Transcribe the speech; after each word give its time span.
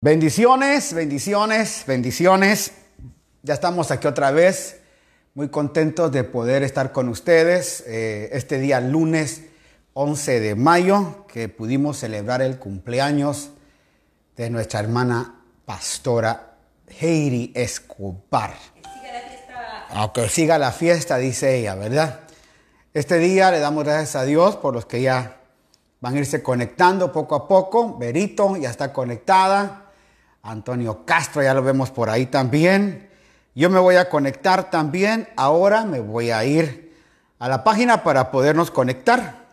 Bendiciones, 0.00 0.94
bendiciones, 0.94 1.82
bendiciones. 1.84 2.70
Ya 3.42 3.54
estamos 3.54 3.90
aquí 3.90 4.06
otra 4.06 4.30
vez, 4.30 4.78
muy 5.34 5.48
contentos 5.48 6.12
de 6.12 6.22
poder 6.22 6.62
estar 6.62 6.92
con 6.92 7.08
ustedes 7.08 7.82
eh, 7.84 8.28
este 8.30 8.60
día 8.60 8.80
lunes 8.80 9.42
11 9.94 10.38
de 10.38 10.54
mayo, 10.54 11.26
que 11.26 11.48
pudimos 11.48 11.98
celebrar 11.98 12.42
el 12.42 12.60
cumpleaños 12.60 13.50
de 14.36 14.50
nuestra 14.50 14.78
hermana 14.78 15.42
pastora 15.64 16.58
Heidi 17.00 17.50
Escobar. 17.56 18.54
Aunque 19.88 20.28
siga 20.28 20.58
la 20.58 20.70
fiesta, 20.70 21.16
dice 21.16 21.56
ella, 21.56 21.74
¿verdad? 21.74 22.20
Este 22.94 23.18
día 23.18 23.50
le 23.50 23.58
damos 23.58 23.82
gracias 23.82 24.14
a 24.14 24.22
Dios 24.22 24.54
por 24.54 24.74
los 24.74 24.86
que 24.86 25.02
ya 25.02 25.40
van 26.00 26.14
a 26.14 26.18
irse 26.18 26.40
conectando 26.40 27.10
poco 27.10 27.34
a 27.34 27.48
poco. 27.48 27.98
Berito 27.98 28.56
ya 28.56 28.70
está 28.70 28.92
conectada. 28.92 29.86
Antonio 30.42 31.04
Castro, 31.04 31.42
ya 31.42 31.54
lo 31.54 31.62
vemos 31.62 31.90
por 31.90 32.10
ahí 32.10 32.26
también. 32.26 33.08
Yo 33.54 33.70
me 33.70 33.78
voy 33.78 33.96
a 33.96 34.08
conectar 34.08 34.70
también. 34.70 35.28
Ahora 35.36 35.84
me 35.84 36.00
voy 36.00 36.30
a 36.30 36.44
ir 36.44 36.94
a 37.38 37.48
la 37.48 37.64
página 37.64 38.02
para 38.02 38.30
podernos 38.30 38.70
conectar. 38.70 39.46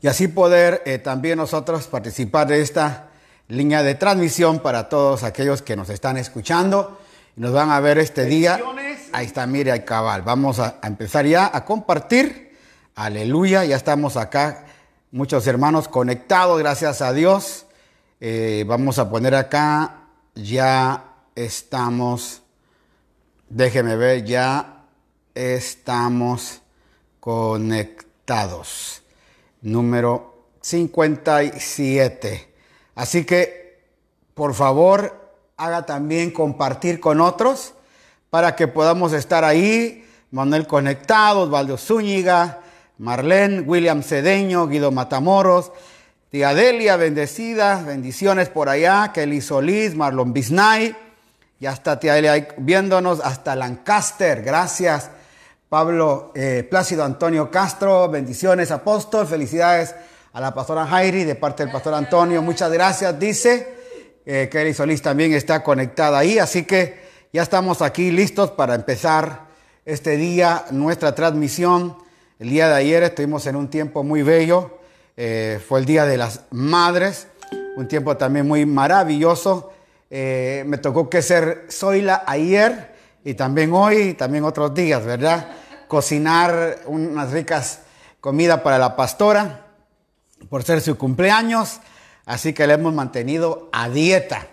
Y 0.00 0.06
así 0.06 0.28
poder 0.28 0.82
eh, 0.86 0.98
también 0.98 1.38
nosotros 1.38 1.86
participar 1.88 2.46
de 2.46 2.60
esta 2.60 3.08
línea 3.48 3.82
de 3.82 3.94
transmisión 3.94 4.60
para 4.60 4.88
todos 4.88 5.24
aquellos 5.24 5.62
que 5.62 5.76
nos 5.76 5.88
están 5.88 6.16
escuchando 6.18 6.98
y 7.36 7.40
nos 7.40 7.52
van 7.52 7.70
a 7.70 7.80
ver 7.80 7.98
este 7.98 8.26
día. 8.26 8.60
Ahí 9.12 9.26
está, 9.26 9.46
mire, 9.46 9.72
ahí 9.72 9.84
cabal. 9.84 10.22
Vamos 10.22 10.58
a, 10.58 10.76
a 10.82 10.86
empezar 10.86 11.24
ya 11.24 11.50
a 11.52 11.64
compartir. 11.64 12.56
Aleluya, 12.94 13.64
ya 13.64 13.76
estamos 13.76 14.16
acá. 14.16 14.66
Muchos 15.10 15.46
hermanos 15.46 15.88
conectados, 15.88 16.58
gracias 16.58 17.00
a 17.00 17.12
Dios. 17.12 17.64
Eh, 18.20 18.64
vamos 18.66 18.98
a 18.98 19.08
poner 19.08 19.36
acá, 19.36 20.08
ya 20.34 21.04
estamos, 21.36 22.42
déjeme 23.48 23.94
ver, 23.94 24.24
ya 24.24 24.86
estamos 25.34 26.60
conectados. 27.20 29.02
Número 29.62 30.46
57. 30.60 32.54
Así 32.96 33.24
que, 33.24 33.84
por 34.34 34.54
favor, 34.54 35.32
haga 35.56 35.86
también 35.86 36.32
compartir 36.32 36.98
con 36.98 37.20
otros 37.20 37.74
para 38.30 38.56
que 38.56 38.66
podamos 38.66 39.12
estar 39.12 39.44
ahí. 39.44 40.04
Manuel 40.32 40.66
Conectados, 40.66 41.50
Valdo 41.50 41.78
Zúñiga, 41.78 42.60
Marlene, 42.98 43.60
William 43.60 44.02
Cedeño, 44.02 44.66
Guido 44.66 44.90
Matamoros, 44.90 45.70
Tía 46.30 46.52
Delia, 46.52 46.98
bendecida, 46.98 47.82
bendiciones 47.82 48.50
por 48.50 48.68
allá, 48.68 49.12
Kelly 49.14 49.40
Solís, 49.40 49.94
Marlon 49.94 50.34
Bisnay, 50.34 50.94
ya 51.58 51.72
está 51.72 51.98
tía 51.98 52.12
Delia 52.12 52.48
viéndonos 52.58 53.20
hasta 53.20 53.56
Lancaster, 53.56 54.42
gracias. 54.42 55.08
Pablo 55.70 56.32
eh, 56.34 56.66
Plácido 56.68 57.02
Antonio 57.02 57.50
Castro, 57.50 58.10
bendiciones 58.10 58.70
apóstol, 58.70 59.26
felicidades 59.26 59.94
a 60.34 60.40
la 60.42 60.52
pastora 60.52 60.86
Jairi 60.86 61.24
de 61.24 61.34
parte 61.34 61.62
del 61.62 61.72
pastor 61.72 61.94
Antonio, 61.94 62.42
muchas 62.42 62.70
gracias, 62.70 63.18
dice. 63.18 63.66
Eh, 64.26 64.50
Kelly 64.52 64.74
Solís 64.74 65.00
también 65.00 65.32
está 65.32 65.62
conectada 65.62 66.18
ahí, 66.18 66.38
así 66.38 66.64
que 66.64 67.08
ya 67.32 67.40
estamos 67.40 67.80
aquí 67.80 68.10
listos 68.10 68.50
para 68.50 68.74
empezar 68.74 69.46
este 69.86 70.18
día, 70.18 70.66
nuestra 70.72 71.14
transmisión. 71.14 71.96
El 72.38 72.50
día 72.50 72.68
de 72.68 72.74
ayer 72.74 73.02
estuvimos 73.02 73.46
en 73.46 73.56
un 73.56 73.70
tiempo 73.70 74.04
muy 74.04 74.22
bello 74.22 74.77
eh, 75.20 75.60
fue 75.66 75.80
el 75.80 75.84
Día 75.84 76.06
de 76.06 76.16
las 76.16 76.42
Madres, 76.52 77.26
un 77.74 77.88
tiempo 77.88 78.16
también 78.16 78.46
muy 78.46 78.64
maravilloso. 78.64 79.72
Eh, 80.10 80.62
me 80.64 80.78
tocó 80.78 81.10
que 81.10 81.22
ser 81.22 81.66
Zoila 81.72 82.22
ayer 82.24 82.94
y 83.24 83.34
también 83.34 83.72
hoy 83.72 83.96
y 83.96 84.14
también 84.14 84.44
otros 84.44 84.72
días, 84.74 85.04
¿verdad? 85.04 85.48
Cocinar 85.88 86.82
unas 86.86 87.32
ricas 87.32 87.80
comidas 88.20 88.60
para 88.60 88.78
la 88.78 88.94
pastora 88.94 89.66
por 90.48 90.62
ser 90.62 90.80
su 90.80 90.96
cumpleaños, 90.96 91.80
así 92.24 92.52
que 92.52 92.68
le 92.68 92.74
hemos 92.74 92.94
mantenido 92.94 93.70
a 93.72 93.88
dieta. 93.88 94.46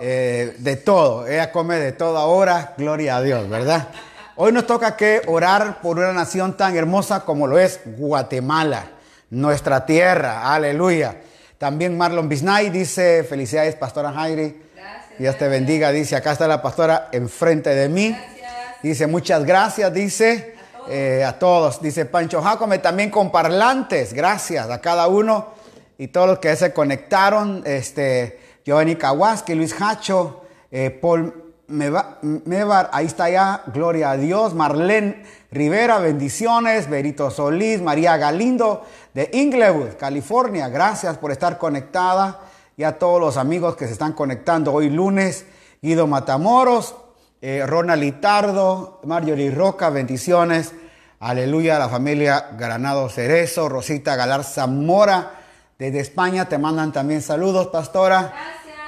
Eh, 0.00 0.54
de 0.58 0.76
todo, 0.76 1.26
ella 1.26 1.50
come 1.50 1.80
de 1.80 1.90
todo 1.90 2.16
ahora, 2.18 2.74
gloria 2.78 3.16
a 3.16 3.22
Dios, 3.22 3.48
¿verdad? 3.48 3.88
Hoy 4.36 4.52
nos 4.52 4.68
toca 4.68 4.96
que 4.96 5.22
orar 5.26 5.80
por 5.80 5.98
una 5.98 6.12
nación 6.12 6.56
tan 6.56 6.76
hermosa 6.76 7.24
como 7.24 7.48
lo 7.48 7.58
es 7.58 7.80
Guatemala 7.84 8.92
nuestra 9.30 9.86
tierra. 9.86 10.54
Aleluya. 10.54 11.16
También 11.58 11.96
Marlon 11.96 12.28
Bisnay 12.28 12.70
dice, 12.70 13.24
felicidades, 13.24 13.74
Pastora 13.76 14.12
Jairi. 14.12 14.62
Gracias. 14.74 15.18
Dios 15.18 15.38
te 15.38 15.48
bendiga. 15.48 15.90
Dice, 15.90 16.16
acá 16.16 16.32
está 16.32 16.46
la 16.46 16.60
pastora 16.60 17.08
enfrente 17.12 17.74
de 17.74 17.88
mí. 17.88 18.10
Gracias. 18.10 18.82
Dice, 18.82 19.06
muchas 19.06 19.44
gracias, 19.44 19.92
dice. 19.92 20.54
A 20.56 20.78
todos. 20.78 20.90
Eh, 20.90 21.24
a 21.24 21.38
todos. 21.38 21.80
Dice 21.80 22.04
Pancho 22.04 22.42
Jacome, 22.42 22.78
también 22.78 23.10
con 23.10 23.32
parlantes. 23.32 24.12
Gracias 24.12 24.68
a 24.68 24.80
cada 24.80 25.08
uno 25.08 25.54
y 25.98 26.08
todos 26.08 26.28
los 26.28 26.38
que 26.38 26.54
se 26.56 26.72
conectaron. 26.72 27.62
Este, 27.64 28.38
Giovanni 28.64 28.96
Kawaski, 28.96 29.54
Luis 29.54 29.74
Hacho, 29.80 30.42
eh, 30.70 30.90
Paul 30.90 31.42
Mevar, 31.68 32.90
ahí 32.92 33.06
está 33.06 33.28
ya, 33.28 33.62
gloria 33.66 34.12
a 34.12 34.16
Dios. 34.16 34.54
Marlene 34.54 35.24
Rivera, 35.50 35.98
bendiciones. 35.98 36.88
Berito 36.88 37.30
Solís, 37.30 37.80
María 37.80 38.16
Galindo 38.18 38.84
de 39.16 39.30
Inglewood, 39.32 39.96
California, 39.98 40.68
gracias 40.68 41.16
por 41.16 41.32
estar 41.32 41.56
conectada. 41.56 42.38
Y 42.76 42.82
a 42.82 42.98
todos 42.98 43.18
los 43.18 43.38
amigos 43.38 43.74
que 43.74 43.86
se 43.86 43.94
están 43.94 44.12
conectando 44.12 44.74
hoy 44.74 44.90
lunes. 44.90 45.46
Guido 45.80 46.06
Matamoros, 46.06 46.94
eh, 47.40 47.64
Ronald 47.66 48.02
Litardo, 48.02 49.00
Marjorie 49.04 49.50
Roca, 49.50 49.88
bendiciones. 49.88 50.72
Aleluya 51.18 51.76
a 51.76 51.78
la 51.78 51.88
familia 51.88 52.50
Granado 52.58 53.08
Cerezo, 53.08 53.70
Rosita 53.70 54.16
Galar 54.16 54.44
Zamora 54.44 55.30
desde 55.78 56.00
España. 56.00 56.44
Te 56.44 56.58
mandan 56.58 56.92
también 56.92 57.22
saludos, 57.22 57.68
pastora. 57.68 58.34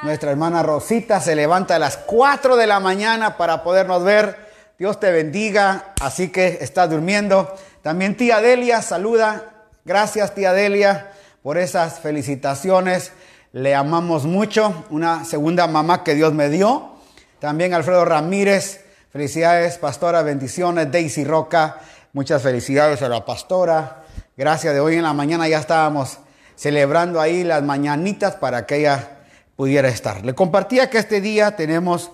Nuestra 0.03 0.31
hermana 0.31 0.63
Rosita 0.63 1.23
se 1.23 1.37
levanta 1.37 1.77
a 1.77 1.79
las 1.79 1.97
4 1.97 2.57
de 2.57 2.67
la 2.67 2.81
mañana 2.81 3.39
para 3.39 3.63
podernos 3.63 4.05
ver. 4.05 4.37
Dios 4.79 5.01
te 5.01 5.11
bendiga, 5.11 5.95
así 6.03 6.29
que 6.29 6.59
está 6.61 6.87
durmiendo. 6.87 7.51
También 7.81 8.15
tía 8.15 8.43
Delia 8.43 8.83
saluda. 8.83 9.55
Gracias 9.85 10.35
tía 10.35 10.53
Delia 10.53 11.13
por 11.43 11.59
esas 11.59 12.01
felicitaciones. 12.01 13.13
Le 13.53 13.75
amamos 13.75 14.25
mucho. 14.25 14.85
Una 14.91 15.25
segunda 15.25 15.67
mamá 15.67 16.05
que 16.05 16.15
Dios 16.15 16.35
me 16.35 16.49
dio. 16.49 16.93
También 17.39 17.75
Alfredo 17.75 18.05
Ramírez. 18.05 18.85
Felicidades, 19.11 19.79
pastora. 19.79 20.23
Bendiciones. 20.23 20.91
Daisy 20.91 21.25
Roca. 21.25 21.79
Muchas 22.13 22.43
felicidades 22.43 23.01
a 23.03 23.09
la 23.09 23.25
pastora. 23.25 24.05
Gracias 24.37 24.75
de 24.75 24.81
hoy 24.81 24.97
en 24.97 25.03
la 25.03 25.13
mañana 25.13 25.49
ya 25.49 25.59
estábamos 25.59 26.19
celebrando 26.55 27.21
ahí 27.21 27.45
las 27.45 27.63
mañanitas 27.63 28.35
para 28.35 28.67
que 28.67 28.77
ella 28.77 29.19
pudiera 29.57 29.89
estar. 29.89 30.25
Le 30.25 30.35
compartía 30.35 30.91
que 30.91 30.99
este 30.99 31.21
día 31.21 31.57
tenemos, 31.57 32.11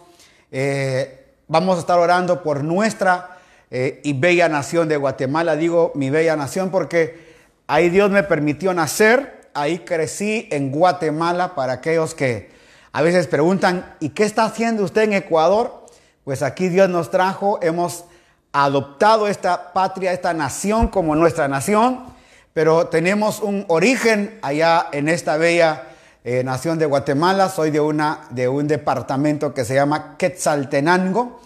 eh, 0.51 1.27
vamos 1.49 1.77
a 1.77 1.81
estar 1.81 1.99
orando 1.99 2.43
por 2.43 2.63
nuestra 2.63 3.39
eh, 3.71 4.01
y 4.05 4.13
bella 4.13 4.49
nación 4.49 4.89
de 4.89 4.97
Guatemala. 4.97 5.57
Digo 5.57 5.93
mi 5.95 6.11
bella 6.11 6.37
nación 6.37 6.71
porque 6.71 7.24
ahí 7.67 7.89
Dios 7.91 8.11
me 8.11 8.23
permitió 8.23 8.75
nacer, 8.75 9.49
ahí 9.55 9.81
crecí 9.81 10.49
en 10.51 10.71
Guatemala 10.71 11.55
para 11.55 11.75
aquellos 11.75 12.15
que 12.15 12.53
a 12.93 13.03
veces 13.03 13.27
preguntan, 13.27 13.97
¿y 14.01 14.11
qué 14.11 14.25
está 14.25 14.45
haciendo 14.45 14.85
usted 14.85 15.03
en 15.03 15.15
Ecuador? 15.15 15.87
Pues 16.25 16.43
aquí 16.43 16.69
Dios 16.69 16.89
nos 16.89 17.11
trajo, 17.11 17.59
hemos 17.63 18.05
adoptado 18.53 19.27
esta 19.27 19.73
patria, 19.73 20.13
esta 20.13 20.33
nación 20.33 20.89
como 20.89 21.17
nuestra 21.17 21.49
nación, 21.49 22.05
pero 22.53 22.87
tenemos 22.87 23.41
un 23.41 23.65
origen 23.69 24.39
allá 24.43 24.87
en 24.93 25.09
esta 25.09 25.37
bella 25.37 25.89
eh, 26.23 26.45
nación 26.45 26.79
de 26.79 26.87
Guatemala, 26.87 27.49
soy 27.49 27.71
de, 27.71 27.81
una, 27.81 28.21
de 28.31 28.49
un 28.49 28.69
departamento 28.69 29.53
que 29.53 29.65
se 29.65 29.75
llama 29.75 30.17
Quetzaltenango 30.17 31.41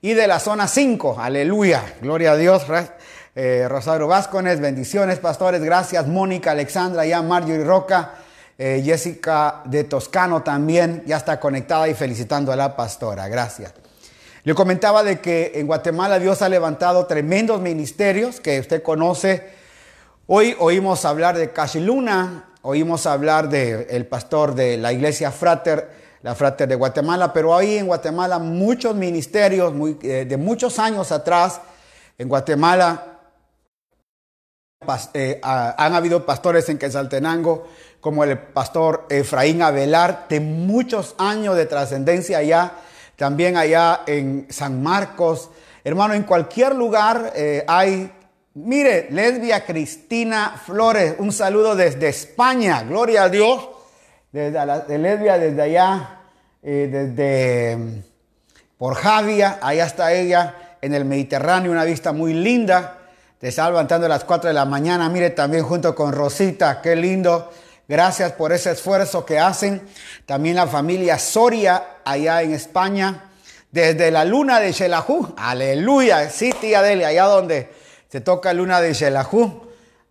y 0.00 0.14
de 0.14 0.26
la 0.26 0.40
zona 0.40 0.66
5, 0.66 1.16
aleluya, 1.20 1.82
gloria 2.00 2.32
a 2.32 2.36
Dios, 2.36 2.66
eh, 3.34 3.66
Rosario 3.68 4.06
Vázquez, 4.06 4.60
bendiciones, 4.60 5.18
pastores, 5.18 5.62
gracias, 5.62 6.06
Mónica, 6.06 6.52
Alexandra, 6.52 7.04
ya 7.04 7.20
Marjorie 7.20 7.64
Roca, 7.64 8.12
eh, 8.56 8.80
Jessica 8.84 9.62
de 9.64 9.82
Toscano 9.84 10.42
también, 10.42 11.02
ya 11.06 11.16
está 11.16 11.40
conectada 11.40 11.88
y 11.88 11.94
felicitando 11.94 12.52
a 12.52 12.56
la 12.56 12.76
pastora, 12.76 13.26
gracias. 13.28 13.74
Le 14.44 14.54
comentaba 14.54 15.02
de 15.02 15.20
que 15.20 15.52
en 15.56 15.66
Guatemala 15.66 16.18
Dios 16.18 16.42
ha 16.42 16.48
levantado 16.48 17.06
tremendos 17.06 17.60
ministerios 17.60 18.40
que 18.40 18.60
usted 18.60 18.82
conoce. 18.82 19.48
Hoy 20.26 20.54
oímos 20.60 21.04
hablar 21.04 21.36
de 21.36 21.50
Cachiluna, 21.50 22.50
oímos 22.62 23.06
hablar 23.06 23.48
del 23.48 24.06
pastor 24.06 24.54
de 24.54 24.76
la 24.76 24.92
iglesia 24.92 25.32
Frater, 25.32 25.90
la 26.22 26.34
Frater 26.34 26.68
de 26.68 26.74
Guatemala, 26.74 27.32
pero 27.32 27.56
ahí 27.56 27.78
en 27.78 27.86
Guatemala 27.86 28.38
muchos 28.38 28.94
ministerios 28.94 29.72
eh, 30.02 30.24
de 30.28 30.36
muchos 30.36 30.78
años 30.78 31.10
atrás, 31.10 31.60
en 32.16 32.28
Guatemala 32.28 33.13
eh, 35.14 35.40
han 35.42 35.94
habido 35.94 36.24
pastores 36.24 36.68
en 36.68 36.78
Quetzaltenango, 36.78 37.66
como 38.00 38.24
el 38.24 38.38
pastor 38.38 39.06
Efraín 39.08 39.62
Avelar, 39.62 40.26
de 40.28 40.40
muchos 40.40 41.14
años 41.18 41.56
de 41.56 41.66
trascendencia 41.66 42.38
allá, 42.38 42.72
también 43.16 43.56
allá 43.56 44.02
en 44.06 44.46
San 44.50 44.82
Marcos. 44.82 45.50
Hermano, 45.84 46.14
en 46.14 46.24
cualquier 46.24 46.74
lugar 46.74 47.32
eh, 47.34 47.64
hay, 47.66 48.10
mire, 48.54 49.08
lesbia 49.10 49.64
Cristina 49.64 50.60
Flores, 50.64 51.14
un 51.18 51.32
saludo 51.32 51.76
desde 51.76 52.08
España, 52.08 52.82
gloria 52.82 53.24
a 53.24 53.28
Dios, 53.28 53.68
desde 54.32 54.98
lesbia 54.98 55.38
desde 55.38 55.62
allá, 55.62 56.20
eh, 56.62 56.88
desde 56.90 58.02
por 58.76 58.96
Javia, 58.96 59.58
allá 59.62 59.86
está 59.86 60.12
ella 60.12 60.76
en 60.82 60.92
el 60.92 61.04
Mediterráneo, 61.04 61.72
una 61.72 61.84
vista 61.84 62.12
muy 62.12 62.34
linda. 62.34 62.98
Te 63.38 63.48
está 63.48 63.68
levantando 63.68 64.06
a 64.06 64.08
las 64.08 64.24
4 64.24 64.48
de 64.48 64.54
la 64.54 64.64
mañana. 64.64 65.08
Mire 65.08 65.30
también 65.30 65.64
junto 65.64 65.94
con 65.94 66.12
Rosita, 66.12 66.80
qué 66.80 66.96
lindo. 66.96 67.50
Gracias 67.86 68.32
por 68.32 68.52
ese 68.52 68.70
esfuerzo 68.70 69.26
que 69.26 69.38
hacen. 69.38 69.82
También 70.24 70.56
la 70.56 70.66
familia 70.66 71.18
Soria 71.18 71.98
allá 72.04 72.42
en 72.42 72.52
España. 72.52 73.24
Desde 73.70 74.10
la 74.10 74.24
luna 74.24 74.60
de 74.60 74.72
Xelajú. 74.72 75.34
Aleluya. 75.36 76.30
Sí, 76.30 76.54
tía 76.60 76.80
Delia, 76.80 77.08
allá 77.08 77.24
donde 77.24 77.70
se 78.08 78.20
toca 78.20 78.52
luna 78.54 78.80
de 78.80 78.94
Xelajú. 78.94 79.64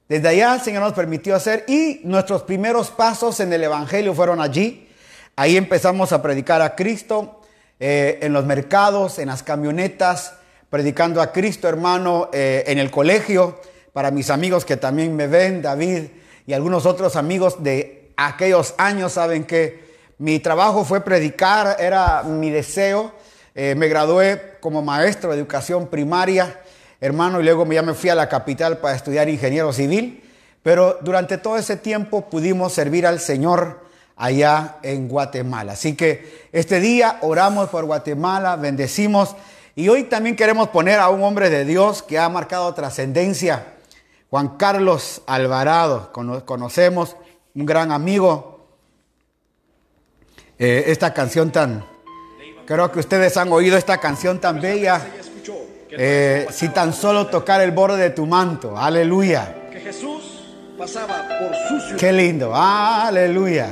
Desde 0.08 0.28
allá 0.28 0.56
el 0.56 0.62
Señor 0.62 0.84
nos 0.84 0.94
permitió 0.94 1.36
hacer 1.36 1.64
y 1.68 2.02
nuestros 2.04 2.44
primeros 2.44 2.92
pasos 2.92 3.40
en 3.40 3.52
el 3.54 3.64
Evangelio 3.64 4.14
fueron 4.14 4.42
allí. 4.42 4.90
Ahí 5.36 5.58
empezamos 5.58 6.12
a 6.12 6.22
predicar 6.22 6.62
a 6.62 6.76
Cristo 6.76 7.42
eh, 7.80 8.20
en 8.22 8.34
los 8.34 8.46
mercados, 8.46 9.18
en 9.18 9.30
las 9.30 9.42
camionetas, 9.42 10.34
predicando 10.74 11.22
a 11.22 11.32
Cristo, 11.32 11.70
hermano, 11.70 12.32
eh, 12.34 12.64
en 12.66 12.80
el 12.80 12.90
colegio, 12.90 13.60
para 13.94 14.10
mis 14.10 14.32
amigos 14.32 14.66
que 14.66 14.76
también 14.76 15.16
me 15.16 15.28
ven, 15.28 15.62
David 15.62 16.06
y 16.48 16.54
algunos 16.54 16.88
otros 16.88 17.16
amigos 17.16 17.62
de 17.62 18.12
aquellos 18.18 18.74
años 18.80 19.12
saben 19.14 19.44
que 19.44 19.94
mi 20.18 20.40
trabajo 20.40 20.84
fue 20.84 21.02
predicar, 21.02 21.78
era 21.80 22.24
mi 22.24 22.50
deseo. 22.50 23.12
Eh, 23.54 23.76
me 23.76 23.88
gradué 23.88 24.58
como 24.62 24.82
maestro 24.82 25.30
de 25.30 25.38
educación 25.38 25.90
primaria, 25.90 26.60
hermano, 27.00 27.40
y 27.40 27.44
luego 27.44 27.72
ya 27.72 27.84
me 27.84 27.94
fui 27.94 28.10
a 28.10 28.16
la 28.16 28.28
capital 28.28 28.80
para 28.80 28.96
estudiar 28.96 29.30
ingeniero 29.30 29.72
civil. 29.74 30.24
Pero 30.64 30.98
durante 31.02 31.38
todo 31.38 31.56
ese 31.56 31.78
tiempo 31.78 32.32
pudimos 32.32 32.74
servir 32.74 33.06
al 33.06 33.20
Señor 33.20 33.82
allá 34.16 34.78
en 34.82 35.08
Guatemala. 35.08 35.74
Así 35.74 35.96
que 35.96 36.48
este 36.52 36.80
día 36.80 37.20
oramos 37.22 37.70
por 37.70 37.86
Guatemala, 37.86 38.56
bendecimos 38.56 39.36
y 39.76 39.90
hoy 39.90 40.04
también 40.04 40.36
queremos 40.36 40.70
poner 40.70 41.00
a 41.00 41.10
un 41.10 41.24
hombre 41.24 41.50
de 41.50 41.66
Dios 41.66 42.04
que 42.04 42.20
ha 42.20 42.30
marcado 42.30 42.74
trascendencia, 42.74 43.74
Juan 44.30 44.58
Carlos 44.58 45.22
Alvarado, 45.26 46.12
conocemos, 46.12 47.16
un 47.56 47.66
gran 47.66 47.92
amigo. 47.92 48.68
Eh, 50.58 50.86
esta 50.88 51.14
canción 51.14 51.52
tan, 51.52 51.86
creo 52.66 52.92
que 52.92 53.00
ustedes 53.00 53.38
han 53.38 53.52
oído 53.52 53.78
esta 53.78 54.00
canción 54.00 54.40
tan 54.40 54.62
bella. 54.62 55.02
Eh, 55.96 56.48
si 56.52 56.70
tan 56.70 56.92
solo 56.94 57.28
tocar 57.28 57.62
el 57.62 57.72
borde 57.72 58.02
de 58.02 58.10
tu 58.10 58.26
manto, 58.26 58.76
aleluya. 58.76 59.70
Que 59.72 59.80
Jesús 59.80 60.44
pasaba 60.78 61.28
por 61.28 61.56
su 61.68 61.80
ciudad. 61.86 62.00
Qué 62.00 62.12
lindo, 62.12 62.56
aleluya. 62.56 63.72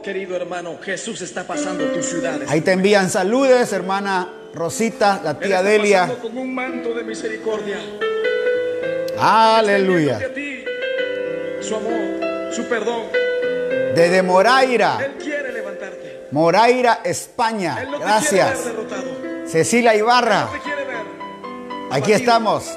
Oh, 0.00 0.02
querido 0.02 0.34
hermano, 0.34 0.78
Jesús 0.82 1.20
está 1.20 1.46
pasando 1.46 1.84
tu 1.88 2.02
ciudad. 2.02 2.40
Ahí 2.48 2.62
te 2.62 2.72
envían 2.72 3.10
saludos, 3.10 3.70
hermana 3.72 4.28
Rosita, 4.54 5.20
la 5.22 5.38
tía 5.38 5.62
Delia. 5.62 6.16
Con 6.22 6.38
un 6.38 6.54
manto 6.54 6.94
de 6.94 7.04
misericordia. 7.04 7.76
Aleluya. 9.18 10.18
su 11.60 11.76
amor, 11.76 12.50
su 12.50 12.64
perdón. 12.64 13.02
Desde 13.94 14.22
Moraira. 14.22 14.98
Él 15.04 15.16
quiere 15.22 15.52
levantarte. 15.52 16.28
Moraira, 16.30 17.00
España. 17.04 17.82
Él 17.82 17.90
no 17.90 17.98
Gracias. 17.98 18.58
Te 18.64 18.72
ver. 18.72 19.48
Cecilia 19.48 19.94
Ibarra. 19.94 20.40
Él 20.40 20.46
no 20.46 20.52
te 20.52 20.60
quiere 20.60 20.84
ver. 20.86 20.96
Aquí 21.90 22.12
estamos. 22.12 22.70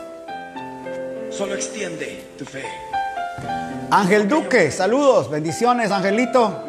Solo 1.29 1.55
extiende 1.55 2.21
tu 2.37 2.43
fe. 2.43 2.65
Ángel 3.89 4.27
Duque, 4.27 4.71
saludos, 4.71 5.29
bendiciones, 5.29 5.89
Angelito. 5.89 6.62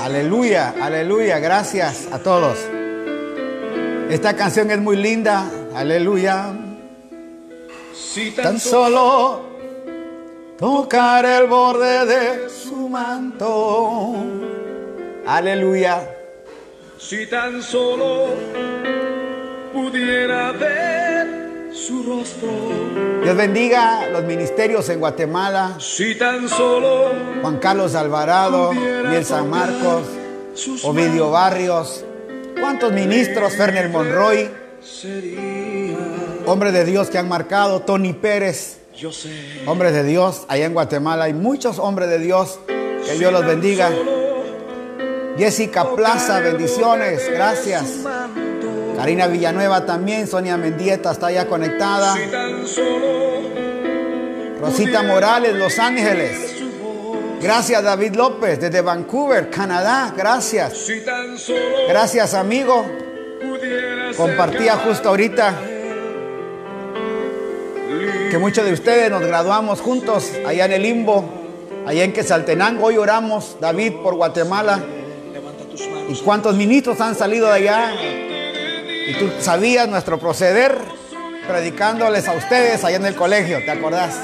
Aleluya, 0.00 0.74
aleluya, 0.80 1.38
gracias 1.38 2.08
a 2.12 2.18
todos. 2.18 2.58
Esta 4.10 4.36
canción 4.36 4.70
es 4.70 4.78
muy 4.78 4.96
linda, 4.96 5.50
aleluya. 5.74 6.54
Si 7.92 8.30
Tan 8.30 8.60
solo 8.60 9.42
tocar 10.58 11.24
el 11.24 11.46
borde 11.46 12.06
de 12.06 12.48
su 12.48 12.88
manto. 12.88 14.14
Aleluya. 15.26 16.08
Si 16.98 17.26
tan 17.26 17.62
solo 17.62 18.28
pudiera 19.72 20.52
ver 20.52 21.05
su 21.76 22.02
rostro. 22.02 22.48
Dios 23.22 23.36
bendiga 23.36 24.08
los 24.08 24.24
ministerios 24.24 24.88
en 24.88 25.00
Guatemala. 25.00 25.76
Si 25.78 26.14
tan 26.14 26.48
solo 26.48 27.12
Juan 27.42 27.58
Carlos 27.58 27.94
Alvarado, 27.94 28.72
Miel 28.72 29.24
San 29.24 29.50
Marcos, 29.50 30.06
Ovidio 30.84 31.30
Barrios. 31.30 32.04
¿Cuántos 32.58 32.92
ministros? 32.92 33.54
Ferner 33.54 33.90
Monroy. 33.90 34.50
Hombres 36.46 36.72
de 36.72 36.84
Dios 36.84 37.10
que 37.10 37.18
han 37.18 37.28
marcado. 37.28 37.80
Tony 37.80 38.14
Pérez. 38.14 38.78
Yo 38.96 39.12
sé. 39.12 39.62
Hombres 39.66 39.92
de 39.92 40.04
Dios. 40.04 40.44
Allá 40.48 40.64
en 40.64 40.72
Guatemala 40.72 41.24
hay 41.24 41.34
muchos 41.34 41.78
hombres 41.78 42.08
de 42.08 42.18
Dios. 42.18 42.58
Que 42.66 43.18
Dios 43.18 43.32
los 43.32 43.44
bendiga. 43.44 43.90
Jessica 45.36 45.94
Plaza, 45.94 46.40
bendiciones. 46.40 47.30
Gracias. 47.30 48.06
Karina 48.96 49.26
Villanueva 49.26 49.84
también. 49.84 50.26
Sonia 50.26 50.56
Mendieta 50.56 51.12
está 51.12 51.30
ya 51.30 51.46
conectada. 51.46 52.16
Rosita 54.60 55.02
Morales, 55.02 55.54
Los 55.54 55.78
Ángeles. 55.78 56.54
Gracias 57.40 57.82
David 57.82 58.14
López 58.14 58.58
desde 58.60 58.80
Vancouver, 58.80 59.50
Canadá. 59.50 60.12
Gracias. 60.16 60.90
Gracias 61.88 62.34
amigo. 62.34 62.84
Compartía 64.16 64.76
justo 64.76 65.10
ahorita 65.10 65.54
que 68.30 68.38
muchos 68.38 68.64
de 68.64 68.72
ustedes 68.72 69.10
nos 69.10 69.22
graduamos 69.22 69.80
juntos 69.80 70.32
allá 70.46 70.64
en 70.64 70.72
el 70.72 70.82
limbo, 70.82 71.24
allá 71.86 72.02
en 72.02 72.12
Quetzaltenango. 72.12 72.86
Hoy 72.86 72.96
oramos, 72.96 73.56
David, 73.60 73.92
por 74.02 74.14
Guatemala. 74.14 74.80
¿Y 76.08 76.14
cuántos 76.16 76.56
ministros 76.56 77.00
han 77.00 77.14
salido 77.14 77.48
de 77.48 77.52
allá? 77.52 77.92
Y 79.06 79.14
tú 79.14 79.30
sabías 79.40 79.88
nuestro 79.88 80.18
proceder 80.18 80.76
predicándoles 81.46 82.26
a 82.26 82.32
ustedes 82.32 82.82
allá 82.84 82.96
en 82.96 83.06
el 83.06 83.14
colegio, 83.14 83.58
¿te 83.64 83.70
acordás? 83.70 84.18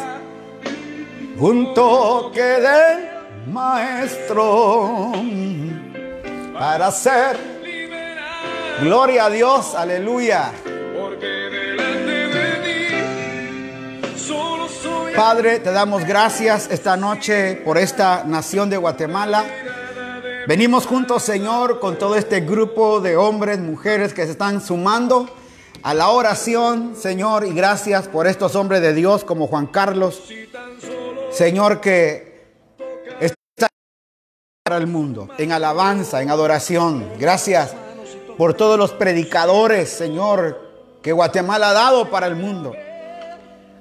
Un 1.39 1.73
toque 1.73 2.43
del 2.43 3.09
maestro 3.47 5.12
para 6.53 6.91
ser 6.91 7.37
gloria 8.81 9.27
a 9.27 9.31
Dios, 9.31 9.75
aleluya. 9.77 10.51
Padre, 15.15 15.61
te 15.61 15.71
damos 15.71 16.05
gracias 16.05 16.69
esta 16.71 16.97
noche 16.97 17.61
por 17.65 17.79
esta 17.79 18.25
nación 18.25 18.69
de 18.69 18.79
Guatemala. 18.79 19.45
Venimos 20.47 20.87
juntos, 20.87 21.23
Señor, 21.23 21.79
con 21.79 21.99
todo 21.99 22.17
este 22.17 22.41
grupo 22.41 23.01
de 23.01 23.17
hombres, 23.17 23.61
mujeres 23.61 24.13
que 24.13 24.25
se 24.25 24.33
están 24.33 24.61
sumando 24.61 25.29
a 25.85 25.95
la 25.95 26.09
oración, 26.09 26.97
Señor, 26.97 27.47
y 27.47 27.53
gracias 27.53 28.09
por 28.09 28.27
estos 28.27 28.57
hombres 28.57 28.83
de 28.83 28.93
Dios 28.93 29.23
como 29.23 29.47
Juan 29.47 29.67
Carlos, 29.69 30.23
Señor, 31.31 31.81
que 31.81 32.45
está 33.21 33.69
para 34.65 34.79
el 34.79 34.89
mundo, 34.89 35.29
en 35.39 35.53
alabanza, 35.53 36.23
en 36.23 36.31
adoración. 36.31 37.09
Gracias 37.19 37.75
por 38.37 38.55
todos 38.55 38.77
los 38.77 38.91
predicadores, 38.91 39.91
Señor, 39.91 40.99
que 41.03 41.13
Guatemala 41.13 41.71
ha 41.71 41.75
dado 41.75 42.11
para 42.11 42.27
el 42.27 42.35
mundo. 42.35 42.73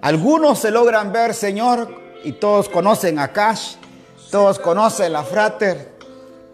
Algunos 0.01 0.59
se 0.59 0.69
logran 0.69 1.11
ver, 1.11 1.33
Señor, 1.33 1.89
y 2.23 2.33
todos 2.33 2.69
conocen 2.69 3.17
a 3.17 3.29
Cash, 3.29 3.77
todos 4.29 4.59
conocen 4.59 5.15
a 5.15 5.23
Frater, 5.23 6.00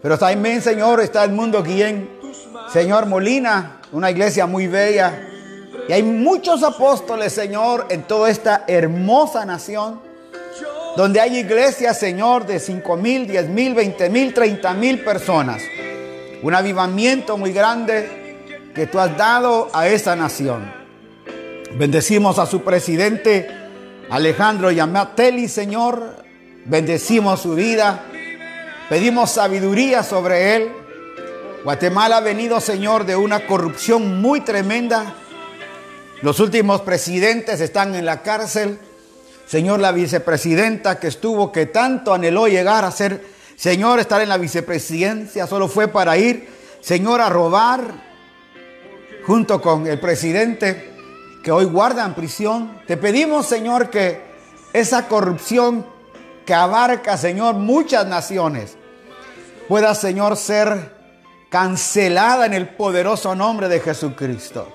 pero 0.02 0.18
también, 0.18 0.62
Señor, 0.62 1.00
está 1.00 1.24
el 1.24 1.32
mundo 1.32 1.62
Guillén, 1.62 2.08
Señor 2.72 3.06
Molina, 3.06 3.80
una 3.92 4.10
iglesia 4.10 4.46
muy 4.46 4.66
bella. 4.66 5.26
Y 5.88 5.92
hay 5.92 6.02
muchos 6.02 6.62
apóstoles, 6.62 7.32
Señor, 7.32 7.86
en 7.88 8.02
toda 8.02 8.30
esta 8.30 8.64
hermosa 8.68 9.44
nación, 9.44 10.00
donde 10.96 11.20
hay 11.20 11.38
iglesias, 11.38 11.98
Señor, 11.98 12.46
de 12.46 12.60
5 12.60 12.96
mil, 12.96 13.26
10 13.26 13.48
mil, 13.48 13.74
20 13.74 14.10
mil, 14.10 14.34
30 14.34 14.74
mil 14.74 15.02
personas. 15.02 15.62
Un 16.42 16.54
avivamiento 16.54 17.36
muy 17.36 17.52
grande 17.52 18.28
que 18.74 18.86
tú 18.86 18.98
has 19.00 19.16
dado 19.16 19.70
a 19.72 19.88
esa 19.88 20.14
nación. 20.14 20.70
Bendecimos 21.76 22.38
a 22.38 22.46
su 22.46 22.62
presidente, 22.62 23.48
Alejandro 24.10 24.70
Yamateli, 24.70 25.48
Señor. 25.48 26.16
Bendecimos 26.64 27.40
su 27.40 27.54
vida. 27.54 28.04
Pedimos 28.88 29.32
sabiduría 29.32 30.02
sobre 30.02 30.56
él. 30.56 30.72
Guatemala 31.62 32.16
ha 32.16 32.20
venido, 32.20 32.58
Señor, 32.58 33.04
de 33.04 33.16
una 33.16 33.46
corrupción 33.46 34.22
muy 34.22 34.40
tremenda. 34.40 35.14
Los 36.22 36.40
últimos 36.40 36.80
presidentes 36.80 37.60
están 37.60 37.94
en 37.94 38.06
la 38.06 38.22
cárcel. 38.22 38.78
Señor, 39.46 39.80
la 39.80 39.92
vicepresidenta 39.92 40.98
que 40.98 41.08
estuvo, 41.08 41.52
que 41.52 41.66
tanto 41.66 42.14
anheló 42.14 42.48
llegar 42.48 42.86
a 42.86 42.90
ser, 42.90 43.22
Señor, 43.56 44.00
estar 44.00 44.22
en 44.22 44.30
la 44.30 44.38
vicepresidencia, 44.38 45.46
solo 45.46 45.68
fue 45.68 45.88
para 45.88 46.16
ir, 46.16 46.48
Señor, 46.80 47.20
a 47.20 47.28
robar 47.28 48.08
junto 49.26 49.60
con 49.60 49.86
el 49.86 50.00
presidente 50.00 50.94
que 51.44 51.52
hoy 51.52 51.66
guarda 51.66 52.06
en 52.06 52.14
prisión. 52.14 52.80
Te 52.86 52.96
pedimos, 52.96 53.44
Señor, 53.44 53.90
que 53.90 54.22
esa 54.72 55.08
corrupción 55.08 55.84
que 56.46 56.54
abarca, 56.54 57.18
Señor, 57.18 57.56
muchas 57.56 58.06
naciones, 58.06 58.77
pueda, 59.68 59.94
Señor, 59.94 60.36
ser 60.36 60.96
cancelada 61.50 62.46
en 62.46 62.54
el 62.54 62.68
poderoso 62.68 63.34
nombre 63.34 63.68
de 63.68 63.80
Jesucristo. 63.80 64.66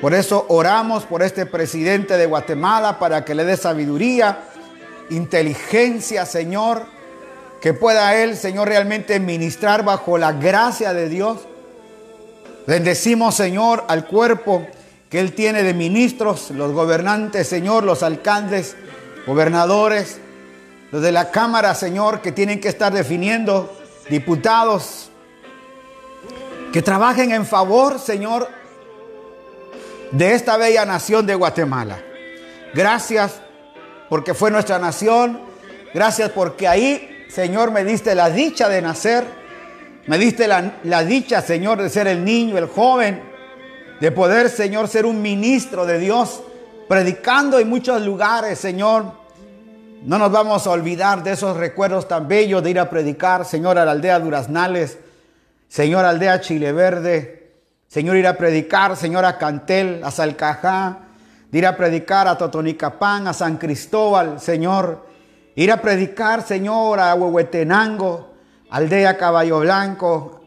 Por 0.00 0.14
eso 0.14 0.46
oramos 0.48 1.04
por 1.04 1.22
este 1.22 1.46
presidente 1.46 2.16
de 2.16 2.26
Guatemala 2.26 2.98
para 2.98 3.24
que 3.24 3.34
le 3.34 3.44
dé 3.44 3.56
sabiduría, 3.56 4.40
inteligencia, 5.10 6.26
Señor, 6.26 6.84
que 7.60 7.74
pueda 7.74 8.16
él, 8.16 8.36
Señor, 8.36 8.68
realmente 8.68 9.20
ministrar 9.20 9.84
bajo 9.84 10.18
la 10.18 10.32
gracia 10.32 10.92
de 10.92 11.08
Dios. 11.08 11.38
Bendecimos, 12.66 13.36
Señor, 13.36 13.84
al 13.86 14.06
cuerpo 14.06 14.66
que 15.08 15.20
él 15.20 15.34
tiene 15.34 15.62
de 15.62 15.74
ministros, 15.74 16.50
los 16.50 16.72
gobernantes, 16.72 17.46
Señor, 17.46 17.84
los 17.84 18.02
alcaldes, 18.02 18.76
gobernadores, 19.26 20.18
los 20.90 21.02
de 21.02 21.12
la 21.12 21.30
Cámara, 21.30 21.74
Señor, 21.74 22.22
que 22.22 22.32
tienen 22.32 22.60
que 22.60 22.68
estar 22.68 22.92
definiendo, 22.92 23.81
diputados, 24.12 25.08
que 26.70 26.82
trabajen 26.82 27.32
en 27.32 27.46
favor, 27.46 27.98
Señor, 27.98 28.46
de 30.10 30.34
esta 30.34 30.58
bella 30.58 30.84
nación 30.84 31.26
de 31.26 31.34
Guatemala. 31.34 31.98
Gracias 32.74 33.40
porque 34.10 34.34
fue 34.34 34.50
nuestra 34.50 34.78
nación. 34.78 35.40
Gracias 35.94 36.30
porque 36.30 36.68
ahí, 36.68 37.26
Señor, 37.30 37.70
me 37.70 37.84
diste 37.84 38.14
la 38.14 38.28
dicha 38.28 38.68
de 38.68 38.82
nacer. 38.82 39.24
Me 40.06 40.18
diste 40.18 40.46
la, 40.46 40.74
la, 40.84 41.04
dicha, 41.04 41.40
Señor, 41.40 41.80
de 41.80 41.88
ser 41.88 42.06
el 42.06 42.22
niño, 42.22 42.58
el 42.58 42.66
joven. 42.66 43.22
De 43.98 44.10
poder, 44.10 44.50
Señor, 44.50 44.88
ser 44.88 45.06
un 45.06 45.22
ministro 45.22 45.86
de 45.86 45.98
Dios. 45.98 46.42
Predicando 46.86 47.58
en 47.58 47.70
muchos 47.70 48.02
lugares, 48.02 48.58
Señor. 48.58 49.21
No 50.04 50.18
nos 50.18 50.32
vamos 50.32 50.66
a 50.66 50.70
olvidar 50.70 51.22
de 51.22 51.30
esos 51.30 51.56
recuerdos 51.56 52.08
tan 52.08 52.26
bellos 52.26 52.60
de 52.64 52.70
ir 52.70 52.80
a 52.80 52.90
predicar, 52.90 53.44
Señor, 53.44 53.78
a 53.78 53.84
la 53.84 53.92
aldea 53.92 54.18
Duraznales. 54.18 54.98
Señor, 55.68 56.04
aldea 56.04 56.40
Chile 56.40 56.72
Verde. 56.72 57.52
Señor, 57.86 58.16
ir 58.16 58.26
a 58.26 58.36
predicar, 58.36 58.96
Señor, 58.96 59.24
a 59.24 59.38
Cantel, 59.38 60.02
a 60.02 60.10
Salcajá, 60.10 60.98
ir 61.52 61.64
a 61.64 61.76
predicar 61.76 62.26
a 62.26 62.36
Totonicapán, 62.36 63.28
a 63.28 63.32
San 63.32 63.58
Cristóbal, 63.58 64.40
Señor, 64.40 65.06
ir 65.54 65.70
a 65.70 65.80
predicar, 65.80 66.42
Señor, 66.42 66.98
a 66.98 67.14
Huehuetenango, 67.14 68.32
aldea 68.70 69.16
Caballo 69.16 69.60
Blanco, 69.60 70.40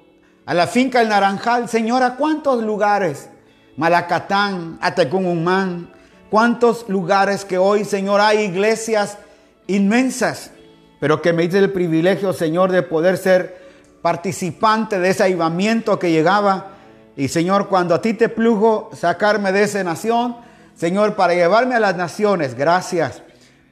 a 0.45 0.53
la 0.53 0.67
finca 0.67 1.01
El 1.01 1.07
Naranjal, 1.07 1.69
Señor, 1.69 2.03
a 2.03 2.15
cuántos 2.17 2.61
lugares, 2.61 3.29
Malacatán, 3.77 4.79
a 4.81 4.93
Tecumumán, 4.95 5.93
cuántos 6.29 6.89
lugares 6.89 7.45
que 7.45 7.57
hoy, 7.57 7.85
Señor, 7.85 8.19
hay 8.19 8.39
iglesias 8.39 9.19
inmensas, 9.67 10.51
pero 10.99 11.21
que 11.21 11.33
me 11.33 11.43
dice 11.43 11.59
el 11.59 11.71
privilegio, 11.71 12.33
Señor, 12.33 12.71
de 12.71 12.83
poder 12.83 13.17
ser 13.17 13.65
participante 14.01 14.99
de 14.99 15.09
ese 15.09 15.23
avivamiento 15.23 15.97
que 15.99 16.11
llegaba 16.11 16.75
y 17.17 17.29
Señor, 17.29 17.69
cuando 17.69 17.95
a 17.95 18.01
ti 18.01 18.13
te 18.13 18.27
plugo 18.27 18.89
sacarme 18.93 19.51
de 19.51 19.63
esa 19.63 19.83
nación, 19.83 20.35
Señor, 20.75 21.15
para 21.15 21.33
llevarme 21.33 21.75
a 21.75 21.79
las 21.79 21.95
naciones, 21.95 22.55
gracias. 22.55 23.21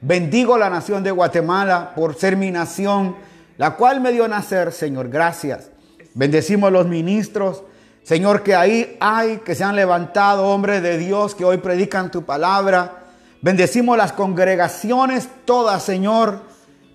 Bendigo 0.00 0.56
la 0.56 0.70
nación 0.70 1.02
de 1.02 1.10
Guatemala 1.10 1.92
por 1.94 2.14
ser 2.14 2.36
mi 2.36 2.50
nación, 2.50 3.16
la 3.58 3.76
cual 3.76 4.00
me 4.00 4.12
dio 4.12 4.26
nacer, 4.28 4.72
Señor, 4.72 5.08
gracias. 5.08 5.70
Bendecimos 6.14 6.72
los 6.72 6.86
ministros, 6.86 7.64
Señor, 8.02 8.42
que 8.42 8.54
ahí 8.54 8.96
hay, 9.00 9.38
que 9.38 9.54
se 9.54 9.64
han 9.64 9.76
levantado 9.76 10.46
hombres 10.46 10.82
de 10.82 10.96
Dios 10.96 11.34
que 11.34 11.44
hoy 11.44 11.58
predican 11.58 12.10
tu 12.10 12.22
palabra. 12.22 13.03
Bendecimos 13.44 13.98
las 13.98 14.12
congregaciones 14.14 15.28
todas, 15.44 15.82
Señor, 15.82 16.40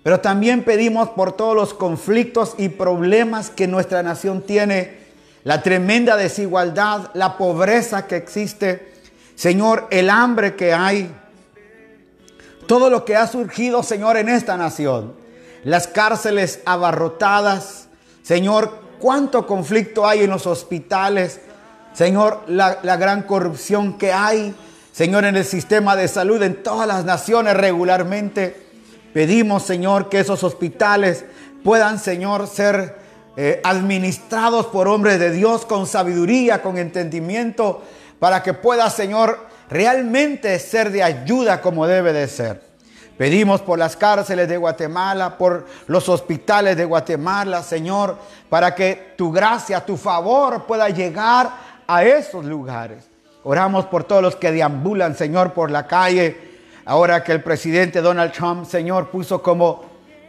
pero 0.02 0.20
también 0.20 0.64
pedimos 0.64 1.10
por 1.10 1.34
todos 1.34 1.56
los 1.56 1.76
conflictos 1.76 2.56
y 2.58 2.70
problemas 2.70 3.52
que 3.52 3.68
nuestra 3.68 4.02
nación 4.02 4.42
tiene 4.42 4.98
la 5.44 5.62
tremenda 5.62 6.18
desigualdad, 6.18 7.12
la 7.14 7.38
pobreza 7.38 8.08
que 8.08 8.16
existe, 8.16 8.92
Señor, 9.36 9.86
el 9.92 10.10
hambre 10.10 10.56
que 10.56 10.74
hay, 10.74 11.14
todo 12.66 12.90
lo 12.90 13.06
que 13.06 13.16
ha 13.16 13.28
surgido, 13.28 13.84
Señor, 13.84 14.18
en 14.18 14.28
esta 14.30 14.58
nación, 14.58 15.14
las 15.64 15.86
cárceles 15.86 16.62
abarrotadas, 16.66 17.90
Señor, 18.24 18.82
cuánto 18.98 19.46
conflicto 19.46 20.08
hay 20.08 20.24
en 20.24 20.32
los 20.32 20.48
hospitales, 20.48 21.42
Señor, 21.94 22.42
la, 22.48 22.74
gran 22.98 23.22
corrupción 23.22 24.00
que 24.00 24.12
hay, 24.12 24.56
Señor, 25.00 25.24
en 25.24 25.38
el 25.38 25.46
sistema 25.46 25.96
de 25.96 26.10
salud 26.10 26.44
en 26.44 26.62
todas 26.62 26.86
las 26.86 27.06
naciones 27.06 27.56
regularmente. 27.56 28.68
Pedimos, 29.14 29.64
Señor, 29.64 30.10
que 30.10 30.20
esos 30.20 30.44
hospitales 30.44 31.24
puedan, 31.64 32.00
Señor, 32.00 32.48
ser 32.48 32.98
eh, 33.38 33.62
administrados 33.64 34.66
por 34.66 34.90
hombres 34.90 35.18
de 35.18 35.32
Dios 35.32 35.66
con 35.66 35.88
sabiduría, 35.88 36.62
con 36.62 36.78
entendimiento, 36.78 37.82
para 38.20 38.44
que 38.44 38.54
pueda, 38.54 38.90
Señor, 38.90 39.40
realmente 39.70 40.60
ser 40.60 40.92
de 40.92 41.02
ayuda 41.02 41.62
como 41.62 41.88
debe 41.88 42.12
de 42.12 42.28
ser. 42.28 42.62
Pedimos 43.18 43.62
por 43.62 43.80
las 43.80 43.96
cárceles 43.96 44.50
de 44.50 44.58
Guatemala, 44.58 45.38
por 45.38 45.66
los 45.88 46.10
hospitales 46.10 46.76
de 46.76 46.84
Guatemala, 46.84 47.64
Señor, 47.64 48.18
para 48.50 48.76
que 48.76 49.14
tu 49.16 49.32
gracia, 49.32 49.80
tu 49.80 49.96
favor 49.96 50.66
pueda 50.66 50.90
llegar 50.90 51.54
a 51.88 52.04
esos 52.04 52.44
lugares. 52.44 53.09
Oramos 53.44 53.86
por 53.86 54.04
todos 54.04 54.22
los 54.22 54.36
que 54.36 54.52
deambulan, 54.52 55.16
Señor, 55.16 55.54
por 55.54 55.72
la 55.72 55.88
calle. 55.88 56.38
Ahora 56.86 57.24
que 57.24 57.32
el 57.32 57.42
presidente 57.42 58.02
Donald 58.02 58.32
Trump, 58.32 58.66
Señor, 58.66 59.10
puso 59.10 59.42
como 59.42 59.86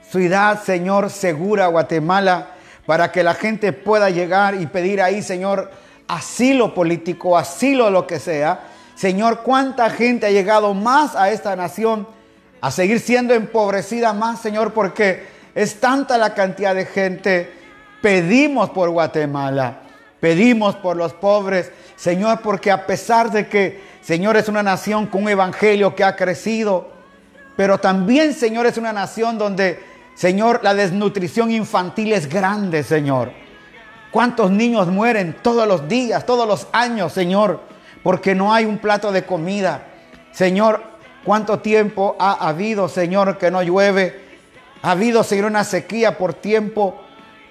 ciudad, 0.08 0.62
Señor, 0.62 1.10
segura 1.10 1.66
Guatemala 1.66 2.54
para 2.86 3.12
que 3.12 3.22
la 3.22 3.34
gente 3.34 3.72
pueda 3.72 4.10
llegar 4.10 4.60
y 4.60 4.66
pedir 4.66 5.00
ahí, 5.00 5.22
Señor, 5.22 5.70
asilo 6.08 6.74
político, 6.74 7.38
asilo 7.38 7.88
lo 7.90 8.06
que 8.06 8.18
sea. 8.18 8.60
Señor, 8.94 9.42
cuánta 9.42 9.90
gente 9.90 10.26
ha 10.26 10.30
llegado 10.30 10.74
más 10.74 11.14
a 11.14 11.30
esta 11.30 11.54
nación 11.56 12.08
a 12.60 12.70
seguir 12.70 13.00
siendo 13.00 13.32
empobrecida 13.32 14.12
más, 14.12 14.40
Señor, 14.40 14.72
porque 14.72 15.24
es 15.54 15.80
tanta 15.80 16.18
la 16.18 16.34
cantidad 16.34 16.74
de 16.74 16.84
gente. 16.84 17.52
Pedimos 18.02 18.70
por 18.70 18.90
Guatemala, 18.90 19.82
pedimos 20.20 20.74
por 20.76 20.96
los 20.96 21.12
pobres, 21.12 21.70
Señor, 22.00 22.40
porque 22.40 22.70
a 22.70 22.86
pesar 22.86 23.30
de 23.30 23.46
que, 23.46 23.82
Señor, 24.00 24.38
es 24.38 24.48
una 24.48 24.62
nación 24.62 25.06
con 25.06 25.24
un 25.24 25.28
evangelio 25.28 25.94
que 25.94 26.02
ha 26.02 26.16
crecido, 26.16 26.88
pero 27.56 27.78
también, 27.78 28.32
Señor, 28.32 28.64
es 28.64 28.78
una 28.78 28.92
nación 28.92 29.36
donde 29.36 29.90
Señor, 30.20 30.60
la 30.62 30.74
desnutrición 30.74 31.50
infantil 31.50 32.12
es 32.12 32.28
grande, 32.28 32.82
Señor. 32.82 33.32
¿Cuántos 34.10 34.50
niños 34.50 34.88
mueren 34.88 35.36
todos 35.42 35.66
los 35.66 35.88
días, 35.88 36.26
todos 36.26 36.46
los 36.46 36.66
años, 36.72 37.14
Señor? 37.14 37.60
Porque 38.02 38.34
no 38.34 38.52
hay 38.52 38.66
un 38.66 38.76
plato 38.76 39.12
de 39.12 39.24
comida. 39.24 39.86
Señor, 40.30 40.82
¿cuánto 41.24 41.60
tiempo 41.60 42.16
ha 42.18 42.48
habido, 42.48 42.86
Señor, 42.88 43.38
que 43.38 43.50
no 43.50 43.62
llueve? 43.62 44.20
Ha 44.82 44.90
habido, 44.90 45.22
Señor, 45.22 45.46
una 45.46 45.64
sequía 45.64 46.18
por 46.18 46.34
tiempo. 46.34 47.00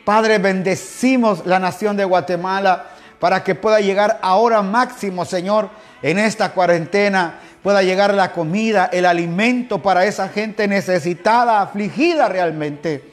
Padre, 0.06 0.38
bendecimos 0.38 1.48
la 1.48 1.58
nación 1.58 1.98
de 1.98 2.06
Guatemala 2.06 2.86
para 3.20 3.44
que 3.44 3.56
pueda 3.56 3.80
llegar 3.80 4.20
ahora 4.22 4.62
máximo, 4.62 5.26
Señor, 5.26 5.70
en 6.02 6.18
esta 6.20 6.54
cuarentena 6.54 7.40
pueda 7.64 7.84
llegar 7.84 8.14
la 8.14 8.32
comida, 8.32 8.90
el 8.92 9.06
alimento 9.06 9.82
para 9.82 10.06
esa 10.06 10.30
gente 10.30 10.68
necesitada, 10.68 11.62
afligida 11.62 12.30
realmente. 12.30 13.04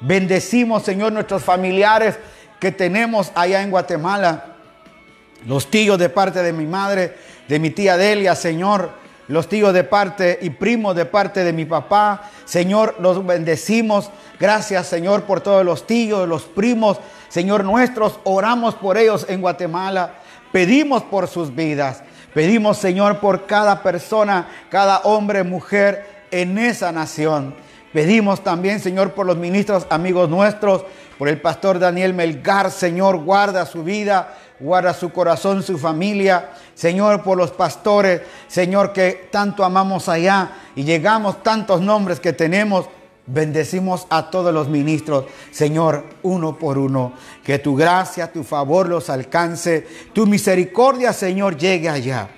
Bendecimos, 0.00 0.82
Señor, 0.82 1.12
nuestros 1.12 1.44
familiares 1.44 2.18
que 2.58 2.72
tenemos 2.72 3.30
allá 3.34 3.62
en 3.62 3.70
Guatemala. 3.70 4.46
Los 5.46 5.70
tíos 5.70 5.98
de 5.98 6.08
parte 6.08 6.42
de 6.42 6.52
mi 6.52 6.66
madre, 6.66 7.16
de 7.48 7.58
mi 7.58 7.70
tía 7.70 7.96
Delia, 7.96 8.34
Señor. 8.34 8.90
Los 9.28 9.48
tíos 9.48 9.72
de 9.72 9.84
parte 9.84 10.38
y 10.42 10.50
primos 10.50 10.96
de 10.96 11.04
parte 11.04 11.44
de 11.44 11.52
mi 11.52 11.64
papá. 11.64 12.30
Señor, 12.44 12.96
los 12.98 13.24
bendecimos. 13.24 14.10
Gracias, 14.38 14.88
Señor, 14.88 15.22
por 15.22 15.40
todos 15.40 15.64
los 15.64 15.86
tíos, 15.86 16.28
los 16.28 16.42
primos. 16.42 16.98
Señor, 17.32 17.64
nuestros, 17.64 18.20
oramos 18.24 18.74
por 18.74 18.98
ellos 18.98 19.24
en 19.26 19.40
Guatemala. 19.40 20.16
Pedimos 20.52 21.02
por 21.02 21.26
sus 21.28 21.54
vidas. 21.54 22.02
Pedimos, 22.34 22.76
Señor, 22.76 23.20
por 23.20 23.46
cada 23.46 23.82
persona, 23.82 24.48
cada 24.68 24.98
hombre, 24.98 25.42
mujer 25.42 26.26
en 26.30 26.58
esa 26.58 26.92
nación. 26.92 27.54
Pedimos 27.94 28.44
también, 28.44 28.80
Señor, 28.80 29.12
por 29.12 29.24
los 29.24 29.38
ministros 29.38 29.86
amigos 29.88 30.28
nuestros, 30.28 30.84
por 31.16 31.26
el 31.26 31.40
pastor 31.40 31.78
Daniel 31.78 32.12
Melgar, 32.12 32.70
Señor, 32.70 33.24
guarda 33.24 33.64
su 33.64 33.82
vida, 33.82 34.36
guarda 34.60 34.92
su 34.92 35.10
corazón, 35.10 35.62
su 35.62 35.78
familia. 35.78 36.50
Señor, 36.74 37.22
por 37.22 37.38
los 37.38 37.50
pastores, 37.50 38.20
Señor, 38.46 38.92
que 38.92 39.28
tanto 39.32 39.64
amamos 39.64 40.06
allá 40.10 40.50
y 40.76 40.84
llegamos 40.84 41.42
tantos 41.42 41.80
nombres 41.80 42.20
que 42.20 42.34
tenemos. 42.34 42.90
Bendecimos 43.26 44.06
a 44.10 44.30
todos 44.30 44.52
los 44.52 44.68
ministros, 44.68 45.26
Señor, 45.52 46.04
uno 46.22 46.58
por 46.58 46.76
uno. 46.76 47.12
Que 47.44 47.60
tu 47.60 47.76
gracia, 47.76 48.32
tu 48.32 48.42
favor 48.42 48.88
los 48.88 49.08
alcance. 49.10 49.86
Tu 50.12 50.26
misericordia, 50.26 51.12
Señor, 51.12 51.56
llegue 51.56 51.88
allá. 51.88 52.28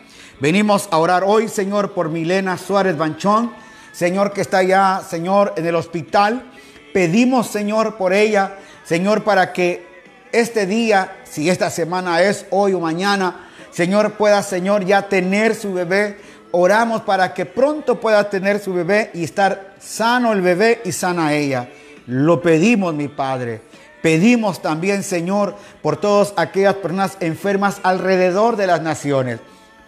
Venimos 0.41 0.88
a 0.91 0.99
orar 0.99 1.25
hoy, 1.26 1.49
Señor, 1.49 1.95
por 1.95 2.11
Milena 2.11 2.59
Suárez 2.59 2.99
Banchón. 2.99 3.53
Señor, 3.93 4.33
que 4.33 4.43
está 4.43 4.59
allá, 4.59 5.00
Señor, 5.09 5.55
en 5.57 5.64
el 5.64 5.75
hospital. 5.75 6.50
Pedimos, 6.93 7.47
Señor, 7.47 7.97
por 7.97 8.12
ella, 8.12 8.59
Señor, 8.85 9.25
para 9.25 9.53
que 9.53 9.87
este 10.33 10.67
día, 10.67 11.17
si 11.25 11.49
esta 11.49 11.71
semana 11.71 12.21
es 12.21 12.45
hoy 12.50 12.75
o 12.75 12.81
mañana, 12.81 13.49
Señor, 13.71 14.12
pueda, 14.12 14.43
Señor, 14.43 14.85
ya 14.85 15.09
tener 15.09 15.55
su 15.55 15.73
bebé. 15.73 16.19
Oramos 16.56 17.02
para 17.02 17.34
que 17.34 17.46
pronto 17.46 17.99
pueda 17.99 18.30
tener 18.30 18.61
su 18.61 18.73
bebé 18.73 19.11
y 19.12 19.25
estar 19.25 19.75
sano 19.80 20.32
el 20.32 20.40
bebé 20.40 20.82
y 20.84 20.92
sana 20.92 21.34
ella. 21.34 21.68
Lo 22.06 22.40
pedimos, 22.40 22.94
mi 22.94 23.08
Padre. 23.08 23.61
Pedimos 24.00 24.62
también, 24.62 25.02
Señor, 25.02 25.56
por 25.82 25.96
todas 25.96 26.32
aquellas 26.37 26.75
personas 26.75 27.16
enfermas 27.18 27.80
alrededor 27.82 28.54
de 28.54 28.68
las 28.68 28.80
naciones. 28.82 29.40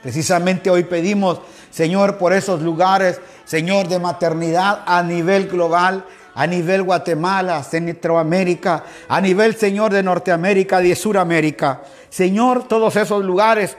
Precisamente 0.03 0.69
hoy 0.69 0.83
pedimos, 0.83 1.41
Señor, 1.71 2.19
por 2.19 2.33
esos 2.33 2.61
lugares, 2.63 3.21
Señor, 3.45 3.87
de 3.87 4.01
maternidad 4.01 4.83
a 4.87 5.05
nivel 5.05 5.47
global, 5.47 6.05
a 6.35 6.49
nivel 6.49 6.83
Guatemala, 6.83 7.63
Centroamérica, 7.63 8.83
a 9.07 9.21
nivel, 9.21 9.55
Señor, 9.55 9.93
de 9.93 10.03
Norteamérica, 10.03 10.81
de 10.81 10.97
Suramérica. 10.97 11.83
Señor, 12.11 12.67
todos 12.67 12.97
esos 12.97 13.25
lugares 13.25 13.77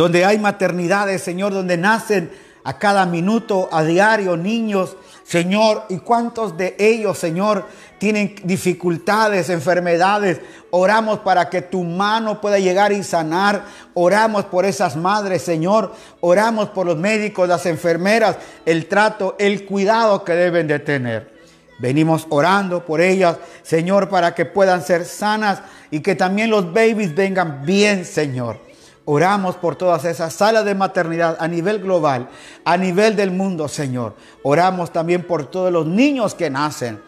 donde 0.00 0.24
hay 0.24 0.38
maternidades, 0.38 1.20
Señor, 1.20 1.52
donde 1.52 1.76
nacen 1.76 2.30
a 2.64 2.78
cada 2.78 3.04
minuto, 3.04 3.68
a 3.70 3.84
diario, 3.84 4.34
niños, 4.34 4.96
Señor, 5.24 5.84
y 5.90 5.98
cuántos 5.98 6.56
de 6.56 6.74
ellos, 6.78 7.18
Señor, 7.18 7.66
tienen 7.98 8.34
dificultades, 8.44 9.50
enfermedades. 9.50 10.40
Oramos 10.70 11.18
para 11.18 11.50
que 11.50 11.60
tu 11.60 11.84
mano 11.84 12.40
pueda 12.40 12.58
llegar 12.58 12.92
y 12.92 13.02
sanar. 13.02 13.66
Oramos 13.92 14.46
por 14.46 14.64
esas 14.64 14.96
madres, 14.96 15.42
Señor. 15.42 15.94
Oramos 16.20 16.70
por 16.70 16.86
los 16.86 16.96
médicos, 16.96 17.46
las 17.46 17.66
enfermeras, 17.66 18.36
el 18.64 18.86
trato, 18.86 19.36
el 19.38 19.66
cuidado 19.66 20.24
que 20.24 20.32
deben 20.32 20.66
de 20.66 20.78
tener. 20.78 21.30
Venimos 21.78 22.26
orando 22.30 22.86
por 22.86 23.02
ellas, 23.02 23.36
Señor, 23.62 24.08
para 24.08 24.34
que 24.34 24.46
puedan 24.46 24.82
ser 24.82 25.04
sanas 25.04 25.60
y 25.90 26.00
que 26.00 26.14
también 26.14 26.48
los 26.48 26.72
babies 26.72 27.14
vengan 27.14 27.66
bien, 27.66 28.06
Señor. 28.06 28.69
Oramos 29.04 29.56
por 29.56 29.76
todas 29.76 30.04
esas 30.04 30.34
salas 30.34 30.64
de 30.64 30.74
maternidad 30.74 31.36
a 31.40 31.48
nivel 31.48 31.80
global, 31.80 32.28
a 32.64 32.76
nivel 32.76 33.16
del 33.16 33.30
mundo, 33.30 33.66
Señor. 33.66 34.14
Oramos 34.42 34.92
también 34.92 35.22
por 35.22 35.46
todos 35.46 35.72
los 35.72 35.86
niños 35.86 36.34
que 36.34 36.50
nacen. 36.50 37.00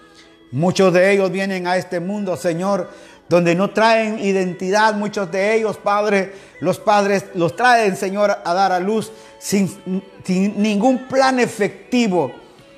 Muchos 0.51 0.93
de 0.93 1.13
ellos 1.13 1.31
vienen 1.31 1.67
a 1.67 1.77
este 1.77 2.01
mundo, 2.01 2.37
Señor, 2.37 2.91
donde 3.29 3.55
no 3.55 3.71
traen 3.71 4.19
identidad. 4.19 4.95
Muchos 4.95 5.31
de 5.31 5.55
ellos, 5.55 5.77
Padre, 5.77 6.35
los 6.61 6.79
padres 6.79 7.27
los 7.35 7.57
traen, 7.57 7.97
Señor, 7.97 8.39
a 8.45 8.55
dar 8.55 8.73
a 8.73 8.81
luz 8.81 9.13
sin, 9.39 10.03
sin 10.25 10.63
ningún 10.63 11.07
plan 11.09 11.41
efectivo. 11.41 12.33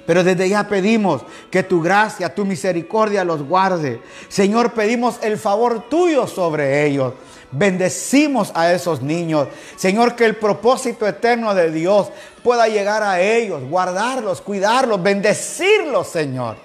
Pero 0.06 0.22
desde 0.22 0.48
ya 0.48 0.68
pedimos 0.68 1.22
que 1.50 1.62
tu 1.62 1.82
gracia, 1.82 2.34
tu 2.34 2.44
misericordia 2.44 3.24
los 3.24 3.42
guarde. 3.42 4.00
Señor, 4.28 4.72
pedimos 4.72 5.18
el 5.22 5.38
favor 5.38 5.88
tuyo 5.88 6.26
sobre 6.26 6.86
ellos. 6.86 7.14
Bendecimos 7.56 8.50
a 8.54 8.72
esos 8.72 9.00
niños. 9.00 9.46
Señor, 9.76 10.16
que 10.16 10.24
el 10.24 10.34
propósito 10.34 11.06
eterno 11.06 11.54
de 11.54 11.70
Dios 11.70 12.08
pueda 12.42 12.66
llegar 12.66 13.04
a 13.04 13.20
ellos, 13.20 13.62
guardarlos, 13.62 14.40
cuidarlos, 14.40 15.00
bendecirlos, 15.00 16.08
Señor. 16.08 16.56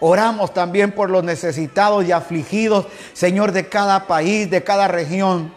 Oramos 0.00 0.52
también 0.52 0.92
por 0.92 1.08
los 1.08 1.24
necesitados 1.24 2.04
y 2.04 2.12
afligidos, 2.12 2.86
Señor, 3.14 3.52
de 3.52 3.70
cada 3.70 4.06
país, 4.06 4.50
de 4.50 4.62
cada 4.62 4.86
región. 4.86 5.50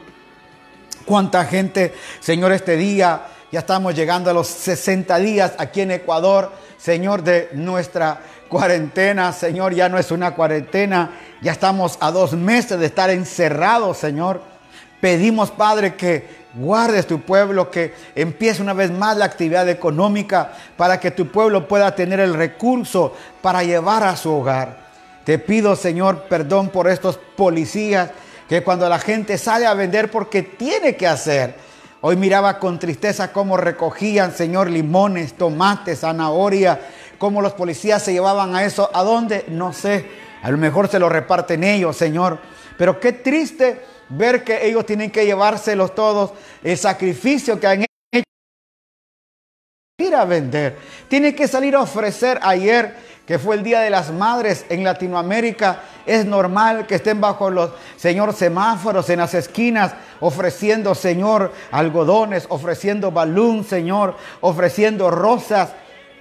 Cuánta 1.05 1.43
gente, 1.43 1.93
Señor, 2.21 2.53
este 2.53 2.77
día 2.77 3.27
ya 3.51 3.59
estamos 3.59 3.93
llegando 3.93 4.29
a 4.29 4.33
los 4.33 4.47
60 4.47 5.17
días 5.19 5.53
aquí 5.57 5.81
en 5.81 5.91
Ecuador, 5.91 6.51
Señor, 6.77 7.23
de 7.23 7.49
nuestra 7.53 8.21
cuarentena, 8.47 9.33
Señor, 9.33 9.73
ya 9.73 9.89
no 9.89 9.97
es 9.97 10.11
una 10.11 10.33
cuarentena, 10.33 11.11
ya 11.41 11.51
estamos 11.51 11.97
a 11.99 12.11
dos 12.11 12.33
meses 12.33 12.79
de 12.79 12.85
estar 12.85 13.09
encerrados, 13.09 13.97
Señor. 13.97 14.56
Pedimos, 14.99 15.51
Padre, 15.51 15.95
que 15.95 16.27
guardes 16.55 17.05
tu 17.05 17.21
pueblo, 17.21 17.69
que 17.69 17.93
empiece 18.15 18.61
una 18.61 18.73
vez 18.73 18.91
más 18.91 19.15
la 19.17 19.25
actividad 19.25 19.69
económica 19.69 20.53
para 20.75 20.99
que 20.99 21.11
tu 21.11 21.27
pueblo 21.27 21.67
pueda 21.67 21.93
tener 21.93 22.19
el 22.19 22.33
recurso 22.33 23.13
para 23.41 23.63
llevar 23.63 24.03
a 24.03 24.15
su 24.15 24.31
hogar. 24.31 24.87
Te 25.23 25.37
pido, 25.37 25.75
Señor, 25.75 26.23
perdón 26.23 26.69
por 26.69 26.89
estos 26.89 27.17
policías 27.35 28.09
que 28.49 28.63
cuando 28.63 28.87
la 28.89 28.97
gente 28.97 29.37
sale 29.37 29.65
a 29.65 29.73
vender 29.73 30.09
porque 30.09 30.41
tiene 30.41 30.95
que 30.95 31.05
hacer. 31.05 31.55
Hoy 32.01 32.15
miraba 32.15 32.59
con 32.59 32.79
tristeza 32.79 33.31
cómo 33.33 33.57
recogían, 33.57 34.31
Señor, 34.31 34.69
limones, 34.69 35.33
tomates, 35.33 35.99
zanahoria, 35.99 36.79
cómo 37.17 37.41
los 37.41 37.53
policías 37.53 38.03
se 38.03 38.13
llevaban 38.13 38.55
a 38.55 38.63
eso. 38.63 38.89
¿A 38.93 39.03
dónde? 39.03 39.45
No 39.49 39.73
sé. 39.73 40.09
A 40.41 40.49
lo 40.49 40.57
mejor 40.57 40.87
se 40.87 40.99
lo 40.99 41.09
reparten 41.09 41.63
ellos, 41.63 41.97
Señor. 41.97 42.39
Pero 42.77 42.99
qué 42.99 43.11
triste 43.11 43.81
ver 44.09 44.43
que 44.43 44.65
ellos 44.67 44.85
tienen 44.85 45.11
que 45.11 45.25
llevárselos 45.25 45.93
todos, 45.95 46.31
el 46.63 46.77
sacrificio 46.77 47.59
que 47.59 47.67
han 47.67 47.85
hecho, 48.11 48.23
ir 49.99 50.15
a 50.15 50.25
vender, 50.25 50.77
tienen 51.07 51.35
que 51.35 51.47
salir 51.47 51.75
a 51.75 51.81
ofrecer 51.81 52.39
ayer 52.41 53.07
que 53.27 53.37
fue 53.37 53.57
el 53.57 53.63
Día 53.63 53.81
de 53.81 53.89
las 53.89 54.09
Madres 54.09 54.65
en 54.69 54.85
Latinoamérica, 54.85 55.81
es 56.05 56.25
normal 56.25 56.87
que 56.87 56.95
estén 56.95 57.19
bajo 57.19 57.49
los, 57.49 57.71
Señor, 57.97 58.33
semáforos 58.33 59.09
en 59.09 59.19
las 59.19 59.33
esquinas, 59.33 59.93
ofreciendo, 60.21 60.95
Señor, 60.95 61.51
algodones, 61.69 62.45
ofreciendo 62.47 63.11
balón, 63.11 63.65
Señor, 63.65 64.15
ofreciendo 64.39 65.11
rosas. 65.11 65.71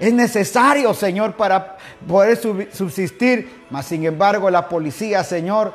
Es 0.00 0.12
necesario, 0.12 0.92
Señor, 0.94 1.36
para 1.36 1.76
poder 2.08 2.36
subsistir. 2.36 3.66
Mas, 3.70 3.86
sin 3.86 4.04
embargo, 4.04 4.50
la 4.50 4.68
policía, 4.68 5.22
Señor, 5.22 5.72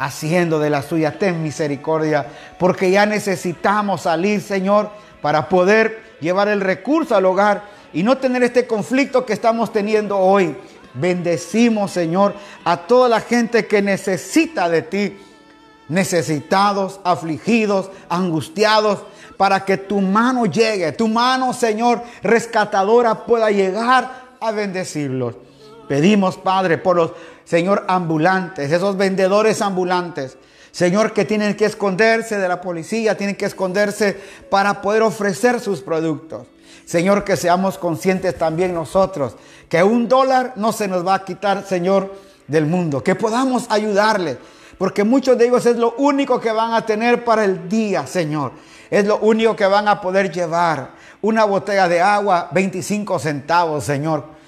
haciendo 0.00 0.58
de 0.58 0.70
la 0.70 0.82
suya. 0.82 1.18
Ten 1.18 1.42
misericordia, 1.42 2.26
porque 2.58 2.90
ya 2.90 3.04
necesitamos 3.04 4.02
salir, 4.02 4.40
Señor, 4.40 4.90
para 5.20 5.48
poder 5.48 6.16
llevar 6.20 6.48
el 6.48 6.62
recurso 6.62 7.14
al 7.14 7.26
hogar 7.26 7.64
y 7.92 8.02
no 8.02 8.16
tener 8.16 8.42
este 8.42 8.66
conflicto 8.66 9.26
que 9.26 9.34
estamos 9.34 9.72
teniendo 9.72 10.18
hoy. 10.18 10.56
Bendecimos, 10.94 11.90
Señor, 11.90 12.34
a 12.64 12.78
toda 12.78 13.10
la 13.10 13.20
gente 13.20 13.66
que 13.66 13.82
necesita 13.82 14.70
de 14.70 14.82
ti, 14.82 15.18
necesitados, 15.88 16.98
afligidos, 17.04 17.90
angustiados, 18.08 19.00
para 19.36 19.66
que 19.66 19.76
tu 19.76 20.00
mano 20.00 20.46
llegue, 20.46 20.92
tu 20.92 21.08
mano, 21.08 21.52
Señor, 21.52 22.02
rescatadora 22.22 23.26
pueda 23.26 23.50
llegar 23.50 24.30
a 24.40 24.50
bendecirlos. 24.50 25.34
Pedimos, 25.88 26.36
Padre, 26.38 26.78
por 26.78 26.96
los, 26.96 27.12
Señor, 27.50 27.84
ambulantes, 27.88 28.70
esos 28.70 28.96
vendedores 28.96 29.60
ambulantes. 29.60 30.38
Señor, 30.70 31.12
que 31.12 31.24
tienen 31.24 31.56
que 31.56 31.64
esconderse 31.64 32.38
de 32.38 32.46
la 32.46 32.60
policía, 32.60 33.16
tienen 33.16 33.34
que 33.34 33.46
esconderse 33.46 34.16
para 34.48 34.80
poder 34.80 35.02
ofrecer 35.02 35.58
sus 35.58 35.80
productos. 35.80 36.46
Señor, 36.84 37.24
que 37.24 37.36
seamos 37.36 37.76
conscientes 37.76 38.38
también 38.38 38.72
nosotros, 38.72 39.34
que 39.68 39.82
un 39.82 40.06
dólar 40.06 40.52
no 40.54 40.70
se 40.70 40.86
nos 40.86 41.04
va 41.04 41.14
a 41.14 41.24
quitar, 41.24 41.66
Señor, 41.66 42.14
del 42.46 42.66
mundo, 42.66 43.02
que 43.02 43.16
podamos 43.16 43.66
ayudarles, 43.68 44.36
porque 44.78 45.02
muchos 45.02 45.36
de 45.36 45.46
ellos 45.48 45.66
es 45.66 45.76
lo 45.76 45.96
único 45.98 46.38
que 46.38 46.52
van 46.52 46.72
a 46.72 46.86
tener 46.86 47.24
para 47.24 47.44
el 47.44 47.68
día, 47.68 48.06
Señor. 48.06 48.52
Es 48.90 49.04
lo 49.06 49.18
único 49.18 49.56
que 49.56 49.66
van 49.66 49.88
a 49.88 50.00
poder 50.00 50.30
llevar. 50.30 50.92
Una 51.20 51.44
botella 51.46 51.88
de 51.88 52.00
agua, 52.00 52.48
25 52.52 53.18
centavos, 53.18 53.82
Señor. 53.82 54.38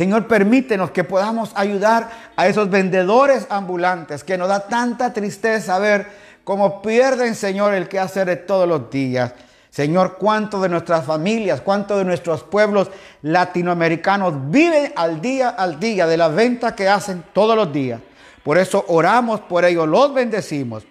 Señor, 0.00 0.26
permítenos 0.28 0.92
que 0.92 1.04
podamos 1.04 1.52
ayudar 1.54 2.08
a 2.34 2.48
esos 2.48 2.70
vendedores 2.70 3.46
ambulantes 3.50 4.24
que 4.24 4.38
nos 4.38 4.48
da 4.48 4.66
tanta 4.66 5.12
tristeza 5.12 5.78
ver 5.78 6.06
cómo 6.42 6.80
pierden, 6.80 7.34
Señor, 7.34 7.74
el 7.74 7.86
que 7.86 7.98
hacer 7.98 8.26
de 8.26 8.36
todos 8.36 8.66
los 8.66 8.88
días. 8.88 9.34
Señor, 9.68 10.16
cuánto 10.16 10.58
de 10.62 10.70
nuestras 10.70 11.04
familias, 11.04 11.60
cuánto 11.60 11.98
de 11.98 12.06
nuestros 12.06 12.42
pueblos 12.42 12.90
latinoamericanos 13.20 14.50
viven 14.50 14.90
al 14.96 15.20
día 15.20 15.50
al 15.50 15.78
día 15.78 16.06
de 16.06 16.16
la 16.16 16.28
venta 16.28 16.74
que 16.74 16.88
hacen 16.88 17.22
todos 17.34 17.54
los 17.54 17.70
días. 17.70 18.00
Por 18.42 18.56
eso 18.56 18.82
oramos 18.88 19.40
por 19.40 19.66
ellos, 19.66 19.86
los 19.86 20.14
bendecimos. 20.14 20.82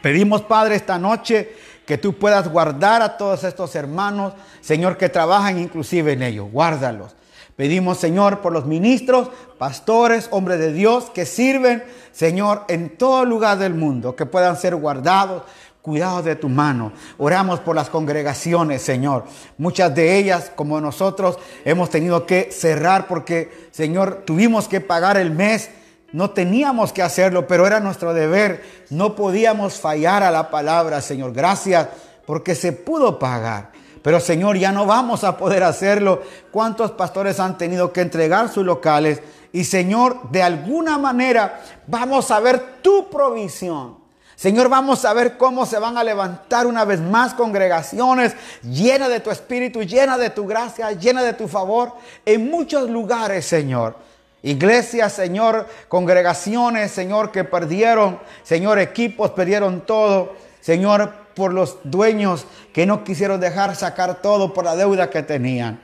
Pedimos, 0.00 0.40
Padre, 0.40 0.76
esta 0.76 0.98
noche 0.98 1.54
que 1.84 1.98
tú 1.98 2.14
puedas 2.14 2.48
guardar 2.48 3.02
a 3.02 3.18
todos 3.18 3.44
estos 3.44 3.76
hermanos, 3.76 4.32
Señor, 4.62 4.96
que 4.96 5.10
trabajan 5.10 5.58
inclusive 5.58 6.14
en 6.14 6.22
ellos. 6.22 6.50
Guárdalos. 6.50 7.14
Pedimos, 7.56 7.98
Señor, 7.98 8.40
por 8.40 8.52
los 8.52 8.66
ministros, 8.66 9.30
pastores, 9.58 10.28
hombres 10.32 10.58
de 10.58 10.72
Dios 10.72 11.10
que 11.14 11.24
sirven, 11.24 11.84
Señor, 12.10 12.64
en 12.68 12.96
todo 12.96 13.24
lugar 13.24 13.58
del 13.58 13.74
mundo, 13.74 14.16
que 14.16 14.26
puedan 14.26 14.56
ser 14.56 14.74
guardados, 14.74 15.44
cuidados 15.80 16.24
de 16.24 16.34
tu 16.34 16.48
mano. 16.48 16.92
Oramos 17.16 17.60
por 17.60 17.76
las 17.76 17.90
congregaciones, 17.90 18.82
Señor. 18.82 19.24
Muchas 19.56 19.94
de 19.94 20.18
ellas, 20.18 20.50
como 20.56 20.80
nosotros, 20.80 21.38
hemos 21.64 21.90
tenido 21.90 22.26
que 22.26 22.50
cerrar 22.50 23.06
porque, 23.06 23.68
Señor, 23.70 24.22
tuvimos 24.24 24.66
que 24.66 24.80
pagar 24.80 25.16
el 25.16 25.30
mes. 25.30 25.70
No 26.10 26.30
teníamos 26.30 26.92
que 26.92 27.02
hacerlo, 27.02 27.46
pero 27.46 27.66
era 27.66 27.80
nuestro 27.80 28.14
deber. 28.14 28.64
No 28.90 29.14
podíamos 29.14 29.78
fallar 29.78 30.24
a 30.24 30.30
la 30.30 30.50
palabra, 30.50 31.00
Señor. 31.00 31.32
Gracias 31.32 31.88
porque 32.26 32.54
se 32.54 32.72
pudo 32.72 33.18
pagar. 33.18 33.70
Pero 34.04 34.20
Señor, 34.20 34.58
ya 34.58 34.70
no 34.70 34.84
vamos 34.84 35.24
a 35.24 35.38
poder 35.38 35.62
hacerlo. 35.62 36.20
¿Cuántos 36.50 36.90
pastores 36.90 37.40
han 37.40 37.56
tenido 37.56 37.90
que 37.90 38.02
entregar 38.02 38.50
sus 38.50 38.62
locales? 38.62 39.22
Y 39.50 39.64
Señor, 39.64 40.30
de 40.30 40.42
alguna 40.42 40.98
manera 40.98 41.62
vamos 41.86 42.30
a 42.30 42.38
ver 42.38 42.82
tu 42.82 43.08
provisión. 43.08 43.96
Señor, 44.36 44.68
vamos 44.68 45.06
a 45.06 45.14
ver 45.14 45.38
cómo 45.38 45.64
se 45.64 45.78
van 45.78 45.96
a 45.96 46.04
levantar 46.04 46.66
una 46.66 46.84
vez 46.84 47.00
más 47.00 47.32
congregaciones 47.32 48.34
llenas 48.62 49.08
de 49.08 49.20
tu 49.20 49.30
espíritu, 49.30 49.82
llenas 49.82 50.18
de 50.18 50.28
tu 50.28 50.46
gracia, 50.46 50.92
llenas 50.92 51.24
de 51.24 51.32
tu 51.32 51.48
favor 51.48 51.94
en 52.26 52.50
muchos 52.50 52.90
lugares, 52.90 53.46
Señor. 53.46 53.96
Iglesias, 54.42 55.14
Señor, 55.14 55.66
congregaciones, 55.88 56.90
Señor, 56.90 57.32
que 57.32 57.44
perdieron, 57.44 58.20
Señor, 58.42 58.78
equipos, 58.78 59.30
perdieron 59.30 59.80
todo. 59.80 60.34
Señor, 60.60 61.23
por 61.34 61.52
los 61.52 61.78
dueños 61.84 62.46
que 62.72 62.86
no 62.86 63.04
quisieron 63.04 63.40
dejar 63.40 63.76
sacar 63.76 64.22
todo 64.22 64.52
por 64.52 64.64
la 64.64 64.76
deuda 64.76 65.10
que 65.10 65.22
tenían. 65.22 65.80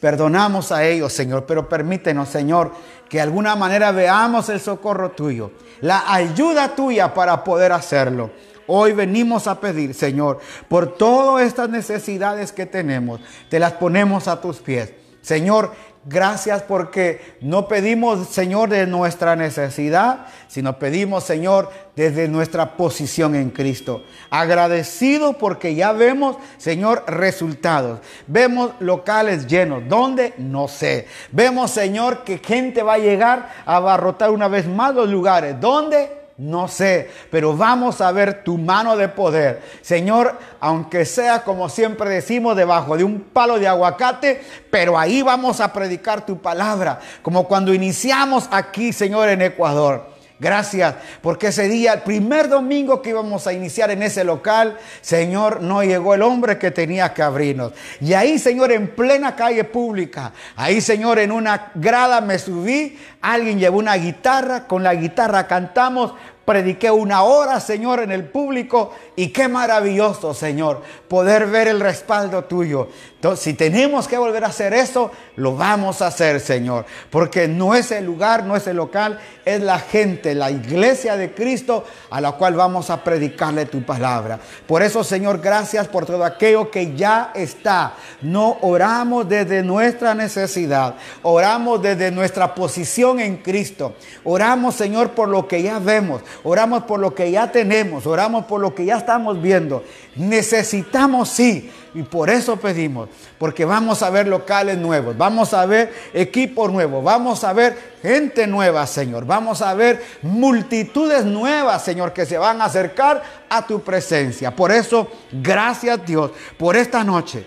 Perdonamos 0.00 0.72
a 0.72 0.84
ellos, 0.84 1.12
Señor, 1.12 1.44
pero 1.46 1.68
permítenos, 1.68 2.28
Señor, 2.28 2.72
que 3.08 3.18
de 3.18 3.22
alguna 3.22 3.54
manera 3.56 3.92
veamos 3.92 4.48
el 4.48 4.60
socorro 4.60 5.10
tuyo, 5.10 5.52
la 5.80 6.12
ayuda 6.12 6.74
tuya 6.74 7.12
para 7.12 7.44
poder 7.44 7.72
hacerlo. 7.72 8.30
Hoy 8.66 8.92
venimos 8.92 9.46
a 9.46 9.60
pedir, 9.60 9.94
Señor, 9.94 10.38
por 10.68 10.94
todas 10.94 11.44
estas 11.44 11.68
necesidades 11.68 12.52
que 12.52 12.66
tenemos, 12.66 13.20
te 13.48 13.58
las 13.58 13.72
ponemos 13.72 14.28
a 14.28 14.40
tus 14.40 14.58
pies. 14.58 14.92
Señor, 15.22 15.72
Gracias 16.06 16.62
porque 16.62 17.36
no 17.42 17.68
pedimos, 17.68 18.28
Señor, 18.28 18.70
de 18.70 18.86
nuestra 18.86 19.36
necesidad, 19.36 20.28
sino 20.48 20.78
pedimos, 20.78 21.24
Señor, 21.24 21.70
desde 21.94 22.26
nuestra 22.26 22.78
posición 22.78 23.34
en 23.34 23.50
Cristo. 23.50 24.02
Agradecido 24.30 25.34
porque 25.34 25.74
ya 25.74 25.92
vemos, 25.92 26.38
Señor, 26.56 27.04
resultados. 27.06 28.00
Vemos 28.26 28.72
locales 28.80 29.46
llenos. 29.46 29.82
¿Dónde? 29.88 30.32
No 30.38 30.68
sé. 30.68 31.06
Vemos, 31.32 31.70
Señor, 31.70 32.24
que 32.24 32.38
gente 32.38 32.82
va 32.82 32.94
a 32.94 32.98
llegar 32.98 33.52
a 33.66 33.76
abarrotar 33.76 34.30
una 34.30 34.48
vez 34.48 34.66
más 34.66 34.94
los 34.94 35.10
lugares. 35.10 35.60
¿Dónde? 35.60 36.19
No 36.40 36.68
sé, 36.68 37.10
pero 37.30 37.54
vamos 37.54 38.00
a 38.00 38.10
ver 38.12 38.42
tu 38.42 38.56
mano 38.56 38.96
de 38.96 39.08
poder. 39.08 39.60
Señor, 39.82 40.38
aunque 40.58 41.04
sea 41.04 41.42
como 41.42 41.68
siempre 41.68 42.08
decimos, 42.08 42.56
debajo 42.56 42.96
de 42.96 43.04
un 43.04 43.20
palo 43.20 43.58
de 43.58 43.68
aguacate, 43.68 44.40
pero 44.70 44.98
ahí 44.98 45.20
vamos 45.20 45.60
a 45.60 45.70
predicar 45.70 46.24
tu 46.24 46.38
palabra, 46.38 46.98
como 47.20 47.46
cuando 47.46 47.74
iniciamos 47.74 48.48
aquí, 48.50 48.90
Señor, 48.90 49.28
en 49.28 49.42
Ecuador. 49.42 50.10
Gracias, 50.40 50.94
porque 51.20 51.48
ese 51.48 51.68
día, 51.68 51.92
el 51.92 52.00
primer 52.00 52.48
domingo 52.48 53.02
que 53.02 53.10
íbamos 53.10 53.46
a 53.46 53.52
iniciar 53.52 53.90
en 53.90 54.02
ese 54.02 54.24
local, 54.24 54.78
Señor, 55.02 55.60
no 55.60 55.82
llegó 55.82 56.14
el 56.14 56.22
hombre 56.22 56.56
que 56.56 56.70
tenía 56.70 57.12
que 57.12 57.20
abrirnos. 57.20 57.74
Y 58.00 58.14
ahí, 58.14 58.38
Señor, 58.38 58.72
en 58.72 58.88
plena 58.88 59.36
calle 59.36 59.64
pública, 59.64 60.32
ahí, 60.56 60.80
Señor, 60.80 61.18
en 61.18 61.30
una 61.30 61.72
grada 61.74 62.22
me 62.22 62.38
subí, 62.38 62.98
alguien 63.20 63.58
llevó 63.58 63.80
una 63.80 63.96
guitarra, 63.96 64.66
con 64.66 64.82
la 64.82 64.94
guitarra 64.94 65.46
cantamos, 65.46 66.14
prediqué 66.50 66.90
una 66.90 67.22
hora, 67.22 67.60
Señor, 67.60 68.00
en 68.00 68.10
el 68.10 68.24
público 68.24 68.90
y 69.14 69.28
qué 69.28 69.46
maravilloso, 69.46 70.34
Señor, 70.34 70.82
poder 71.06 71.46
ver 71.46 71.68
el 71.68 71.78
respaldo 71.78 72.42
tuyo. 72.42 72.88
Entonces, 73.20 73.44
si 73.44 73.52
tenemos 73.52 74.08
que 74.08 74.16
volver 74.16 74.44
a 74.44 74.46
hacer 74.46 74.72
eso, 74.72 75.10
lo 75.36 75.54
vamos 75.54 76.00
a 76.00 76.06
hacer, 76.06 76.40
Señor, 76.40 76.86
porque 77.10 77.46
no 77.46 77.74
es 77.74 77.92
el 77.92 78.06
lugar, 78.06 78.44
no 78.44 78.56
es 78.56 78.66
el 78.66 78.78
local, 78.78 79.20
es 79.44 79.60
la 79.60 79.78
gente, 79.78 80.34
la 80.34 80.50
iglesia 80.50 81.18
de 81.18 81.34
Cristo 81.34 81.84
a 82.08 82.20
la 82.20 82.32
cual 82.32 82.54
vamos 82.54 82.88
a 82.88 83.04
predicarle 83.04 83.66
tu 83.66 83.82
palabra. 83.82 84.40
Por 84.66 84.82
eso, 84.82 85.04
Señor, 85.04 85.40
gracias 85.40 85.86
por 85.86 86.06
todo 86.06 86.24
aquello 86.24 86.70
que 86.70 86.96
ya 86.96 87.30
está. 87.34 87.94
No 88.22 88.56
oramos 88.62 89.28
desde 89.28 89.62
nuestra 89.62 90.14
necesidad, 90.14 90.94
oramos 91.22 91.82
desde 91.82 92.10
nuestra 92.10 92.54
posición 92.54 93.20
en 93.20 93.36
Cristo. 93.36 93.94
Oramos, 94.24 94.74
Señor, 94.74 95.10
por 95.10 95.28
lo 95.28 95.46
que 95.46 95.62
ya 95.62 95.78
vemos 95.78 96.22
oramos 96.42 96.84
por 96.84 97.00
lo 97.00 97.14
que 97.14 97.30
ya 97.30 97.50
tenemos, 97.50 98.06
oramos 98.06 98.44
por 98.46 98.60
lo 98.60 98.74
que 98.74 98.84
ya 98.84 98.96
estamos 98.96 99.40
viendo. 99.40 99.84
Necesitamos 100.16 101.28
sí, 101.28 101.70
y 101.94 102.02
por 102.02 102.30
eso 102.30 102.56
pedimos, 102.56 103.08
porque 103.38 103.64
vamos 103.64 104.02
a 104.02 104.10
ver 104.10 104.28
locales 104.28 104.78
nuevos, 104.78 105.16
vamos 105.16 105.52
a 105.54 105.66
ver 105.66 105.92
equipos 106.14 106.70
nuevos, 106.70 107.02
vamos 107.02 107.42
a 107.42 107.52
ver 107.52 107.96
gente 108.02 108.46
nueva, 108.46 108.86
Señor, 108.86 109.26
vamos 109.26 109.60
a 109.62 109.74
ver 109.74 110.02
multitudes 110.22 111.24
nuevas, 111.24 111.82
Señor, 111.82 112.12
que 112.12 112.26
se 112.26 112.38
van 112.38 112.60
a 112.62 112.66
acercar 112.66 113.22
a 113.48 113.66
tu 113.66 113.82
presencia. 113.82 114.54
Por 114.54 114.70
eso, 114.70 115.08
gracias 115.32 116.04
Dios 116.06 116.30
por 116.56 116.76
esta 116.76 117.02
noche. 117.02 117.46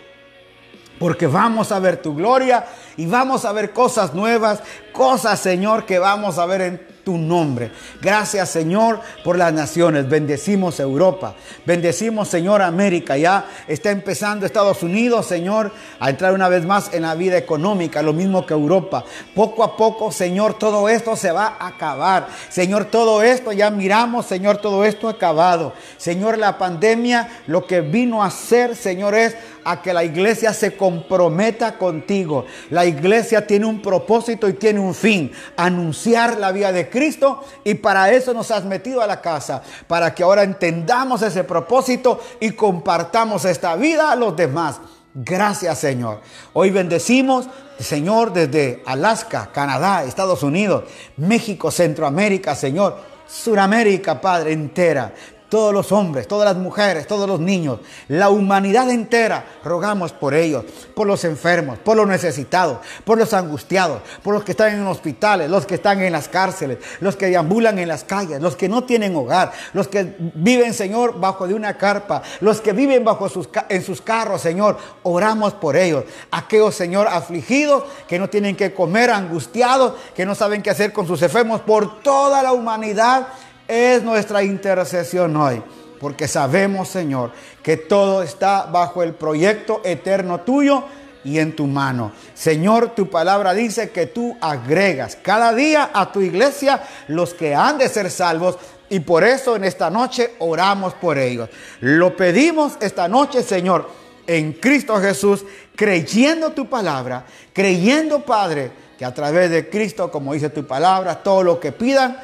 Porque 0.99 1.27
vamos 1.27 1.71
a 1.71 1.79
ver 1.79 2.01
tu 2.01 2.15
gloria 2.15 2.65
y 2.95 3.05
vamos 3.07 3.45
a 3.45 3.51
ver 3.51 3.71
cosas 3.71 4.13
nuevas, 4.13 4.61
cosas, 4.93 5.39
Señor, 5.39 5.85
que 5.85 5.99
vamos 5.99 6.37
a 6.37 6.45
ver 6.45 6.61
en 6.61 6.93
tu 7.03 7.17
nombre. 7.17 7.71
Gracias 8.01 8.49
Señor 8.49 8.99
por 9.23 9.37
las 9.37 9.53
naciones. 9.53 10.07
Bendecimos 10.07 10.79
Europa. 10.79 11.35
Bendecimos 11.65 12.29
Señor 12.29 12.61
América. 12.61 13.17
Ya 13.17 13.45
está 13.67 13.91
empezando 13.91 14.45
Estados 14.45 14.83
Unidos, 14.83 15.25
Señor, 15.25 15.71
a 15.99 16.09
entrar 16.09 16.33
una 16.33 16.47
vez 16.47 16.65
más 16.65 16.93
en 16.93 17.03
la 17.03 17.15
vida 17.15 17.37
económica, 17.37 18.01
lo 18.01 18.13
mismo 18.13 18.45
que 18.45 18.53
Europa. 18.53 19.03
Poco 19.35 19.63
a 19.63 19.75
poco, 19.75 20.11
Señor, 20.11 20.57
todo 20.57 20.87
esto 20.87 21.15
se 21.15 21.31
va 21.31 21.57
a 21.59 21.67
acabar. 21.67 22.27
Señor, 22.49 22.85
todo 22.85 23.21
esto 23.21 23.51
ya 23.51 23.69
miramos, 23.69 24.25
Señor, 24.25 24.57
todo 24.57 24.85
esto 24.85 25.09
acabado. 25.09 25.73
Señor, 25.97 26.37
la 26.37 26.57
pandemia 26.57 27.41
lo 27.47 27.67
que 27.67 27.81
vino 27.81 28.23
a 28.23 28.27
hacer, 28.27 28.75
Señor, 28.75 29.15
es 29.15 29.35
a 29.65 29.81
que 29.81 29.93
la 29.93 30.03
iglesia 30.03 30.53
se 30.53 30.75
comprometa 30.75 31.77
contigo. 31.77 32.45
La 32.69 32.85
iglesia 32.85 33.45
tiene 33.47 33.65
un 33.65 33.81
propósito 33.81 34.47
y 34.47 34.53
tiene 34.53 34.79
un 34.83 34.93
fin, 34.93 35.31
anunciar 35.57 36.37
la 36.37 36.51
vida 36.51 36.71
de 36.71 36.89
Cristo 36.89 37.43
y 37.63 37.75
para 37.75 38.11
eso 38.11 38.33
nos 38.33 38.51
has 38.51 38.65
metido 38.65 39.01
a 39.01 39.07
la 39.07 39.21
casa, 39.21 39.63
para 39.87 40.13
que 40.13 40.23
ahora 40.23 40.43
entendamos 40.43 41.21
ese 41.21 41.43
propósito 41.43 42.21
y 42.39 42.51
compartamos 42.51 43.45
esta 43.45 43.75
vida 43.75 44.11
a 44.11 44.15
los 44.15 44.35
demás. 44.35 44.79
Gracias 45.15 45.79
Señor. 45.79 46.21
Hoy 46.53 46.71
bendecimos, 46.71 47.47
Señor, 47.79 48.33
desde 48.33 48.83
Alaska, 48.85 49.49
Canadá, 49.53 50.03
Estados 50.03 50.43
Unidos, 50.43 50.83
México, 51.17 51.71
Centroamérica, 51.71 52.55
Señor. 52.55 53.13
Suramérica, 53.25 54.21
Padre, 54.21 54.51
entera 54.51 55.13
todos 55.53 55.71
los 55.71 55.91
hombres, 55.91 56.27
todas 56.27 56.51
las 56.51 56.57
mujeres, 56.57 57.05
todos 57.05 57.29
los 57.29 57.39
niños, 57.39 57.77
la 58.07 58.29
humanidad 58.29 58.89
entera, 58.89 59.45
rogamos 59.63 60.11
por 60.11 60.33
ellos, 60.33 60.65
por 60.95 61.05
los 61.05 61.23
enfermos, 61.25 61.77
por 61.77 61.95
los 61.95 62.07
necesitados, 62.07 62.79
por 63.05 63.19
los 63.19 63.35
angustiados, 63.35 64.01
por 64.23 64.33
los 64.33 64.43
que 64.43 64.53
están 64.53 64.73
en 64.73 64.87
hospitales, 64.87 65.51
los 65.51 65.67
que 65.67 65.75
están 65.75 66.01
en 66.01 66.11
las 66.11 66.27
cárceles, 66.27 66.79
los 67.01 67.15
que 67.15 67.27
deambulan 67.27 67.77
en 67.77 67.87
las 67.87 68.03
calles, 68.03 68.41
los 68.41 68.55
que 68.55 68.67
no 68.67 68.85
tienen 68.85 69.15
hogar, 69.15 69.51
los 69.73 69.87
que 69.87 70.15
viven, 70.33 70.73
Señor, 70.73 71.19
bajo 71.19 71.47
de 71.47 71.53
una 71.53 71.77
carpa, 71.77 72.23
los 72.41 72.59
que 72.59 72.73
viven 72.73 73.03
bajo 73.03 73.29
sus, 73.29 73.47
en 73.69 73.83
sus 73.83 74.01
carros, 74.01 74.41
Señor, 74.41 74.79
oramos 75.03 75.53
por 75.53 75.75
ellos. 75.75 76.03
Aquellos, 76.31 76.73
Señor, 76.73 77.07
afligidos, 77.07 77.83
que 78.07 78.17
no 78.17 78.27
tienen 78.27 78.55
que 78.55 78.73
comer, 78.73 79.11
angustiados, 79.11 79.93
que 80.15 80.25
no 80.25 80.33
saben 80.33 80.63
qué 80.63 80.71
hacer 80.71 80.91
con 80.91 81.05
sus 81.05 81.21
enfermos, 81.21 81.61
por 81.61 82.01
toda 82.01 82.41
la 82.41 82.53
humanidad 82.53 83.27
es 83.73 84.03
nuestra 84.03 84.43
intercesión 84.43 85.35
hoy. 85.35 85.61
Porque 85.99 86.27
sabemos, 86.27 86.89
Señor, 86.89 87.31
que 87.61 87.77
todo 87.77 88.23
está 88.23 88.65
bajo 88.65 89.03
el 89.03 89.13
proyecto 89.13 89.81
eterno 89.83 90.41
tuyo 90.41 90.83
y 91.23 91.39
en 91.39 91.55
tu 91.55 91.65
mano. 91.65 92.11
Señor, 92.33 92.89
tu 92.89 93.09
palabra 93.09 93.53
dice 93.53 93.89
que 93.91 94.05
tú 94.05 94.37
agregas 94.41 95.17
cada 95.21 95.53
día 95.53 95.89
a 95.93 96.11
tu 96.11 96.21
iglesia 96.21 96.83
los 97.07 97.33
que 97.33 97.55
han 97.55 97.77
de 97.77 97.87
ser 97.87 98.11
salvos. 98.11 98.57
Y 98.89 98.99
por 98.99 99.23
eso 99.23 99.55
en 99.55 99.63
esta 99.63 99.89
noche 99.89 100.35
oramos 100.39 100.93
por 100.93 101.17
ellos. 101.17 101.49
Lo 101.79 102.15
pedimos 102.15 102.73
esta 102.81 103.07
noche, 103.07 103.41
Señor, 103.41 103.89
en 104.27 104.53
Cristo 104.53 104.99
Jesús, 104.99 105.45
creyendo 105.75 106.51
tu 106.51 106.69
palabra, 106.69 107.25
creyendo, 107.53 108.19
Padre, 108.25 108.71
que 108.97 109.05
a 109.05 109.13
través 109.13 109.49
de 109.49 109.69
Cristo, 109.69 110.11
como 110.11 110.33
dice 110.33 110.49
tu 110.49 110.67
palabra, 110.67 111.23
todo 111.23 111.43
lo 111.43 111.59
que 111.59 111.71
pidan, 111.71 112.17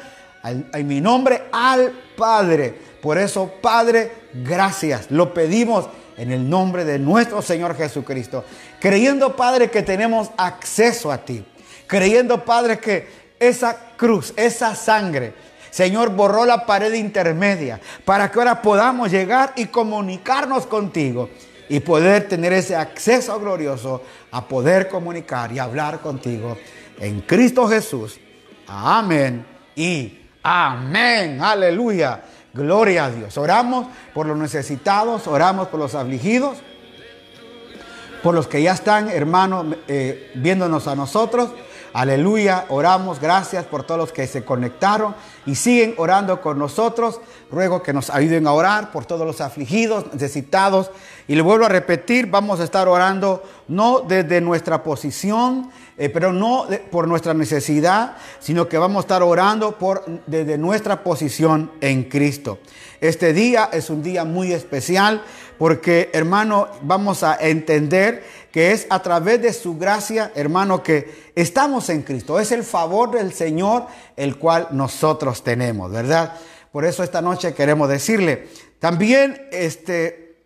en 0.44 0.86
mi 0.86 1.00
nombre 1.00 1.42
al 1.52 1.92
Padre, 2.16 2.90
Por 3.00 3.16
eso, 3.16 3.50
Padre, 3.62 4.12
gracias. 4.34 5.10
Lo 5.10 5.32
pedimos 5.32 5.88
en 6.18 6.32
el 6.32 6.48
nombre 6.48 6.84
de 6.84 6.98
nuestro 6.98 7.40
Señor 7.40 7.74
Jesucristo. 7.76 8.44
Creyendo, 8.78 9.34
Padre, 9.36 9.70
que 9.70 9.82
tenemos 9.82 10.30
acceso 10.36 11.10
a 11.10 11.18
ti. 11.18 11.42
Creyendo, 11.86 12.44
Padre, 12.44 12.78
que 12.78 13.08
esa 13.38 13.74
cruz, 13.96 14.34
esa 14.36 14.74
sangre, 14.74 15.32
Señor, 15.70 16.10
borró 16.10 16.44
la 16.44 16.66
pared 16.66 16.92
intermedia 16.92 17.80
para 18.04 18.30
que 18.30 18.38
ahora 18.38 18.60
podamos 18.60 19.10
llegar 19.10 19.54
y 19.56 19.66
comunicarnos 19.66 20.66
contigo 20.66 21.30
y 21.70 21.80
poder 21.80 22.28
tener 22.28 22.52
ese 22.52 22.76
acceso 22.76 23.40
glorioso 23.40 24.02
a 24.30 24.46
poder 24.46 24.88
comunicar 24.88 25.52
y 25.52 25.58
hablar 25.58 26.00
contigo 26.00 26.58
en 26.98 27.22
Cristo 27.22 27.66
Jesús. 27.66 28.20
Amén 28.66 29.46
y 29.74 30.19
amén. 30.42 31.42
Aleluya. 31.42 32.22
Gloria 32.52 33.04
a 33.04 33.10
Dios. 33.10 33.38
Oramos 33.38 33.86
por 34.12 34.26
los 34.26 34.36
necesitados, 34.36 35.26
oramos 35.28 35.68
por 35.68 35.78
los 35.78 35.94
afligidos, 35.94 36.58
por 38.22 38.34
los 38.34 38.48
que 38.48 38.62
ya 38.62 38.72
están, 38.72 39.08
hermanos, 39.08 39.76
eh, 39.86 40.32
viéndonos 40.34 40.88
a 40.88 40.96
nosotros. 40.96 41.50
Aleluya, 41.92 42.66
oramos, 42.68 43.20
gracias 43.20 43.64
por 43.64 43.82
todos 43.82 43.98
los 43.98 44.12
que 44.12 44.28
se 44.28 44.44
conectaron 44.44 45.14
y 45.44 45.56
siguen 45.56 45.94
orando 45.96 46.40
con 46.40 46.56
nosotros. 46.56 47.20
Ruego 47.50 47.82
que 47.82 47.92
nos 47.92 48.10
ayuden 48.10 48.46
a 48.46 48.52
orar 48.52 48.92
por 48.92 49.06
todos 49.06 49.26
los 49.26 49.40
afligidos, 49.40 50.12
necesitados. 50.12 50.92
Y 51.26 51.34
le 51.34 51.42
vuelvo 51.42 51.66
a 51.66 51.68
repetir, 51.68 52.26
vamos 52.26 52.60
a 52.60 52.64
estar 52.64 52.86
orando 52.86 53.42
no 53.66 54.00
desde 54.00 54.40
nuestra 54.40 54.84
posición, 54.84 55.70
eh, 56.00 56.08
pero 56.08 56.32
no 56.32 56.66
por 56.90 57.06
nuestra 57.06 57.34
necesidad, 57.34 58.16
sino 58.38 58.70
que 58.70 58.78
vamos 58.78 58.96
a 58.96 59.04
estar 59.04 59.22
orando 59.22 59.76
por, 59.76 60.02
desde 60.26 60.56
nuestra 60.56 61.04
posición 61.04 61.72
en 61.82 62.04
Cristo. 62.04 62.58
Este 63.02 63.34
día 63.34 63.68
es 63.70 63.90
un 63.90 64.02
día 64.02 64.24
muy 64.24 64.54
especial 64.54 65.22
porque, 65.58 66.08
hermano, 66.14 66.68
vamos 66.80 67.22
a 67.22 67.36
entender 67.38 68.24
que 68.50 68.72
es 68.72 68.86
a 68.88 69.02
través 69.02 69.42
de 69.42 69.52
su 69.52 69.76
gracia, 69.76 70.32
hermano, 70.34 70.82
que 70.82 71.32
estamos 71.34 71.90
en 71.90 72.00
Cristo. 72.00 72.40
Es 72.40 72.50
el 72.50 72.64
favor 72.64 73.10
del 73.10 73.34
Señor 73.34 73.86
el 74.16 74.38
cual 74.38 74.68
nosotros 74.70 75.44
tenemos, 75.44 75.92
¿verdad? 75.92 76.32
Por 76.72 76.86
eso 76.86 77.04
esta 77.04 77.20
noche 77.20 77.52
queremos 77.52 77.90
decirle, 77.90 78.48
también 78.78 79.48
este, 79.52 80.44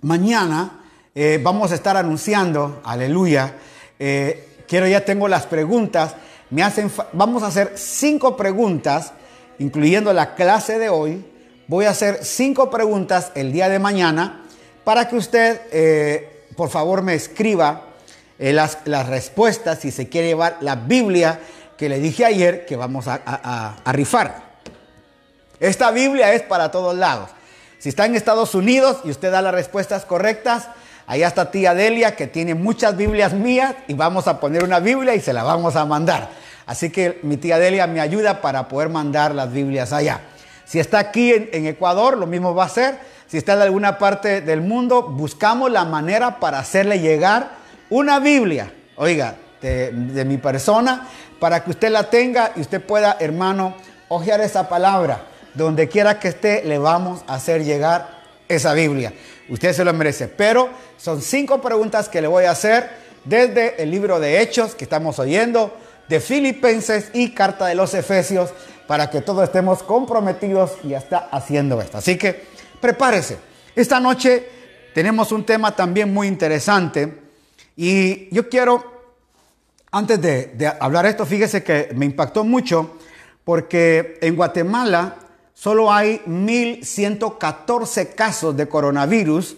mañana 0.00 0.86
eh, 1.14 1.38
vamos 1.42 1.70
a 1.70 1.74
estar 1.74 1.98
anunciando, 1.98 2.80
aleluya, 2.82 3.54
eh, 3.98 4.48
quiero 4.68 4.86
ya 4.86 5.04
tengo 5.04 5.28
las 5.28 5.46
preguntas. 5.46 6.14
Me 6.50 6.62
hacen, 6.62 6.90
vamos 7.12 7.42
a 7.42 7.48
hacer 7.48 7.72
cinco 7.76 8.36
preguntas, 8.36 9.12
incluyendo 9.58 10.12
la 10.12 10.34
clase 10.34 10.78
de 10.78 10.88
hoy. 10.88 11.24
Voy 11.66 11.84
a 11.84 11.90
hacer 11.90 12.24
cinco 12.24 12.70
preguntas 12.70 13.32
el 13.34 13.52
día 13.52 13.68
de 13.68 13.78
mañana 13.78 14.44
para 14.84 15.08
que 15.08 15.16
usted, 15.16 15.60
eh, 15.70 16.46
por 16.56 16.70
favor, 16.70 17.02
me 17.02 17.14
escriba 17.14 17.88
eh, 18.38 18.52
las, 18.52 18.78
las, 18.86 19.06
respuestas 19.06 19.80
si 19.80 19.90
se 19.90 20.08
quiere 20.08 20.28
llevar 20.28 20.56
la 20.60 20.76
Biblia 20.76 21.40
que 21.76 21.88
le 21.88 21.98
dije 21.98 22.24
ayer 22.24 22.64
que 22.64 22.76
vamos 22.76 23.06
a, 23.08 23.20
a, 23.24 23.76
a 23.84 23.92
rifar. 23.92 24.48
Esta 25.60 25.90
Biblia 25.90 26.32
es 26.32 26.42
para 26.42 26.70
todos 26.70 26.96
lados. 26.96 27.30
Si 27.78 27.90
está 27.90 28.06
en 28.06 28.16
Estados 28.16 28.54
Unidos 28.54 28.98
y 29.04 29.10
usted 29.10 29.30
da 29.30 29.42
las 29.42 29.54
respuestas 29.54 30.04
correctas, 30.04 30.68
Allá 31.08 31.26
está 31.26 31.50
tía 31.50 31.72
Delia 31.72 32.14
que 32.14 32.26
tiene 32.26 32.54
muchas 32.54 32.94
Biblias 32.94 33.32
mías 33.32 33.74
y 33.88 33.94
vamos 33.94 34.28
a 34.28 34.38
poner 34.38 34.62
una 34.62 34.78
Biblia 34.78 35.14
y 35.14 35.20
se 35.20 35.32
la 35.32 35.42
vamos 35.42 35.74
a 35.74 35.86
mandar. 35.86 36.28
Así 36.66 36.90
que 36.90 37.18
mi 37.22 37.38
tía 37.38 37.58
Delia 37.58 37.86
me 37.86 38.02
ayuda 38.02 38.42
para 38.42 38.68
poder 38.68 38.90
mandar 38.90 39.34
las 39.34 39.50
Biblias 39.50 39.94
allá. 39.94 40.20
Si 40.66 40.78
está 40.78 40.98
aquí 40.98 41.32
en, 41.32 41.66
Ecuador, 41.66 42.18
lo 42.18 42.26
mismo 42.26 42.54
va 42.54 42.66
a 42.66 42.68
ser. 42.68 42.98
Si 43.26 43.38
está 43.38 43.54
en 43.54 43.62
alguna 43.62 43.96
parte 43.96 44.42
del 44.42 44.60
mundo, 44.60 45.02
buscamos 45.02 45.70
la 45.70 45.86
manera 45.86 46.40
para 46.40 46.58
hacerle 46.58 47.00
llegar 47.00 47.52
una 47.88 48.18
Biblia, 48.20 48.70
oiga, 48.96 49.36
de, 49.62 49.90
de 49.90 50.24
mi 50.26 50.36
persona, 50.36 51.08
para 51.40 51.64
que 51.64 51.70
usted 51.70 51.90
la 51.90 52.10
tenga 52.10 52.52
y 52.54 52.60
usted 52.60 52.84
pueda, 52.84 53.16
hermano, 53.18 53.74
hojear 54.08 54.42
esa 54.42 54.68
palabra. 54.68 55.22
Donde 55.54 55.88
quiera 55.88 56.20
que 56.20 56.28
esté, 56.28 56.64
le 56.64 56.76
vamos 56.76 57.22
a 57.26 57.36
hacer 57.36 57.64
llegar 57.64 58.18
esa 58.46 58.74
Biblia. 58.74 59.14
Usted 59.48 59.72
se 59.72 59.84
lo 59.84 59.92
merece. 59.92 60.28
Pero 60.28 60.68
son 60.96 61.22
cinco 61.22 61.60
preguntas 61.60 62.08
que 62.08 62.20
le 62.20 62.28
voy 62.28 62.44
a 62.44 62.52
hacer 62.52 62.90
desde 63.24 63.82
el 63.82 63.90
libro 63.90 64.20
de 64.20 64.40
Hechos 64.40 64.74
que 64.74 64.84
estamos 64.84 65.18
oyendo, 65.18 65.76
de 66.08 66.20
Filipenses 66.20 67.10
y 67.12 67.30
Carta 67.34 67.66
de 67.66 67.74
los 67.74 67.94
Efesios, 67.94 68.50
para 68.86 69.10
que 69.10 69.20
todos 69.20 69.44
estemos 69.44 69.82
comprometidos 69.82 70.72
y 70.82 70.94
está 70.94 71.28
haciendo 71.30 71.80
esto. 71.80 71.98
Así 71.98 72.16
que 72.16 72.46
prepárese. 72.80 73.38
Esta 73.76 74.00
noche 74.00 74.48
tenemos 74.94 75.30
un 75.32 75.44
tema 75.44 75.76
también 75.76 76.12
muy 76.12 76.26
interesante 76.26 77.18
y 77.76 78.34
yo 78.34 78.48
quiero, 78.48 78.82
antes 79.90 80.20
de, 80.20 80.46
de 80.54 80.66
hablar 80.80 81.06
esto, 81.06 81.26
fíjese 81.26 81.62
que 81.62 81.90
me 81.94 82.06
impactó 82.06 82.44
mucho 82.44 82.96
porque 83.44 84.18
en 84.20 84.36
Guatemala 84.36 85.16
solo 85.58 85.92
hay 85.92 86.22
1.114 86.26 88.14
casos 88.14 88.56
de 88.56 88.68
coronavirus. 88.68 89.56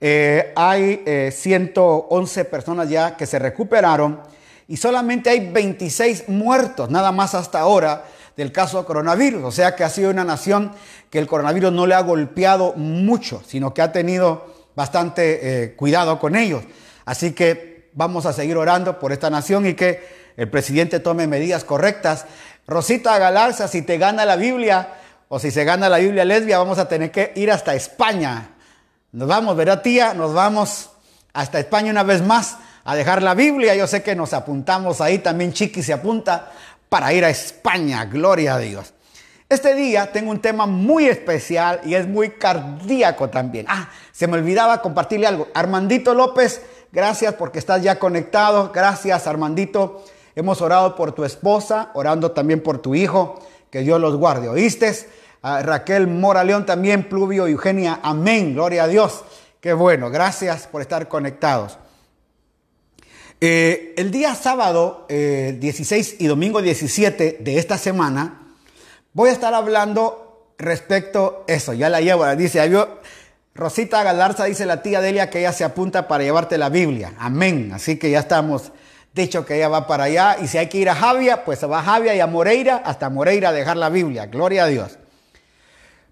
Eh, 0.00 0.52
hay 0.54 1.30
111 1.32 2.40
eh, 2.40 2.44
personas 2.44 2.90
ya 2.90 3.16
que 3.16 3.24
se 3.26 3.38
recuperaron 3.38 4.20
y 4.68 4.76
solamente 4.76 5.30
hay 5.30 5.50
26 5.50 6.28
muertos, 6.28 6.90
nada 6.90 7.10
más 7.10 7.34
hasta 7.34 7.60
ahora, 7.60 8.04
del 8.36 8.52
caso 8.52 8.78
de 8.78 8.84
coronavirus. 8.84 9.42
O 9.42 9.50
sea 9.50 9.74
que 9.74 9.84
ha 9.84 9.88
sido 9.88 10.10
una 10.10 10.24
nación 10.24 10.72
que 11.08 11.18
el 11.18 11.26
coronavirus 11.26 11.72
no 11.72 11.86
le 11.86 11.94
ha 11.94 12.02
golpeado 12.02 12.74
mucho, 12.74 13.42
sino 13.46 13.72
que 13.72 13.80
ha 13.80 13.90
tenido 13.90 14.54
bastante 14.76 15.40
eh, 15.64 15.74
cuidado 15.74 16.18
con 16.18 16.36
ellos. 16.36 16.62
Así 17.06 17.32
que 17.32 17.88
vamos 17.94 18.26
a 18.26 18.34
seguir 18.34 18.58
orando 18.58 18.98
por 18.98 19.12
esta 19.12 19.30
nación 19.30 19.66
y 19.66 19.72
que 19.72 20.06
el 20.36 20.50
presidente 20.50 21.00
tome 21.00 21.26
medidas 21.26 21.64
correctas. 21.64 22.26
Rosita 22.66 23.18
Galarza, 23.18 23.66
si 23.66 23.80
te 23.80 23.96
gana 23.96 24.26
la 24.26 24.36
Biblia, 24.36 24.98
o 25.28 25.38
si 25.38 25.50
se 25.50 25.64
gana 25.64 25.88
la 25.88 25.98
Biblia 25.98 26.24
lesbia, 26.24 26.58
vamos 26.58 26.78
a 26.78 26.88
tener 26.88 27.10
que 27.10 27.32
ir 27.36 27.50
hasta 27.50 27.74
España. 27.74 28.50
Nos 29.12 29.28
vamos, 29.28 29.56
¿verdad, 29.56 29.82
tía? 29.82 30.14
Nos 30.14 30.32
vamos 30.32 30.90
hasta 31.32 31.58
España 31.58 31.90
una 31.90 32.02
vez 32.02 32.22
más 32.22 32.56
a 32.84 32.94
dejar 32.94 33.22
la 33.22 33.34
Biblia. 33.34 33.74
Yo 33.74 33.86
sé 33.86 34.02
que 34.02 34.14
nos 34.14 34.32
apuntamos 34.32 35.00
ahí, 35.00 35.18
también 35.18 35.52
Chiqui 35.52 35.82
se 35.82 35.92
apunta 35.92 36.50
para 36.88 37.12
ir 37.12 37.24
a 37.24 37.30
España. 37.30 38.06
Gloria 38.06 38.54
a 38.54 38.58
Dios. 38.58 38.94
Este 39.50 39.74
día 39.74 40.12
tengo 40.12 40.30
un 40.30 40.40
tema 40.40 40.66
muy 40.66 41.06
especial 41.06 41.80
y 41.84 41.94
es 41.94 42.06
muy 42.06 42.30
cardíaco 42.32 43.30
también. 43.30 43.64
Ah, 43.68 43.88
se 44.12 44.26
me 44.26 44.36
olvidaba 44.36 44.82
compartirle 44.82 45.26
algo. 45.26 45.48
Armandito 45.54 46.12
López, 46.12 46.60
gracias 46.92 47.34
porque 47.34 47.58
estás 47.58 47.82
ya 47.82 47.98
conectado. 47.98 48.72
Gracias, 48.74 49.26
Armandito. 49.26 50.04
Hemos 50.34 50.60
orado 50.60 50.94
por 50.96 51.12
tu 51.12 51.24
esposa, 51.24 51.90
orando 51.94 52.32
también 52.32 52.62
por 52.62 52.78
tu 52.78 52.94
hijo. 52.94 53.40
Que 53.70 53.80
Dios 53.80 54.00
los 54.00 54.16
guarde. 54.16 54.48
¿Oíste? 54.48 54.94
Raquel 55.42 56.06
Mora 56.06 56.44
León 56.44 56.66
también, 56.66 57.08
Pluvio 57.08 57.46
Eugenia, 57.46 58.00
amén, 58.02 58.54
gloria 58.54 58.84
a 58.84 58.88
Dios. 58.88 59.24
Qué 59.60 59.72
bueno, 59.72 60.10
gracias 60.10 60.66
por 60.66 60.82
estar 60.82 61.08
conectados. 61.08 61.78
Eh, 63.40 63.94
el 63.96 64.10
día 64.10 64.34
sábado 64.34 65.06
16 65.08 66.12
eh, 66.12 66.16
y 66.18 66.26
domingo 66.26 66.60
17 66.60 67.38
de 67.40 67.58
esta 67.58 67.78
semana 67.78 68.48
voy 69.12 69.30
a 69.30 69.32
estar 69.32 69.54
hablando 69.54 70.54
respecto 70.58 71.44
a 71.48 71.52
eso, 71.52 71.72
ya 71.72 71.88
la 71.88 72.00
llevo, 72.00 72.26
dice, 72.34 72.68
Rosita 73.54 74.02
Galarza 74.02 74.44
dice 74.44 74.66
la 74.66 74.82
tía 74.82 75.00
Delia 75.00 75.30
que 75.30 75.38
ella 75.38 75.52
se 75.52 75.62
apunta 75.62 76.08
para 76.08 76.24
llevarte 76.24 76.58
la 76.58 76.68
Biblia, 76.68 77.14
amén, 77.16 77.70
así 77.72 77.96
que 77.96 78.10
ya 78.10 78.18
estamos 78.18 78.72
dicho 79.18 79.44
que 79.44 79.56
ella 79.56 79.68
va 79.68 79.86
para 79.86 80.04
allá 80.04 80.38
y 80.40 80.48
si 80.48 80.56
hay 80.56 80.68
que 80.68 80.78
ir 80.78 80.88
a 80.88 80.94
Javia, 80.94 81.44
pues 81.44 81.58
se 81.58 81.66
va 81.66 81.80
a 81.80 81.82
Javia 81.82 82.14
y 82.14 82.20
a 82.20 82.26
Moreira, 82.26 82.82
hasta 82.82 83.10
Moreira 83.10 83.50
a 83.50 83.52
dejar 83.52 83.76
la 83.76 83.90
Biblia, 83.90 84.24
gloria 84.24 84.64
a 84.64 84.66
Dios. 84.66 84.98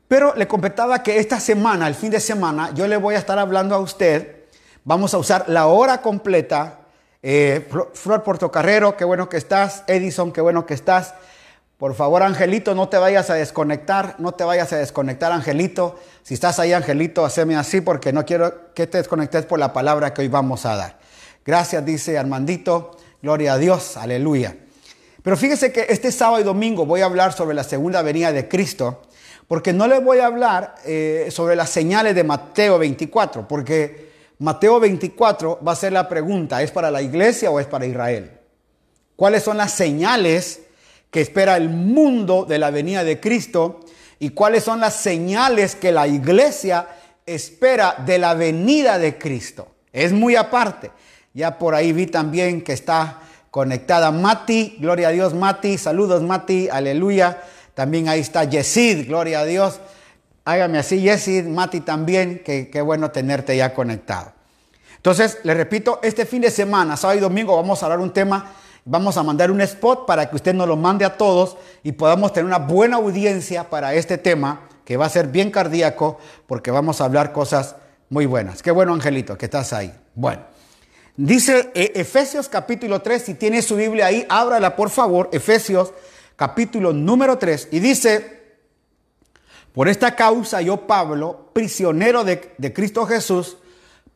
Pero 0.09 0.35
le 0.37 0.47
comentaba 0.47 1.03
que 1.03 1.19
esta 1.19 1.41
semana, 1.41 1.89
el 1.89 1.95
fin 1.95 2.11
de 2.11 2.21
semana, 2.21 2.71
yo 2.75 2.87
le 2.87 2.97
voy 2.97 3.15
a 3.15 3.19
estar 3.19 3.39
hablando 3.39 3.75
a 3.75 3.79
usted. 3.79 4.45
Vamos 4.85 5.15
a 5.15 5.19
usar 5.19 5.47
la 5.49 5.67
hora 5.67 6.01
completa. 6.01 6.81
Eh, 7.23 7.67
Flor 7.95 8.23
Portocarrero, 8.23 8.97
qué 8.97 9.05
bueno 9.05 9.29
que 9.29 9.37
estás. 9.37 9.83
Edison, 9.89 10.33
qué 10.33 10.41
bueno 10.41 10.65
que 10.65 10.75
estás. 10.75 11.15
Por 11.77 11.95
favor, 11.95 12.23
Angelito, 12.23 12.75
no 12.75 12.89
te 12.89 12.99
vayas 12.99 13.31
a 13.31 13.35
desconectar. 13.35 14.15
No 14.19 14.33
te 14.33 14.45
vayas 14.45 14.73
a 14.73 14.77
desconectar, 14.77 15.33
Angelito. 15.33 15.99
Si 16.23 16.35
estás 16.35 16.61
ahí, 16.61 16.73
Angelito, 16.73 17.25
haceme 17.25 17.57
así 17.57 17.81
porque 17.81 18.13
no 18.13 18.25
quiero 18.25 18.73
que 18.75 18.87
te 18.87 18.99
desconectes 18.99 19.45
por 19.45 19.59
la 19.59 19.73
palabra 19.73 20.15
que 20.15 20.23
hoy 20.23 20.29
vamos 20.29 20.67
a 20.67 20.77
dar. 20.77 21.06
Gracias, 21.47 21.85
dice 21.85 22.19
Armandito. 22.19 22.97
Gloria 23.23 23.55
a 23.55 23.59
Dios. 23.59 23.97
Aleluya. 23.97 24.57
Pero 25.23 25.37
fíjese 25.37 25.73
que 25.73 25.87
este 25.89 26.13
sábado 26.13 26.41
y 26.41 26.45
domingo 26.45 26.87
voy 26.87 27.01
a 27.01 27.07
hablar 27.07 27.33
sobre 27.33 27.55
la 27.55 27.65
segunda 27.65 28.03
venida 28.03 28.33
de 28.33 28.49
Cristo. 28.49 29.03
Porque 29.49 29.73
no 29.73 29.87
les 29.87 30.03
voy 30.03 30.19
a 30.19 30.27
hablar 30.27 30.75
eh, 30.85 31.29
sobre 31.31 31.57
las 31.57 31.71
señales 31.71 32.15
de 32.15 32.25
Mateo 32.25 32.79
24, 32.79 33.47
porque 33.47 34.11
Mateo 34.41 34.81
24 34.81 35.61
va 35.67 35.73
a 35.73 35.77
ser 35.77 35.93
la 35.93 36.09
pregunta, 36.09 36.63
¿es 36.63 36.73
para 36.73 36.91
la 36.91 37.01
iglesia 37.01 37.51
o 37.51 37.61
es 37.61 37.67
para 37.67 37.87
Israel? 37.87 38.33
¿Cuáles 39.15 39.45
son 39.45 39.57
las 39.57 39.73
señales 39.73 40.63
que 41.13 41.21
espera 41.21 41.57
el 41.57 41.69
mundo 41.69 42.45
de 42.45 42.59
la 42.59 42.73
venida 42.73 43.05
de 43.05 43.21
Cristo? 43.21 43.81
y 44.19 44.31
cuáles 44.31 44.65
son 44.65 44.81
las 44.81 44.95
señales 44.95 45.75
que 45.75 45.93
la 45.93 46.07
iglesia 46.07 46.89
espera 47.25 47.97
de 48.07 48.19
la 48.19 48.35
venida 48.35 48.99
de 48.99 49.19
Cristo. 49.19 49.69
Es 49.93 50.13
muy 50.13 50.37
aparte. 50.37 50.91
Ya 51.37 51.59
por 51.59 51.75
ahí 51.75 51.93
vi 51.93 52.07
también 52.07 52.63
que 52.63 52.73
está 52.73 53.19
conectada 53.51 54.11
Mati, 54.11 54.79
gloria 54.81 55.09
a 55.09 55.11
Dios 55.11 55.35
Mati, 55.35 55.77
saludos 55.77 56.23
Mati, 56.23 56.71
aleluya. 56.71 57.43
También 57.75 58.09
ahí 58.09 58.21
está 58.21 58.45
Yesid, 58.45 59.07
gloria 59.07 59.41
a 59.41 59.45
Dios. 59.45 59.81
Hágame 60.47 60.79
así, 60.79 61.03
Yesid, 61.03 61.45
Mati 61.45 61.81
también, 61.81 62.41
que 62.43 62.71
qué 62.71 62.81
bueno 62.81 63.11
tenerte 63.11 63.55
ya 63.55 63.75
conectado. 63.75 64.33
Entonces, 64.97 65.41
le 65.43 65.53
repito, 65.53 66.01
este 66.03 66.25
fin 66.25 66.41
de 66.41 66.51
semana, 66.51 66.97
sábado 66.97 67.19
y 67.19 67.21
domingo, 67.21 67.55
vamos 67.55 67.83
a 67.83 67.85
hablar 67.85 68.01
un 68.01 68.15
tema, 68.15 68.53
vamos 68.87 69.19
a 69.19 69.23
mandar 69.23 69.51
un 69.51 69.61
spot 69.61 70.07
para 70.07 70.31
que 70.31 70.37
usted 70.37 70.55
nos 70.55 70.67
lo 70.67 70.79
mande 70.79 71.05
a 71.05 71.19
todos 71.19 71.59
y 71.83 71.93
podamos 71.93 72.33
tener 72.33 72.47
una 72.47 72.61
buena 72.61 72.97
audiencia 72.97 73.69
para 73.69 73.93
este 73.93 74.17
tema, 74.17 74.63
que 74.87 74.97
va 74.97 75.05
a 75.05 75.11
ser 75.11 75.27
bien 75.27 75.51
cardíaco, 75.51 76.19
porque 76.47 76.71
vamos 76.71 77.03
a 77.03 77.05
hablar 77.05 77.35
cosas 77.35 77.77
muy 78.09 78.25
buenas. 78.25 78.63
Qué 78.63 78.71
bueno, 78.71 78.95
Angelito, 78.95 79.37
que 79.37 79.45
estás 79.45 79.75
ahí. 79.75 79.93
Bueno. 80.15 80.56
Dice 81.17 81.71
eh, 81.75 81.93
Efesios 81.95 82.49
capítulo 82.49 83.01
3, 83.01 83.23
si 83.23 83.35
tiene 83.35 83.63
su 83.63 83.77
Biblia 83.77 84.07
ahí, 84.07 84.27
ábrala 84.29 84.77
por 84.77 84.91
favor, 84.91 85.31
Efesios 85.33 85.93
capítulo 86.37 86.93
número 86.93 87.39
3, 87.39 87.69
y 87.71 87.81
dice, 87.81 88.59
por 89.73 89.89
esta 89.89 90.15
causa 90.15 90.61
yo 90.61 90.87
Pablo, 90.87 91.51
prisionero 91.55 92.23
de, 92.23 92.55
de 92.59 92.73
Cristo 92.73 93.07
Jesús, 93.07 93.57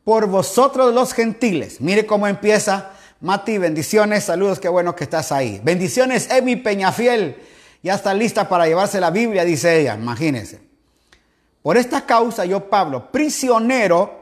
por 0.03 0.27
vosotros 0.27 0.93
los 0.93 1.13
gentiles. 1.13 1.81
Mire 1.81 2.05
cómo 2.05 2.27
empieza 2.27 2.91
Mati, 3.21 3.59
bendiciones, 3.59 4.23
saludos, 4.23 4.59
qué 4.59 4.67
bueno 4.67 4.95
que 4.95 5.03
estás 5.03 5.31
ahí. 5.31 5.61
Bendiciones, 5.63 6.27
Emi 6.31 6.55
Peñafiel, 6.55 7.37
ya 7.83 7.93
está 7.93 8.15
lista 8.15 8.49
para 8.49 8.65
llevarse 8.65 8.99
la 8.99 9.11
Biblia, 9.11 9.45
dice 9.45 9.79
ella, 9.79 9.95
imagínense. 9.95 10.59
Por 11.61 11.77
esta 11.77 12.07
causa 12.07 12.45
yo 12.45 12.67
Pablo, 12.67 13.11
prisionero 13.11 14.20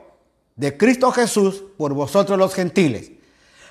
de 0.60 0.76
Cristo 0.76 1.10
Jesús 1.13 1.63
por 1.78 1.93
vosotros 1.93 2.38
los 2.38 2.54
gentiles. 2.54 3.12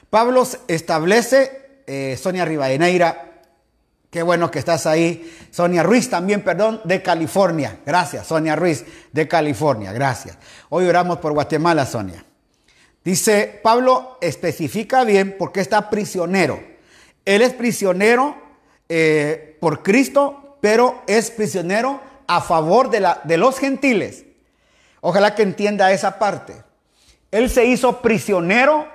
Pablo 0.08 0.42
establece, 0.68 1.82
eh, 1.86 2.18
Sonia 2.18 2.46
Rivadeneira, 2.46 3.42
qué 4.10 4.22
bueno 4.22 4.50
que 4.50 4.58
estás 4.58 4.86
ahí. 4.86 5.30
Sonia 5.50 5.82
Ruiz 5.82 6.08
también, 6.08 6.40
perdón, 6.42 6.80
de 6.84 7.02
California. 7.02 7.78
Gracias, 7.84 8.26
Sonia 8.26 8.56
Ruiz, 8.56 8.86
de 9.12 9.28
California. 9.28 9.92
Gracias. 9.92 10.38
Hoy 10.70 10.86
oramos 10.86 11.18
por 11.18 11.34
Guatemala, 11.34 11.84
Sonia. 11.84 12.24
Dice, 13.04 13.60
Pablo 13.62 14.16
especifica 14.22 15.04
bien 15.04 15.36
por 15.36 15.52
qué 15.52 15.60
está 15.60 15.90
prisionero. 15.90 16.58
Él 17.26 17.42
es 17.42 17.52
prisionero 17.52 18.34
eh, 18.88 19.58
por 19.60 19.82
Cristo, 19.82 20.56
pero 20.62 21.02
es 21.06 21.30
prisionero 21.30 22.00
a 22.26 22.40
favor 22.40 22.88
de, 22.88 23.06
de 23.24 23.36
los 23.36 23.58
gentiles. 23.58 24.24
Ojalá 25.02 25.34
que 25.34 25.42
entienda 25.42 25.92
esa 25.92 26.18
parte. 26.18 26.67
Él 27.30 27.50
se 27.50 27.66
hizo 27.66 28.00
prisionero, 28.00 28.88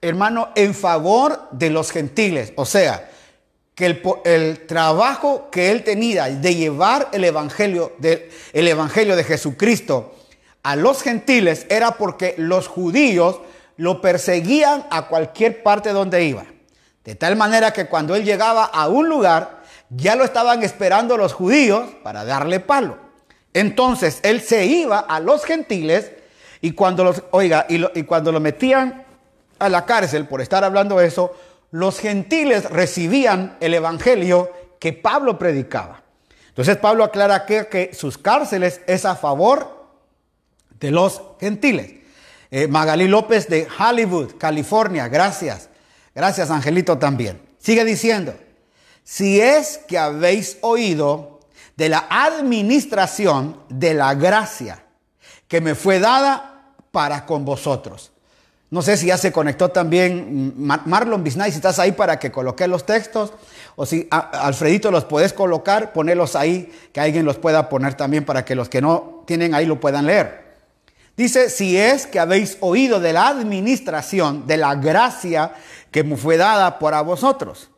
hermano, 0.00 0.50
en 0.54 0.74
favor 0.74 1.48
de 1.52 1.70
los 1.70 1.90
gentiles. 1.92 2.52
O 2.56 2.64
sea, 2.64 3.08
que 3.74 3.86
el, 4.24 4.66
trabajo 4.66 5.48
que 5.50 5.70
él 5.70 5.84
tenía 5.84 6.24
de 6.24 6.54
llevar 6.54 7.08
el 7.12 7.24
evangelio 7.24 7.92
de, 7.98 8.30
el 8.52 8.68
evangelio 8.68 9.16
de 9.16 9.24
Jesucristo 9.24 10.14
a 10.62 10.76
los 10.76 11.02
gentiles 11.02 11.66
era 11.70 11.92
porque 11.92 12.34
los 12.36 12.68
judíos 12.68 13.40
lo 13.78 14.02
perseguían 14.02 14.86
a 14.90 15.08
cualquier 15.08 15.62
parte 15.62 15.90
donde 15.90 16.24
iba. 16.24 16.44
De 17.04 17.14
tal 17.14 17.36
manera 17.36 17.72
que 17.72 17.86
cuando 17.86 18.14
él 18.14 18.24
llegaba 18.24 18.64
a 18.64 18.88
un 18.88 19.08
lugar, 19.08 19.62
ya 19.88 20.16
lo 20.16 20.24
estaban 20.24 20.62
esperando 20.62 21.16
los 21.16 21.32
judíos 21.32 21.88
para 22.02 22.24
darle 22.24 22.60
palo. 22.60 22.98
Entonces 23.54 24.20
él 24.22 24.42
se 24.42 24.66
iba 24.66 24.98
a 24.98 25.20
los 25.20 25.44
gentiles 25.44 26.12
y 26.60 26.72
cuando 26.72 27.04
los, 27.04 27.22
oiga, 27.30 27.66
y, 27.68 28.02
cuando 28.04 28.32
lo 28.32 28.40
metían 28.40 29.04
a 29.58 29.68
la 29.68 29.84
cárcel 29.86 30.26
por 30.26 30.40
estar 30.40 30.64
hablando 30.64 31.00
eso, 31.00 31.34
los 31.70 31.98
gentiles 31.98 32.68
recibían 32.68 33.56
el 33.60 33.74
evangelio 33.74 34.50
que 34.78 34.92
Pablo 34.92 35.38
predicaba. 35.38 36.02
Entonces 36.48 36.76
Pablo 36.76 37.04
aclara 37.04 37.46
que, 37.46 37.68
que 37.68 37.94
sus 37.94 38.18
cárceles 38.18 38.80
es 38.86 39.04
a 39.04 39.16
favor 39.16 39.88
de 40.78 40.90
los 40.90 41.22
gentiles. 41.38 41.92
Eh, 42.50 42.66
Magalí 42.66 43.06
López 43.06 43.48
de 43.48 43.68
Hollywood, 43.78 44.32
California, 44.36 45.08
gracias. 45.08 45.68
Gracias, 46.14 46.50
Angelito, 46.50 46.98
también. 46.98 47.40
Sigue 47.58 47.84
diciendo, 47.84 48.34
si 49.04 49.40
es 49.40 49.78
que 49.86 49.98
habéis 49.98 50.58
oído 50.60 51.40
de 51.76 51.88
la 51.88 52.06
administración 52.10 53.60
de 53.68 53.94
la 53.94 54.14
gracia 54.14 54.82
que 55.46 55.60
me 55.60 55.74
fue 55.74 56.00
dada 56.00 56.49
para 56.90 57.26
con 57.26 57.44
vosotros. 57.44 58.12
No 58.70 58.82
sé 58.82 58.96
si 58.96 59.06
ya 59.06 59.18
se 59.18 59.32
conectó 59.32 59.70
también 59.70 60.54
Marlon 60.56 61.24
Bisnay, 61.24 61.50
si 61.50 61.56
estás 61.56 61.80
ahí 61.80 61.90
para 61.90 62.20
que 62.20 62.30
coloque 62.30 62.68
los 62.68 62.86
textos, 62.86 63.32
o 63.74 63.84
si 63.84 64.06
Alfredito 64.10 64.92
los 64.92 65.04
puedes 65.04 65.32
colocar, 65.32 65.92
ponerlos 65.92 66.36
ahí, 66.36 66.72
que 66.92 67.00
alguien 67.00 67.24
los 67.24 67.36
pueda 67.36 67.68
poner 67.68 67.94
también 67.94 68.24
para 68.24 68.44
que 68.44 68.54
los 68.54 68.68
que 68.68 68.80
no 68.80 69.24
tienen 69.26 69.54
ahí 69.54 69.66
lo 69.66 69.80
puedan 69.80 70.06
leer. 70.06 70.50
Dice, 71.16 71.50
si 71.50 71.76
es 71.76 72.06
que 72.06 72.20
habéis 72.20 72.58
oído 72.60 73.00
de 73.00 73.12
la 73.12 73.26
administración, 73.28 74.46
de 74.46 74.56
la 74.56 74.76
gracia 74.76 75.52
que 75.90 76.04
me 76.04 76.16
fue 76.16 76.36
dada 76.36 76.78
por 76.78 76.94
a 76.94 77.00
vosotros. 77.00 77.70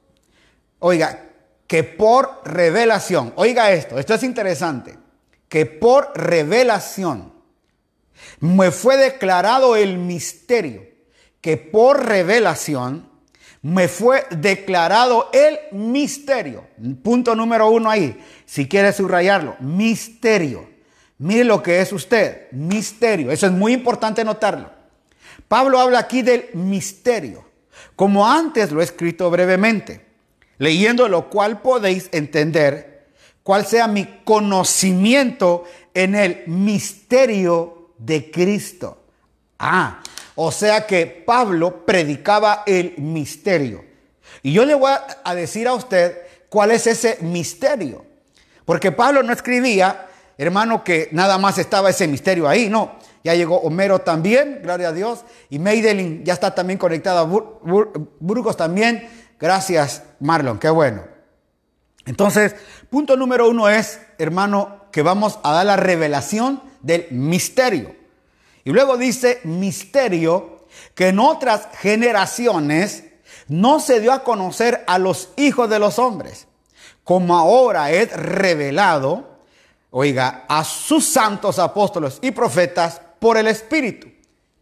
Oiga, 0.78 1.24
que 1.66 1.84
por 1.84 2.42
revelación, 2.44 3.32
oiga 3.36 3.72
esto, 3.72 3.98
esto 3.98 4.12
es 4.12 4.22
interesante, 4.24 4.98
que 5.48 5.64
por 5.64 6.12
revelación 6.14 7.31
me 8.42 8.72
fue 8.72 8.96
declarado 8.96 9.76
el 9.76 9.98
misterio, 9.98 10.84
que 11.40 11.56
por 11.56 12.04
revelación 12.04 13.08
me 13.62 13.86
fue 13.86 14.24
declarado 14.30 15.30
el 15.32 15.60
misterio. 15.70 16.66
Punto 17.04 17.36
número 17.36 17.70
uno 17.70 17.88
ahí, 17.88 18.20
si 18.44 18.66
quiere 18.66 18.92
subrayarlo, 18.92 19.54
misterio. 19.60 20.68
Mire 21.18 21.44
lo 21.44 21.62
que 21.62 21.80
es 21.80 21.92
usted, 21.92 22.50
misterio. 22.50 23.30
Eso 23.30 23.46
es 23.46 23.52
muy 23.52 23.74
importante 23.74 24.24
notarlo. 24.24 24.72
Pablo 25.46 25.78
habla 25.78 26.00
aquí 26.00 26.22
del 26.22 26.46
misterio, 26.52 27.44
como 27.94 28.28
antes 28.28 28.72
lo 28.72 28.80
he 28.80 28.84
escrito 28.84 29.30
brevemente, 29.30 30.04
leyendo 30.58 31.06
lo 31.06 31.30
cual 31.30 31.60
podéis 31.60 32.08
entender 32.10 33.06
cuál 33.44 33.64
sea 33.66 33.86
mi 33.86 34.04
conocimiento 34.24 35.62
en 35.94 36.16
el 36.16 36.42
misterio 36.48 37.81
de 38.04 38.30
Cristo. 38.30 39.04
Ah, 39.58 40.00
o 40.34 40.50
sea 40.50 40.86
que 40.86 41.06
Pablo 41.06 41.84
predicaba 41.86 42.62
el 42.66 42.94
misterio. 42.98 43.84
Y 44.42 44.52
yo 44.52 44.64
le 44.64 44.74
voy 44.74 44.92
a 45.24 45.34
decir 45.34 45.68
a 45.68 45.74
usted 45.74 46.18
cuál 46.48 46.70
es 46.70 46.86
ese 46.86 47.18
misterio. 47.20 48.04
Porque 48.64 48.92
Pablo 48.92 49.22
no 49.22 49.32
escribía, 49.32 50.06
hermano, 50.38 50.82
que 50.84 51.08
nada 51.12 51.38
más 51.38 51.58
estaba 51.58 51.90
ese 51.90 52.08
misterio 52.08 52.48
ahí, 52.48 52.68
no. 52.68 52.96
Ya 53.24 53.34
llegó 53.34 53.58
Homero 53.58 54.00
también, 54.00 54.60
gloria 54.62 54.88
a 54.88 54.92
Dios. 54.92 55.24
Y 55.48 55.58
Meidelin 55.58 56.24
ya 56.24 56.34
está 56.34 56.54
también 56.54 56.78
conectada. 56.78 57.22
Burgos 57.24 58.56
también. 58.56 59.08
Gracias, 59.38 60.02
Marlon, 60.20 60.58
qué 60.58 60.70
bueno. 60.70 61.02
Entonces, 62.04 62.56
punto 62.90 63.16
número 63.16 63.48
uno 63.48 63.68
es, 63.68 64.00
hermano, 64.18 64.86
que 64.90 65.02
vamos 65.02 65.38
a 65.44 65.52
dar 65.52 65.66
la 65.66 65.76
revelación 65.76 66.62
del 66.82 67.06
misterio. 67.10 67.94
Y 68.64 68.70
luego 68.70 68.96
dice 68.96 69.40
misterio 69.44 70.66
que 70.94 71.08
en 71.08 71.18
otras 71.18 71.68
generaciones 71.80 73.04
no 73.48 73.80
se 73.80 74.00
dio 74.00 74.12
a 74.12 74.24
conocer 74.24 74.84
a 74.86 74.98
los 74.98 75.30
hijos 75.36 75.68
de 75.68 75.78
los 75.78 75.98
hombres, 75.98 76.46
como 77.04 77.36
ahora 77.36 77.90
es 77.90 78.12
revelado, 78.12 79.38
oiga, 79.90 80.44
a 80.48 80.64
sus 80.64 81.06
santos 81.06 81.58
apóstoles 81.58 82.18
y 82.22 82.30
profetas 82.30 83.00
por 83.18 83.36
el 83.36 83.48
Espíritu. 83.48 84.08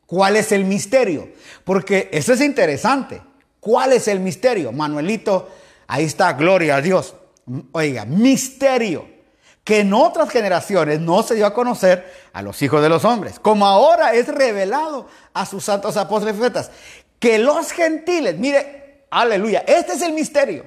¿Cuál 0.07 0.37
es 0.37 0.51
el 0.51 0.65
misterio? 0.65 1.29
Porque 1.65 2.09
eso 2.13 2.33
es 2.33 2.41
interesante. 2.41 3.23
¿Cuál 3.61 3.93
es 3.93 4.09
el 4.09 4.19
misterio? 4.19 4.73
Manuelito, 4.73 5.49
ahí 5.87 6.05
está, 6.05 6.33
gloria 6.33 6.77
a 6.77 6.81
Dios. 6.81 7.15
Oiga, 7.73 8.05
misterio 8.07 9.07
que 9.71 9.79
en 9.79 9.95
otras 9.95 10.31
generaciones 10.31 10.99
no 10.99 11.23
se 11.23 11.37
dio 11.37 11.47
a 11.47 11.55
conocer 11.55 12.13
a 12.33 12.43
los 12.43 12.61
hijos 12.61 12.83
de 12.83 12.89
los 12.89 13.05
hombres, 13.05 13.39
como 13.39 13.69
ahora 13.69 14.15
es 14.15 14.27
revelado 14.27 15.07
a 15.33 15.47
sus 15.47 15.63
santos 15.63 15.97
apóstoles 15.97 16.35
y 16.35 16.39
profetas, 16.39 16.73
que 17.21 17.39
los 17.39 17.71
gentiles, 17.71 18.37
mire, 18.37 19.05
aleluya, 19.11 19.63
este 19.69 19.93
es 19.93 20.03
el 20.03 20.13
misterio, 20.13 20.67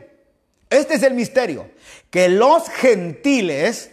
este 0.70 0.94
es 0.94 1.04
el 1.04 1.16
misterio, 1.16 1.70
que 2.10 2.30
los 2.30 2.70
gentiles 2.70 3.92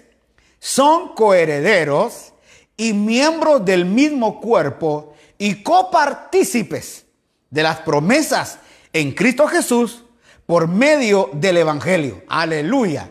son 0.61 1.17
coherederos 1.17 2.33
y 2.77 2.93
miembros 2.93 3.65
del 3.65 3.87
mismo 3.87 4.41
cuerpo 4.41 5.15
y 5.39 5.65
copartícipes 5.65 7.05
de 7.51 7.65
las 7.65 7.81
promesas 7.81 8.61
en 8.93 9.11
Cristo 9.11 9.49
Jesús 9.49 10.05
por 10.47 10.69
medio 10.69 11.31
del 11.33 11.57
Evangelio. 11.57 12.23
Aleluya. 12.29 13.11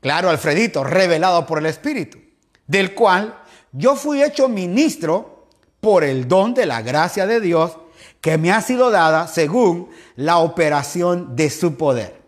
Claro, 0.00 0.30
Alfredito, 0.30 0.82
revelado 0.82 1.46
por 1.46 1.58
el 1.58 1.66
Espíritu, 1.66 2.18
del 2.66 2.94
cual 2.94 3.42
yo 3.72 3.96
fui 3.96 4.22
hecho 4.22 4.48
ministro 4.48 5.48
por 5.80 6.04
el 6.04 6.26
don 6.26 6.54
de 6.54 6.66
la 6.66 6.82
gracia 6.82 7.26
de 7.26 7.40
Dios 7.40 7.76
que 8.20 8.38
me 8.38 8.52
ha 8.52 8.60
sido 8.60 8.90
dada 8.90 9.28
según 9.28 9.90
la 10.16 10.38
operación 10.38 11.36
de 11.36 11.50
su 11.50 11.76
poder. 11.76 12.20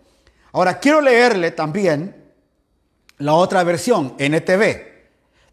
Ahora 0.52 0.78
quiero 0.80 1.00
leerle 1.00 1.50
también 1.50 2.16
la 3.18 3.34
otra 3.34 3.62
versión, 3.64 4.14
NTV. 4.18 4.92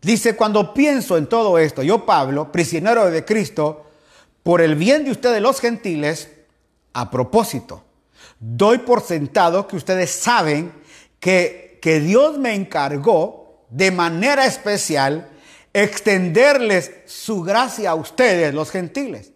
Dice, 0.02 0.36
cuando 0.36 0.74
pienso 0.74 1.18
en 1.18 1.28
todo 1.28 1.58
esto, 1.58 1.84
yo 1.84 2.06
Pablo, 2.06 2.52
prisionero 2.52 3.10
de 3.12 3.26
Cristo, 3.26 3.86
por 4.44 4.62
el 4.62 4.76
bien 4.76 5.04
de 5.04 5.12
ustedes 5.12 5.42
los 5.42 5.60
gentiles, 5.60 6.30
a 6.94 7.12
propósito, 7.12 7.84
doy 8.40 8.80
por 8.80 9.02
sentado 9.02 9.68
que 9.68 9.76
ustedes 9.76 10.10
saben 10.10 10.72
que, 11.20 11.69
que 11.82 12.00
Dios 12.00 12.38
me 12.38 12.54
encargó 12.54 13.66
de 13.70 13.92
manera 13.92 14.46
especial 14.46 15.30
extenderles 15.74 16.92
su 17.06 17.44
gracia 17.44 17.92
a 17.92 17.96
ustedes, 17.96 18.54
los 18.54 18.72
gentiles. 18.72 19.32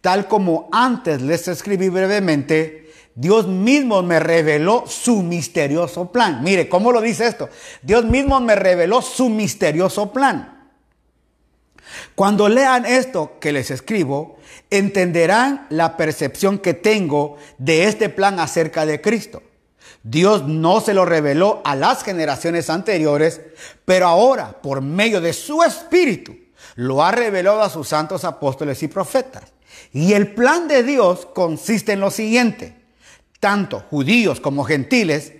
Tal 0.00 0.28
como 0.28 0.68
antes 0.72 1.22
les 1.22 1.48
escribí 1.48 1.88
brevemente, 1.88 2.90
Dios 3.14 3.46
mismo 3.46 4.02
me 4.02 4.20
reveló 4.20 4.84
su 4.86 5.22
misterioso 5.22 6.10
plan. 6.10 6.42
Mire, 6.42 6.68
¿cómo 6.68 6.92
lo 6.92 7.00
dice 7.00 7.26
esto? 7.26 7.48
Dios 7.82 8.04
mismo 8.04 8.40
me 8.40 8.54
reveló 8.54 9.02
su 9.02 9.28
misterioso 9.28 10.12
plan. 10.12 10.70
Cuando 12.14 12.48
lean 12.48 12.86
esto 12.86 13.38
que 13.38 13.52
les 13.52 13.70
escribo, 13.70 14.38
entenderán 14.70 15.66
la 15.68 15.96
percepción 15.96 16.58
que 16.58 16.74
tengo 16.74 17.36
de 17.58 17.84
este 17.84 18.08
plan 18.08 18.40
acerca 18.40 18.86
de 18.86 19.00
Cristo. 19.00 19.42
Dios 20.02 20.46
no 20.46 20.80
se 20.80 20.94
lo 20.94 21.04
reveló 21.04 21.60
a 21.64 21.76
las 21.76 22.02
generaciones 22.02 22.70
anteriores, 22.70 23.40
pero 23.84 24.06
ahora, 24.08 24.60
por 24.60 24.80
medio 24.80 25.20
de 25.20 25.32
su 25.32 25.62
Espíritu, 25.62 26.36
lo 26.74 27.04
ha 27.04 27.12
revelado 27.12 27.62
a 27.62 27.70
sus 27.70 27.88
santos 27.88 28.24
apóstoles 28.24 28.82
y 28.82 28.88
profetas. 28.88 29.52
Y 29.92 30.14
el 30.14 30.34
plan 30.34 30.68
de 30.68 30.82
Dios 30.82 31.26
consiste 31.34 31.92
en 31.92 32.00
lo 32.00 32.10
siguiente. 32.10 32.76
Tanto 33.40 33.80
judíos 33.90 34.40
como 34.40 34.64
gentiles 34.64 35.32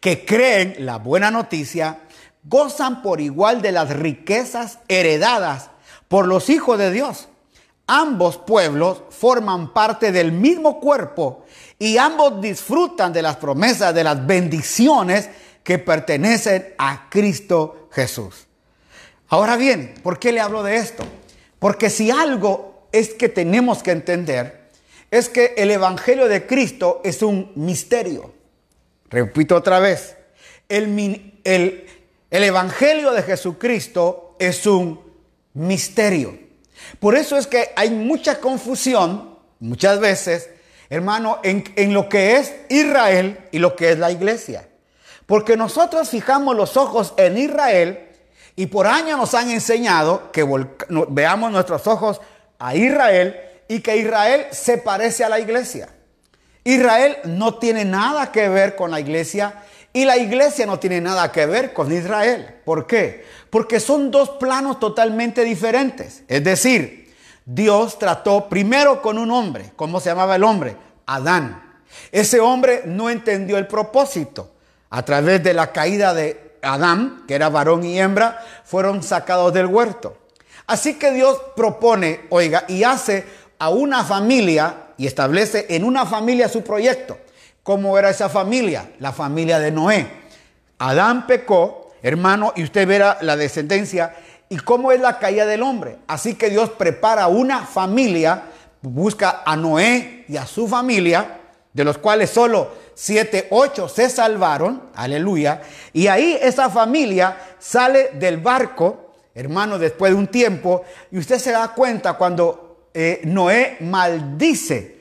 que 0.00 0.24
creen 0.24 0.74
la 0.78 0.98
buena 0.98 1.30
noticia 1.30 2.00
gozan 2.44 3.02
por 3.02 3.20
igual 3.20 3.62
de 3.62 3.72
las 3.72 3.90
riquezas 3.90 4.78
heredadas 4.88 5.70
por 6.08 6.26
los 6.26 6.48
hijos 6.48 6.78
de 6.78 6.90
Dios. 6.90 7.28
Ambos 7.86 8.36
pueblos 8.36 9.02
forman 9.10 9.72
parte 9.72 10.12
del 10.12 10.32
mismo 10.32 10.78
cuerpo 10.80 11.44
y 11.78 11.96
ambos 11.96 12.40
disfrutan 12.40 13.12
de 13.12 13.22
las 13.22 13.36
promesas, 13.36 13.94
de 13.94 14.04
las 14.04 14.26
bendiciones 14.26 15.28
que 15.62 15.78
pertenecen 15.78 16.74
a 16.78 17.08
Cristo 17.08 17.88
Jesús. 17.92 18.46
Ahora 19.28 19.56
bien, 19.56 19.94
¿por 20.02 20.18
qué 20.18 20.32
le 20.32 20.40
hablo 20.40 20.62
de 20.62 20.76
esto? 20.76 21.04
Porque 21.58 21.90
si 21.90 22.10
algo 22.10 22.88
es 22.92 23.10
que 23.10 23.28
tenemos 23.28 23.82
que 23.82 23.90
entender, 23.90 24.68
es 25.10 25.28
que 25.28 25.54
el 25.56 25.70
Evangelio 25.70 26.28
de 26.28 26.46
Cristo 26.46 27.00
es 27.04 27.22
un 27.22 27.52
misterio. 27.54 28.32
Repito 29.10 29.56
otra 29.56 29.78
vez, 29.78 30.16
el, 30.68 31.40
el, 31.44 31.86
el 32.30 32.42
Evangelio 32.42 33.12
de 33.12 33.22
Jesucristo 33.22 34.36
es 34.38 34.66
un 34.66 35.00
misterio. 35.54 36.38
Por 37.00 37.16
eso 37.16 37.36
es 37.36 37.46
que 37.46 37.70
hay 37.76 37.90
mucha 37.90 38.40
confusión, 38.40 39.38
muchas 39.60 39.98
veces, 40.00 40.48
hermano, 40.90 41.38
en, 41.42 41.92
lo 41.92 42.08
que 42.08 42.36
es 42.36 42.54
Israel 42.68 43.38
y 43.52 43.58
lo 43.58 43.76
que 43.76 43.92
es 43.92 43.98
la 43.98 44.10
iglesia. 44.10 44.68
Porque 45.26 45.56
nosotros 45.56 46.08
fijamos 46.08 46.56
los 46.56 46.76
ojos 46.76 47.14
en 47.16 47.36
Israel 47.36 48.08
y 48.56 48.66
por 48.66 48.86
años 48.86 49.18
nos 49.18 49.34
han 49.34 49.50
enseñado 49.50 50.32
que 50.32 50.46
veamos 51.08 51.52
nuestros 51.52 51.86
ojos 51.86 52.20
a 52.58 52.74
Israel 52.74 53.38
y 53.68 53.80
que 53.80 53.96
Israel 53.98 54.46
se 54.50 54.78
parece 54.78 55.24
a 55.24 55.28
la 55.28 55.38
iglesia. 55.38 55.90
Israel 56.64 57.18
no 57.24 57.58
tiene 57.58 57.84
nada 57.84 58.32
que 58.32 58.48
ver 58.48 58.74
con 58.74 58.90
la 58.90 59.00
iglesia 59.00 59.62
y 59.92 60.04
la 60.04 60.16
iglesia 60.16 60.66
no 60.66 60.78
tiene 60.78 61.00
nada 61.00 61.30
que 61.32 61.46
ver 61.46 61.72
con 61.72 61.92
Israel. 61.92 62.56
¿Por 62.64 62.86
qué? 62.86 63.24
Porque 63.50 63.80
son 63.80 64.10
dos 64.10 64.30
planos 64.30 64.78
totalmente 64.80 65.44
diferentes. 65.44 66.22
Es 66.28 66.44
decir, 66.44 67.07
Dios 67.50 67.98
trató 67.98 68.46
primero 68.46 69.00
con 69.00 69.16
un 69.16 69.30
hombre. 69.30 69.72
¿Cómo 69.74 70.00
se 70.00 70.10
llamaba 70.10 70.36
el 70.36 70.44
hombre? 70.44 70.76
Adán. 71.06 71.80
Ese 72.12 72.40
hombre 72.40 72.82
no 72.84 73.08
entendió 73.08 73.56
el 73.56 73.66
propósito. 73.66 74.50
A 74.90 75.02
través 75.02 75.42
de 75.42 75.54
la 75.54 75.72
caída 75.72 76.12
de 76.12 76.58
Adán, 76.60 77.24
que 77.26 77.34
era 77.34 77.48
varón 77.48 77.86
y 77.86 77.98
hembra, 77.98 78.44
fueron 78.64 79.02
sacados 79.02 79.54
del 79.54 79.64
huerto. 79.64 80.18
Así 80.66 80.98
que 80.98 81.10
Dios 81.10 81.40
propone, 81.56 82.26
oiga, 82.28 82.64
y 82.68 82.84
hace 82.84 83.24
a 83.58 83.70
una 83.70 84.04
familia 84.04 84.88
y 84.98 85.06
establece 85.06 85.64
en 85.70 85.84
una 85.84 86.04
familia 86.04 86.50
su 86.50 86.62
proyecto. 86.62 87.16
¿Cómo 87.62 87.96
era 87.96 88.10
esa 88.10 88.28
familia? 88.28 88.90
La 88.98 89.12
familia 89.12 89.58
de 89.58 89.70
Noé. 89.70 90.06
Adán 90.78 91.26
pecó, 91.26 91.94
hermano, 92.02 92.52
y 92.56 92.64
usted 92.64 92.86
verá 92.86 93.16
la 93.22 93.38
descendencia 93.38 94.14
y 94.48 94.56
cómo 94.58 94.92
es 94.92 95.00
la 95.00 95.18
caída 95.18 95.46
del 95.46 95.62
hombre. 95.62 95.98
Así 96.06 96.34
que 96.34 96.50
Dios 96.50 96.70
prepara 96.70 97.28
una 97.28 97.66
familia, 97.66 98.44
busca 98.82 99.42
a 99.44 99.56
Noé 99.56 100.24
y 100.28 100.36
a 100.36 100.46
su 100.46 100.68
familia, 100.68 101.40
de 101.72 101.84
los 101.84 101.98
cuales 101.98 102.30
solo 102.30 102.72
siete, 102.94 103.46
ocho 103.50 103.88
se 103.88 104.10
salvaron, 104.10 104.90
aleluya, 104.94 105.62
y 105.92 106.08
ahí 106.08 106.38
esa 106.40 106.70
familia 106.70 107.36
sale 107.58 108.10
del 108.14 108.38
barco, 108.38 109.12
hermano, 109.34 109.78
después 109.78 110.12
de 110.12 110.18
un 110.18 110.26
tiempo, 110.26 110.82
y 111.10 111.18
usted 111.18 111.38
se 111.38 111.52
da 111.52 111.68
cuenta 111.68 112.14
cuando 112.14 112.88
eh, 112.94 113.20
Noé 113.24 113.76
maldice 113.80 114.98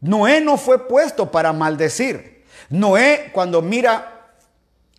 Noé 0.00 0.40
no 0.40 0.56
fue 0.56 0.86
puesto 0.86 1.30
para 1.30 1.52
maldecir. 1.52 2.44
Noé 2.70 3.30
cuando 3.32 3.62
mira 3.62 4.17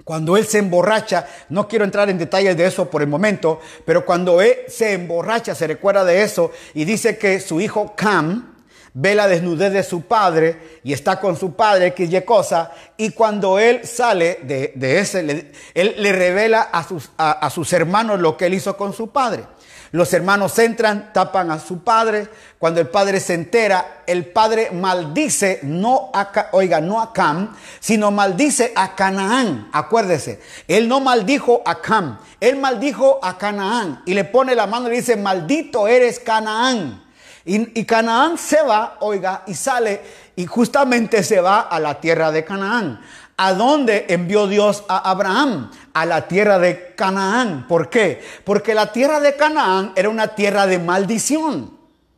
cuando 0.04 0.38
él 0.38 0.46
se 0.46 0.60
emborracha, 0.60 1.28
no 1.50 1.68
quiero 1.68 1.86
entrar 1.86 2.10
en 2.10 2.18
detalles 2.18 2.58
de 2.58 2.66
eso 2.66 2.90
por 2.90 3.02
el 3.02 3.08
momento, 3.08 3.60
pero 3.86 4.06
cuando 4.06 4.42
él 4.42 4.56
se 4.68 4.94
emborracha, 4.94 5.54
se 5.54 5.68
recuerda 5.68 6.04
de 6.04 6.24
eso 6.24 6.52
y 6.74 6.86
dice 6.86 7.18
que 7.18 7.40
su 7.40 7.62
hijo 7.62 7.94
Cam 7.96 8.56
ve 8.94 9.14
la 9.14 9.28
desnudez 9.28 9.72
de 9.72 9.84
su 9.84 10.02
padre 10.02 10.80
y 10.84 10.94
está 10.94 11.20
con 11.20 11.38
su 11.38 11.54
padre, 11.54 11.94
que 11.94 12.06
y 12.06 12.22
cosa, 12.22 12.72
y 12.98 13.12
cuando 13.12 13.60
él 13.60 13.86
sale 13.86 14.40
de, 14.44 15.00
ese, 15.00 15.52
él 15.74 15.96
le 15.98 16.12
revela 16.12 16.62
a 16.62 16.84
sus, 16.84 17.12
a 17.18 17.50
sus 17.50 17.72
hermanos 17.74 18.20
lo 18.20 18.36
que 18.36 18.48
él 18.48 18.56
hizo 18.56 18.76
con 18.76 18.94
su 18.94 19.12
padre. 19.12 19.44
Los 19.92 20.14
hermanos 20.14 20.58
entran, 20.60 21.12
tapan 21.14 21.50
a 21.50 21.60
su 21.60 21.84
padre. 21.84 22.28
Cuando 22.60 22.80
el 22.80 22.88
padre 22.88 23.20
se 23.20 23.34
entera, 23.34 24.04
el 24.06 24.26
padre 24.26 24.70
maldice, 24.72 25.60
no 25.64 26.12
a, 26.14 26.50
oiga, 26.52 26.80
no 26.80 27.02
a 27.02 27.12
Cam, 27.12 27.56
sino 27.80 28.12
maldice 28.12 28.72
a 28.76 28.96
Canaán. 28.96 29.70
Acuérdese, 29.72 30.42
él 30.68 30.88
no 30.88 31.00
maldijo 31.00 31.62
a 31.66 31.82
Cam, 31.82 32.20
él 32.40 32.58
maldijo 32.58 33.20
a 33.24 33.38
Canaán 33.38 34.02
y 34.06 34.14
le 34.14 34.26
pone 34.26 34.54
la 34.56 34.68
mano 34.68 34.88
y 34.88 34.92
le 34.92 34.98
dice, 34.98 35.16
maldito 35.16 35.88
eres 35.88 36.20
Canaán. 36.20 37.04
Y, 37.46 37.80
y 37.80 37.86
Canaán 37.86 38.38
se 38.38 38.62
va, 38.62 38.98
oiga, 39.00 39.44
y 39.48 39.56
sale 39.56 40.02
y 40.40 40.46
justamente 40.46 41.22
se 41.22 41.42
va 41.42 41.60
a 41.60 41.82
la 41.82 42.00
tierra 42.00 42.32
de 42.32 42.46
Canaán. 42.46 43.02
¿A 43.42 43.54
dónde 43.54 44.06
envió 44.10 44.48
Dios 44.48 44.84
a 44.90 45.10
Abraham? 45.10 45.72
A 45.94 46.06
la 46.06 46.28
tierra 46.28 46.60
de 46.60 46.94
Canaán. 46.94 47.68
¿Por 47.70 47.90
qué? 47.90 48.22
Porque 48.44 48.74
la 48.74 48.92
tierra 48.92 49.22
de 49.22 49.38
Canaán 49.38 49.94
era 49.96 50.10
una 50.10 50.36
tierra 50.36 50.68
de 50.68 50.78
maldición. 50.78 51.72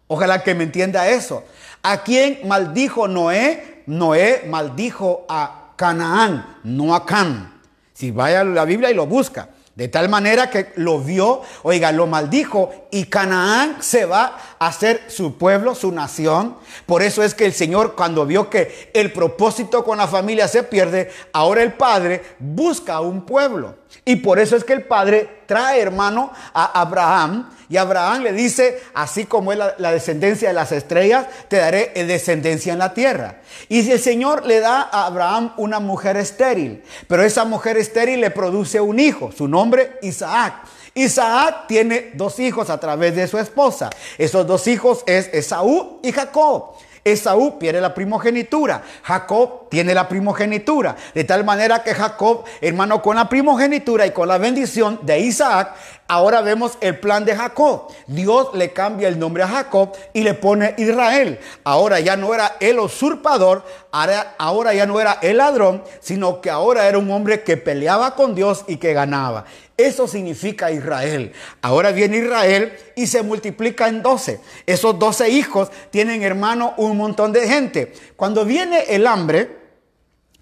Ojalá 0.07 0.41
que 0.41 0.55
me 0.55 0.63
entienda 0.63 1.07
eso. 1.09 1.43
¿A 1.83 2.01
quién 2.01 2.39
maldijo 2.47 3.07
Noé? 3.07 3.83
Noé 3.85 4.47
maldijo 4.49 5.27
a 5.29 5.73
Canaán, 5.75 6.57
no 6.63 6.95
a 6.95 7.05
Cam. 7.05 7.51
Si 7.93 8.09
vaya 8.09 8.41
a 8.41 8.43
la 8.43 8.65
Biblia 8.65 8.89
y 8.89 8.95
lo 8.95 9.05
busca. 9.05 9.49
De 9.75 9.89
tal 9.89 10.09
manera 10.09 10.49
que 10.49 10.73
lo 10.77 11.01
vio, 11.01 11.43
oiga, 11.61 11.91
lo 11.91 12.07
maldijo 12.07 12.80
y 12.91 13.05
Canaán 13.05 13.77
se 13.81 14.05
va 14.05 14.37
a 14.59 14.71
ser 14.71 15.05
su 15.07 15.37
pueblo, 15.37 15.73
su 15.73 15.91
nación. 15.91 16.57
Por 16.85 17.01
eso 17.01 17.23
es 17.23 17.33
que 17.33 17.45
el 17.45 17.53
Señor 17.53 17.95
cuando 17.95 18.25
vio 18.25 18.49
que 18.49 18.91
el 18.93 19.11
propósito 19.13 19.83
con 19.83 19.97
la 19.97 20.07
familia 20.07 20.47
se 20.47 20.63
pierde, 20.63 21.09
ahora 21.31 21.63
el 21.63 21.73
Padre 21.73 22.21
busca 22.39 22.99
un 22.99 23.25
pueblo. 23.25 23.75
Y 24.03 24.17
por 24.17 24.39
eso 24.39 24.55
es 24.55 24.63
que 24.63 24.73
el 24.73 24.83
Padre 24.83 25.41
trae, 25.45 25.81
hermano, 25.81 26.31
a 26.53 26.81
Abraham. 26.81 27.49
Y 27.69 27.77
Abraham 27.77 28.23
le 28.23 28.33
dice, 28.33 28.81
así 28.93 29.25
como 29.25 29.53
es 29.53 29.57
la, 29.57 29.91
descendencia 29.91 30.49
de 30.49 30.53
las 30.53 30.73
estrellas, 30.73 31.27
te 31.47 31.57
daré 31.57 31.93
descendencia 32.05 32.73
en 32.73 32.79
la 32.79 32.93
tierra. 32.93 33.41
Y 33.69 33.83
si 33.83 33.93
el 33.93 33.99
Señor 33.99 34.45
le 34.45 34.59
da 34.59 34.89
a 34.91 35.05
Abraham 35.05 35.53
una 35.55 35.79
mujer 35.79 36.17
estéril, 36.17 36.83
pero 37.07 37.23
esa 37.23 37.45
mujer 37.45 37.77
estéril 37.77 38.19
le 38.19 38.31
produce 38.31 38.81
un 38.81 38.99
hijo, 38.99 39.31
su 39.31 39.47
nombre 39.47 39.97
Isaac. 40.01 40.55
Isaac 40.93 41.67
tiene 41.67 42.11
dos 42.13 42.39
hijos 42.39 42.69
a 42.69 42.79
través 42.79 43.15
de 43.15 43.27
su 43.27 43.37
esposa. 43.37 43.89
Esos 44.17 44.45
dos 44.45 44.67
hijos 44.67 45.03
es 45.05 45.29
Esaú 45.33 45.99
y 46.03 46.11
Jacob. 46.11 46.75
Esaú 47.03 47.57
pierde 47.57 47.81
la 47.81 47.95
primogenitura. 47.95 48.83
Jacob 49.01 49.69
tiene 49.69 49.95
la 49.95 50.07
primogenitura. 50.07 50.95
De 51.15 51.23
tal 51.23 51.43
manera 51.43 51.81
que 51.81 51.95
Jacob, 51.95 52.43
hermano, 52.61 53.01
con 53.01 53.15
la 53.15 53.27
primogenitura 53.27 54.05
y 54.05 54.11
con 54.11 54.27
la 54.27 54.37
bendición 54.37 54.99
de 55.01 55.19
Isaac, 55.19 55.73
ahora 56.07 56.41
vemos 56.41 56.77
el 56.79 56.99
plan 56.99 57.25
de 57.25 57.35
Jacob. 57.35 57.87
Dios 58.05 58.49
le 58.53 58.71
cambia 58.71 59.07
el 59.07 59.17
nombre 59.17 59.41
a 59.41 59.47
Jacob 59.47 59.93
y 60.13 60.21
le 60.21 60.35
pone 60.35 60.75
Israel. 60.77 61.39
Ahora 61.63 61.99
ya 61.99 62.15
no 62.15 62.35
era 62.35 62.57
el 62.59 62.79
usurpador, 62.79 63.65
ahora, 63.91 64.35
ahora 64.37 64.73
ya 64.75 64.85
no 64.85 64.99
era 64.99 65.17
el 65.23 65.37
ladrón, 65.37 65.83
sino 66.01 66.39
que 66.39 66.51
ahora 66.51 66.87
era 66.87 66.99
un 66.99 67.09
hombre 67.09 67.41
que 67.41 67.57
peleaba 67.57 68.13
con 68.13 68.35
Dios 68.35 68.63
y 68.67 68.77
que 68.77 68.93
ganaba. 68.93 69.45
Eso 69.85 70.07
significa 70.07 70.71
Israel. 70.71 71.31
Ahora 71.61 71.91
viene 71.91 72.17
Israel 72.17 72.73
y 72.95 73.07
se 73.07 73.21
multiplica 73.23 73.87
en 73.87 74.01
12. 74.01 74.39
Esos 74.65 74.97
12 74.97 75.29
hijos 75.29 75.69
tienen, 75.89 76.23
hermano, 76.23 76.73
un 76.77 76.97
montón 76.97 77.31
de 77.31 77.47
gente. 77.47 77.93
Cuando 78.15 78.45
viene 78.45 78.85
el 78.89 79.07
hambre, 79.07 79.60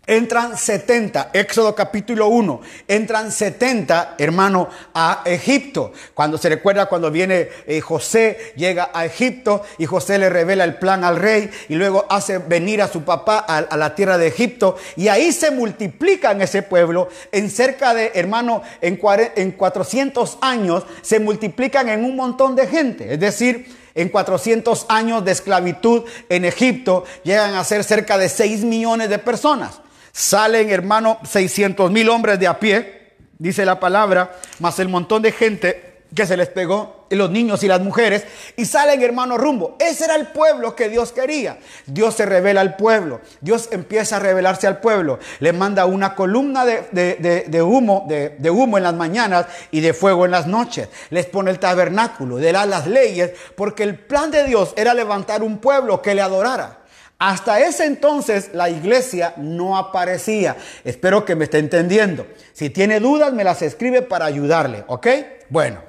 Entran 0.10 0.57
70, 0.57 1.30
Éxodo 1.34 1.76
capítulo 1.76 2.30
1, 2.30 2.62
entran 2.88 3.32
70, 3.32 4.16
hermano, 4.18 4.68
a 4.91 5.22
Egipto. 5.24 5.93
Cuando 6.16 6.39
se 6.39 6.49
recuerda 6.49 6.88
cuando 6.88 7.12
viene 7.12 7.47
eh, 7.68 7.80
José, 7.80 8.53
llega 8.55 8.89
a 8.91 9.05
Egipto 9.05 9.62
y 9.78 9.86
José 9.86 10.18
le 10.18 10.32
revela 10.32 10.64
el 10.64 10.80
plan 10.80 11.03
al 11.03 11.18
rey 11.18 11.51
y 11.68 11.76
luego 11.76 12.07
hace 12.10 12.39
venir 12.39 12.82
a 12.82 12.88
su 12.88 13.03
papá 13.03 13.38
a, 13.38 13.78
la 13.78 13.93
tierra 13.93 14.18
de 14.18 14.26
Egipto 14.26 14.78
y 14.95 15.10
ahí 15.10 15.32
se 15.32 15.51
multiplican 15.51 16.41
ese 16.41 16.64
pueblo 16.64 17.10
en 17.32 17.51
cerca 17.51 17.93
de, 17.93 18.12
hermano, 18.16 18.64
en, 18.82 18.99
en 19.36 19.51
400 19.51 20.39
años 20.41 20.86
se 21.03 21.20
multiplican 21.20 21.88
en 21.88 22.03
un 22.03 22.16
montón 22.16 22.55
de 22.55 22.66
gente. 22.66 23.14
Es 23.14 23.20
decir, 23.20 23.78
en 23.93 24.10
400 24.10 24.88
años 24.89 25.24
de 25.24 25.34
esclavitud 25.34 26.01
en 26.30 26.45
Egipto 26.45 27.03
llegan 27.24 27.53
a 27.53 27.64
ser 27.64 27.84
cerca 27.84 28.18
de 28.18 28.28
6 28.28 28.64
millones 28.64 29.07
de 29.10 29.20
personas. 29.20 29.82
Salen, 30.12 30.70
hermano, 30.70 31.20
600 31.24 31.91
mil 31.91 32.10
hombres 32.10 32.39
de 32.39 32.47
a 32.47 32.60
pie, 32.60 33.16
dice 33.38 33.66
la 33.66 33.80
palabra, 33.80 34.36
más 34.60 34.80
el 34.80 34.89
montón 34.89 35.22
de 35.22 35.32
gente 35.32 35.89
que 36.14 36.26
se 36.26 36.36
les 36.36 36.49
pegó, 36.49 37.05
y 37.10 37.16
los 37.16 37.30
niños 37.30 37.64
y 37.64 37.68
las 37.68 37.82
mujeres, 37.82 38.26
y 38.55 38.66
salen, 38.66 39.01
hermano, 39.01 39.38
rumbo. 39.38 39.76
Ese 39.80 40.05
era 40.05 40.16
el 40.16 40.28
pueblo 40.28 40.76
que 40.76 40.89
Dios 40.89 41.12
quería. 41.12 41.57
Dios 41.86 42.16
se 42.16 42.26
revela 42.26 42.62
al 42.62 42.76
pueblo. 42.76 43.22
Dios 43.41 43.70
empieza 43.72 44.18
a 44.18 44.20
revelarse 44.20 44.68
al 44.68 44.80
pueblo. 44.80 45.20
Le 45.39 45.53
manda 45.53 45.86
una 45.86 46.16
columna 46.16 46.66
de, 46.66 47.62
humo, 47.62 48.05
de, 48.07 48.51
humo 48.51 48.78
en 48.78 48.84
las 48.84 48.93
mañanas 48.93 49.45
y 49.72 49.82
de 49.82 49.93
fuego 49.93 50.26
en 50.26 50.32
las 50.32 50.47
noches. 50.47 50.89
Les 51.10 51.26
pone 51.26 51.51
el 51.51 51.60
tabernáculo, 51.60 52.39
le 52.39 52.51
da 52.51 52.66
las 52.66 52.88
leyes, 52.88 53.32
porque 53.55 53.84
el 53.84 53.97
plan 53.97 54.32
de 54.32 54.45
Dios 54.45 54.74
era 54.76 54.93
levantar 54.93 55.43
un 55.43 55.57
pueblo 55.60 56.01
que 56.01 56.16
le 56.16 56.22
adorara. 56.22 56.80
Hasta 57.20 57.59
ese 57.59 57.86
entonces 57.86 58.51
la 58.53 58.70
iglesia 58.70 59.34
no 59.36 59.78
aparecía. 59.78 60.55
Espero 60.86 61.26
que 61.26 61.36
me 61.36 61.43
esté 61.43 61.57
entendiendo. 61.59 62.26
Si 62.53 62.70
tiene 62.70 63.01
dudas, 63.01 63.34
me 63.34 63.43
las 63.43 63.61
escribe 63.61 64.01
para 64.01 64.26
ayudarle, 64.26 64.86
¿ok? 64.88 65.07
Bueno. 65.49 65.84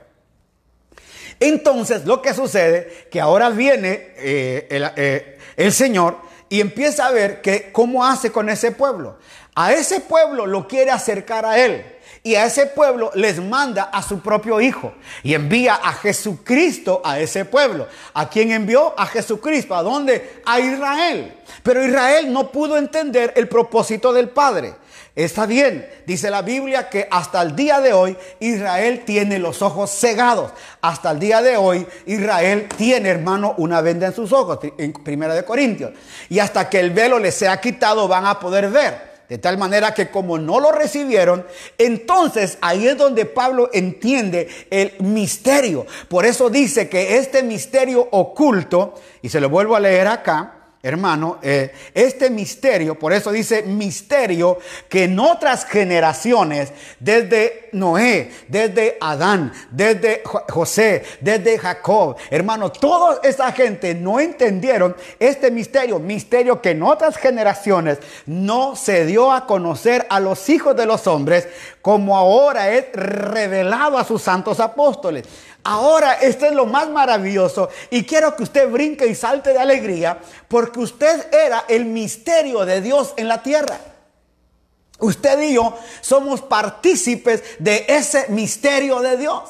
Entonces 1.38 2.04
lo 2.04 2.20
que 2.20 2.34
sucede, 2.34 3.06
que 3.12 3.20
ahora 3.20 3.48
viene 3.48 4.08
eh, 4.16 4.66
el, 4.70 4.90
eh, 4.96 5.38
el 5.56 5.72
Señor 5.72 6.18
y 6.48 6.60
empieza 6.60 7.06
a 7.06 7.12
ver 7.12 7.40
que 7.40 7.70
cómo 7.70 8.04
hace 8.04 8.32
con 8.32 8.50
ese 8.50 8.72
pueblo. 8.72 9.18
A 9.54 9.72
ese 9.72 10.00
pueblo 10.00 10.46
lo 10.46 10.66
quiere 10.66 10.90
acercar 10.90 11.46
a 11.46 11.58
Él 11.58 11.84
y 12.22 12.34
a 12.34 12.44
ese 12.44 12.66
pueblo 12.66 13.10
les 13.14 13.40
manda 13.40 13.84
a 13.84 14.02
su 14.02 14.20
propio 14.20 14.60
hijo 14.60 14.92
y 15.22 15.32
envía 15.32 15.74
a 15.74 15.92
Jesucristo 15.94 17.00
a 17.02 17.18
ese 17.18 17.46
pueblo. 17.46 17.86
¿A 18.12 18.28
quién 18.28 18.52
envió? 18.52 18.94
A 18.98 19.06
Jesucristo. 19.06 19.74
¿A 19.74 19.82
dónde? 19.82 20.42
A 20.44 20.60
Israel. 20.60 21.34
Pero 21.62 21.84
Israel 21.84 22.30
no 22.30 22.50
pudo 22.52 22.76
entender 22.76 23.32
el 23.36 23.48
propósito 23.48 24.12
del 24.12 24.28
Padre. 24.28 24.74
Está 25.16 25.44
bien, 25.44 25.88
dice 26.06 26.30
la 26.30 26.42
Biblia 26.42 26.88
que 26.88 27.08
hasta 27.10 27.42
el 27.42 27.56
día 27.56 27.80
de 27.80 27.92
hoy 27.92 28.16
Israel 28.38 29.02
tiene 29.04 29.38
los 29.38 29.60
ojos 29.62 29.90
cegados. 29.90 30.52
Hasta 30.82 31.10
el 31.10 31.18
día 31.18 31.42
de 31.42 31.56
hoy 31.56 31.86
Israel 32.06 32.68
tiene, 32.76 33.08
hermano, 33.08 33.54
una 33.56 33.80
venda 33.80 34.06
en 34.06 34.14
sus 34.14 34.32
ojos, 34.32 34.58
en 34.78 34.92
Primera 34.92 35.34
de 35.34 35.44
Corintios. 35.44 35.92
Y 36.28 36.38
hasta 36.38 36.68
que 36.68 36.78
el 36.80 36.90
velo 36.90 37.18
les 37.18 37.34
sea 37.34 37.60
quitado 37.60 38.06
van 38.06 38.26
a 38.26 38.38
poder 38.38 38.70
ver. 38.70 39.09
De 39.30 39.38
tal 39.38 39.56
manera 39.58 39.94
que 39.94 40.10
como 40.10 40.38
no 40.38 40.58
lo 40.58 40.72
recibieron, 40.72 41.46
entonces 41.78 42.58
ahí 42.60 42.88
es 42.88 42.98
donde 42.98 43.26
Pablo 43.26 43.70
entiende 43.72 44.48
el 44.70 44.92
misterio. 44.98 45.86
Por 46.08 46.26
eso 46.26 46.50
dice 46.50 46.88
que 46.88 47.16
este 47.16 47.44
misterio 47.44 48.08
oculto, 48.10 48.94
y 49.22 49.28
se 49.28 49.40
lo 49.40 49.48
vuelvo 49.48 49.76
a 49.76 49.80
leer 49.80 50.08
acá, 50.08 50.59
hermano, 50.82 51.38
eh, 51.42 51.72
este 51.92 52.30
misterio, 52.30 52.98
por 52.98 53.12
eso 53.12 53.30
dice 53.30 53.62
misterio, 53.62 54.58
que 54.88 55.04
en 55.04 55.18
otras 55.18 55.66
generaciones, 55.66 56.72
desde 56.98 57.68
Noé, 57.72 58.30
desde 58.48 58.96
Adán, 58.98 59.52
desde 59.70 60.22
José, 60.24 61.04
desde 61.20 61.58
Jacob, 61.58 62.16
hermano, 62.30 62.72
toda 62.72 63.20
esa 63.22 63.52
gente 63.52 63.94
no 63.94 64.20
entendieron 64.20 64.96
este 65.18 65.50
misterio, 65.50 65.98
misterio 65.98 66.62
que 66.62 66.70
en 66.70 66.82
otras 66.82 67.18
generaciones 67.18 67.98
no 68.24 68.74
se 68.74 69.04
dio 69.04 69.32
a 69.32 69.46
conocer 69.46 70.06
a 70.08 70.18
los 70.18 70.48
hijos 70.48 70.74
de 70.76 70.86
los 70.86 71.06
hombres, 71.06 71.46
como 71.82 72.16
ahora 72.16 72.70
es 72.70 72.86
revelado 72.94 73.98
a 73.98 74.04
sus 74.04 74.22
santos 74.22 74.60
apóstoles. 74.60 75.26
Ahora, 75.62 76.14
esto 76.14 76.46
es 76.46 76.52
lo 76.52 76.66
más 76.66 76.88
maravilloso 76.88 77.68
y 77.90 78.04
quiero 78.04 78.34
que 78.34 78.44
usted 78.44 78.70
brinque 78.70 79.06
y 79.06 79.14
salte 79.14 79.52
de 79.52 79.58
alegría 79.58 80.18
porque 80.48 80.80
usted 80.80 81.32
era 81.32 81.64
el 81.68 81.84
misterio 81.84 82.64
de 82.64 82.80
Dios 82.80 83.12
en 83.16 83.28
la 83.28 83.42
tierra. 83.42 83.78
Usted 84.98 85.40
y 85.42 85.54
yo 85.54 85.78
somos 86.00 86.40
partícipes 86.42 87.42
de 87.58 87.84
ese 87.88 88.26
misterio 88.28 89.00
de 89.00 89.16
Dios. 89.16 89.42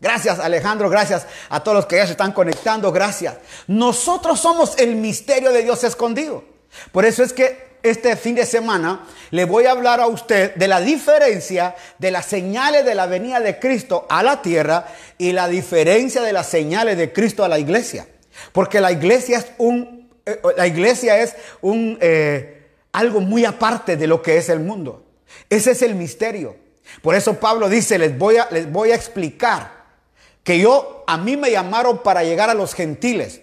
Gracias 0.00 0.38
Alejandro, 0.38 0.88
gracias 0.88 1.26
a 1.48 1.60
todos 1.60 1.76
los 1.76 1.86
que 1.86 1.96
ya 1.96 2.06
se 2.06 2.12
están 2.12 2.32
conectando, 2.32 2.90
gracias. 2.92 3.36
Nosotros 3.66 4.40
somos 4.40 4.78
el 4.78 4.96
misterio 4.96 5.52
de 5.52 5.62
Dios 5.62 5.84
escondido. 5.84 6.44
Por 6.92 7.04
eso 7.04 7.22
es 7.22 7.32
que 7.32 7.67
este 7.82 8.16
fin 8.16 8.34
de 8.34 8.46
semana 8.46 9.06
le 9.30 9.44
voy 9.44 9.66
a 9.66 9.72
hablar 9.72 10.00
a 10.00 10.06
usted 10.06 10.54
de 10.54 10.68
la 10.68 10.80
diferencia 10.80 11.76
de 11.98 12.10
las 12.10 12.26
señales 12.26 12.84
de 12.84 12.94
la 12.94 13.06
venida 13.06 13.40
de 13.40 13.58
Cristo 13.58 14.06
a 14.08 14.22
la 14.22 14.42
tierra 14.42 14.86
y 15.16 15.32
la 15.32 15.48
diferencia 15.48 16.22
de 16.22 16.32
las 16.32 16.48
señales 16.48 16.96
de 16.96 17.12
Cristo 17.12 17.44
a 17.44 17.48
la 17.48 17.58
iglesia. 17.58 18.06
Porque 18.52 18.80
la 18.80 18.92
iglesia 18.92 19.38
es 19.38 19.46
un, 19.58 20.08
eh, 20.24 20.40
la 20.56 20.66
iglesia 20.66 21.18
es 21.18 21.34
un, 21.60 21.98
eh, 22.00 22.68
algo 22.92 23.20
muy 23.20 23.44
aparte 23.44 23.96
de 23.96 24.06
lo 24.06 24.22
que 24.22 24.36
es 24.36 24.48
el 24.48 24.60
mundo. 24.60 25.04
Ese 25.50 25.72
es 25.72 25.82
el 25.82 25.94
misterio. 25.94 26.56
Por 27.02 27.14
eso 27.14 27.34
Pablo 27.34 27.68
dice, 27.68 27.98
les 27.98 28.16
voy 28.16 28.38
a, 28.38 28.48
les 28.50 28.70
voy 28.70 28.92
a 28.92 28.94
explicar 28.94 29.78
que 30.42 30.58
yo, 30.58 31.04
a 31.06 31.18
mí 31.18 31.36
me 31.36 31.50
llamaron 31.50 32.02
para 32.02 32.24
llegar 32.24 32.48
a 32.48 32.54
los 32.54 32.74
gentiles. 32.74 33.42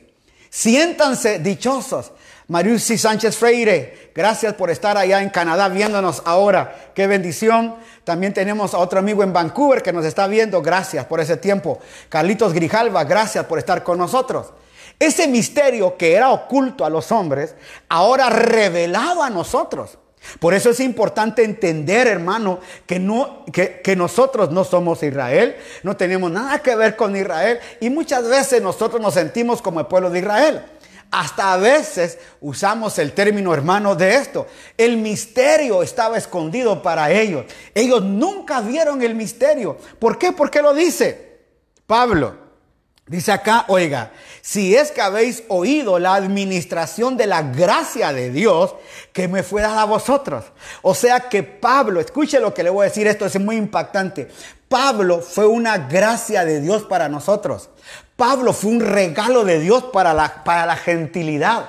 Siéntanse 0.49 1.39
dichosos 1.39 2.11
Mariusi 2.47 2.97
Sánchez 2.99 3.37
Freire, 3.37 4.11
gracias 4.13 4.53
por 4.53 4.69
estar 4.69 4.97
allá 4.97 5.23
en 5.23 5.29
Canadá 5.29 5.67
viéndonos 5.67 6.21
ahora. 6.25 6.91
Qué 6.93 7.07
bendición. 7.07 7.75
También 8.03 8.35
tenemos 8.35 8.75
a 8.75 8.77
otro 8.77 8.99
amigo 8.99 9.23
en 9.23 9.33
Vancouver 9.33 9.81
que 9.81 9.91
nos 9.91 10.05
está 10.05 10.27
viendo. 10.27 10.61
Gracias 10.61 11.05
por 11.05 11.19
ese 11.19 11.37
tiempo. 11.37 11.79
Carlitos 12.07 12.53
Grijalva, 12.53 13.03
gracias 13.03 13.45
por 13.45 13.57
estar 13.57 13.81
con 13.81 13.97
nosotros. 13.97 14.53
Ese 14.99 15.27
misterio 15.27 15.97
que 15.97 16.13
era 16.13 16.29
oculto 16.29 16.85
a 16.85 16.89
los 16.91 17.11
hombres, 17.11 17.55
ahora 17.89 18.29
revelado 18.29 19.23
a 19.23 19.31
nosotros. 19.31 19.97
Por 20.39 20.53
eso 20.53 20.69
es 20.69 20.79
importante 20.79 21.43
entender, 21.43 22.07
hermano, 22.07 22.59
que, 22.85 22.99
no, 22.99 23.43
que, 23.51 23.81
que, 23.81 23.95
nosotros 23.95 24.51
no 24.51 24.63
somos 24.63 25.03
Israel, 25.03 25.55
no 25.83 25.95
tenemos 25.97 26.31
nada 26.31 26.59
que 26.59 26.75
ver 26.75 26.95
con 26.95 27.15
Israel 27.15 27.59
y 27.79 27.89
muchas 27.89 28.27
veces 28.27 28.61
nosotros 28.61 28.99
nos 29.01 29.13
sentimos 29.13 29.61
como 29.61 29.79
el 29.79 29.85
pueblo 29.85 30.09
de 30.09 30.19
Israel. 30.19 30.65
Hasta 31.11 31.53
a 31.53 31.57
veces 31.57 32.17
usamos 32.41 32.99
el 32.99 33.13
término 33.13 33.53
hermano 33.53 33.95
de 33.95 34.15
esto. 34.15 34.47
El 34.77 34.97
misterio 34.97 35.81
estaba 35.81 36.17
escondido 36.17 36.81
para 36.81 37.11
ellos. 37.11 37.45
Ellos 37.73 38.03
nunca 38.03 38.61
vieron 38.61 39.01
el 39.01 39.15
misterio. 39.15 39.77
¿Por 39.99 40.17
qué? 40.17 40.31
¿Por 40.31 40.51
qué 40.51 40.61
lo 40.61 40.73
dice 40.73 41.39
Pablo? 41.87 42.45
Dice 43.07 43.31
acá, 43.31 43.65
oiga, 43.67 44.11
si 44.41 44.75
es 44.75 44.91
que 44.91 44.99
habéis 44.99 45.43
oído 45.47 45.99
la 45.99 46.15
administración 46.15 47.17
de 47.17 47.27
la 47.27 47.43
gracia 47.43 48.11
de 48.11 48.31
Dios 48.31 48.73
que 49.13 49.27
me 49.27 49.43
fue 49.43 49.61
dada 49.61 49.83
a 49.83 49.85
vosotros. 49.85 50.45
O 50.81 50.95
sea 50.95 51.19
que 51.29 51.43
Pablo, 51.43 52.01
escuche 52.01 52.39
lo 52.39 52.51
que 52.51 52.63
le 52.63 52.71
voy 52.71 52.85
a 52.85 52.89
decir, 52.89 53.05
esto 53.05 53.27
es 53.27 53.39
muy 53.39 53.57
impactante. 53.57 54.27
Pablo 54.67 55.21
fue 55.21 55.45
una 55.45 55.77
gracia 55.77 56.45
de 56.45 56.61
Dios 56.61 56.83
para 56.85 57.07
nosotros. 57.07 57.69
Pablo 58.15 58.53
fue 58.53 58.71
un 58.71 58.79
regalo 58.79 59.43
de 59.43 59.59
Dios 59.59 59.85
para 59.85 60.13
la, 60.13 60.43
para 60.43 60.65
la 60.65 60.75
gentilidad. 60.75 61.65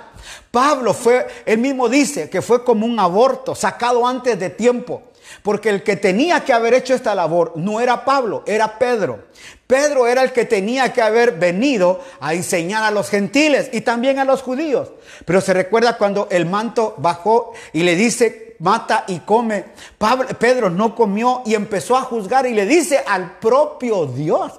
Pablo 0.50 0.94
fue, 0.94 1.26
él 1.44 1.58
mismo 1.58 1.88
dice 1.88 2.30
que 2.30 2.42
fue 2.42 2.64
como 2.64 2.86
un 2.86 2.98
aborto 2.98 3.54
sacado 3.54 4.06
antes 4.06 4.38
de 4.38 4.50
tiempo. 4.50 5.02
Porque 5.42 5.68
el 5.68 5.82
que 5.82 5.96
tenía 5.96 6.44
que 6.44 6.52
haber 6.52 6.74
hecho 6.74 6.94
esta 6.94 7.14
labor 7.14 7.52
no 7.56 7.80
era 7.80 8.04
Pablo, 8.04 8.44
era 8.46 8.78
Pedro. 8.78 9.24
Pedro 9.66 10.06
era 10.06 10.22
el 10.22 10.32
que 10.32 10.44
tenía 10.44 10.92
que 10.92 11.02
haber 11.02 11.32
venido 11.32 12.00
a 12.20 12.34
enseñar 12.34 12.84
a 12.84 12.90
los 12.90 13.10
gentiles 13.10 13.68
y 13.72 13.80
también 13.80 14.18
a 14.18 14.24
los 14.24 14.42
judíos. 14.42 14.92
Pero 15.24 15.40
se 15.40 15.52
recuerda 15.52 15.98
cuando 15.98 16.28
el 16.30 16.46
manto 16.46 16.94
bajó 16.98 17.52
y 17.72 17.82
le 17.82 17.96
dice, 17.96 18.56
mata 18.60 19.04
y 19.08 19.20
come. 19.20 19.64
Pablo, 19.98 20.28
Pedro 20.38 20.70
no 20.70 20.94
comió 20.94 21.42
y 21.44 21.54
empezó 21.54 21.96
a 21.96 22.02
juzgar 22.02 22.46
y 22.46 22.54
le 22.54 22.66
dice 22.66 23.02
al 23.06 23.38
propio 23.38 24.06
Dios, 24.06 24.52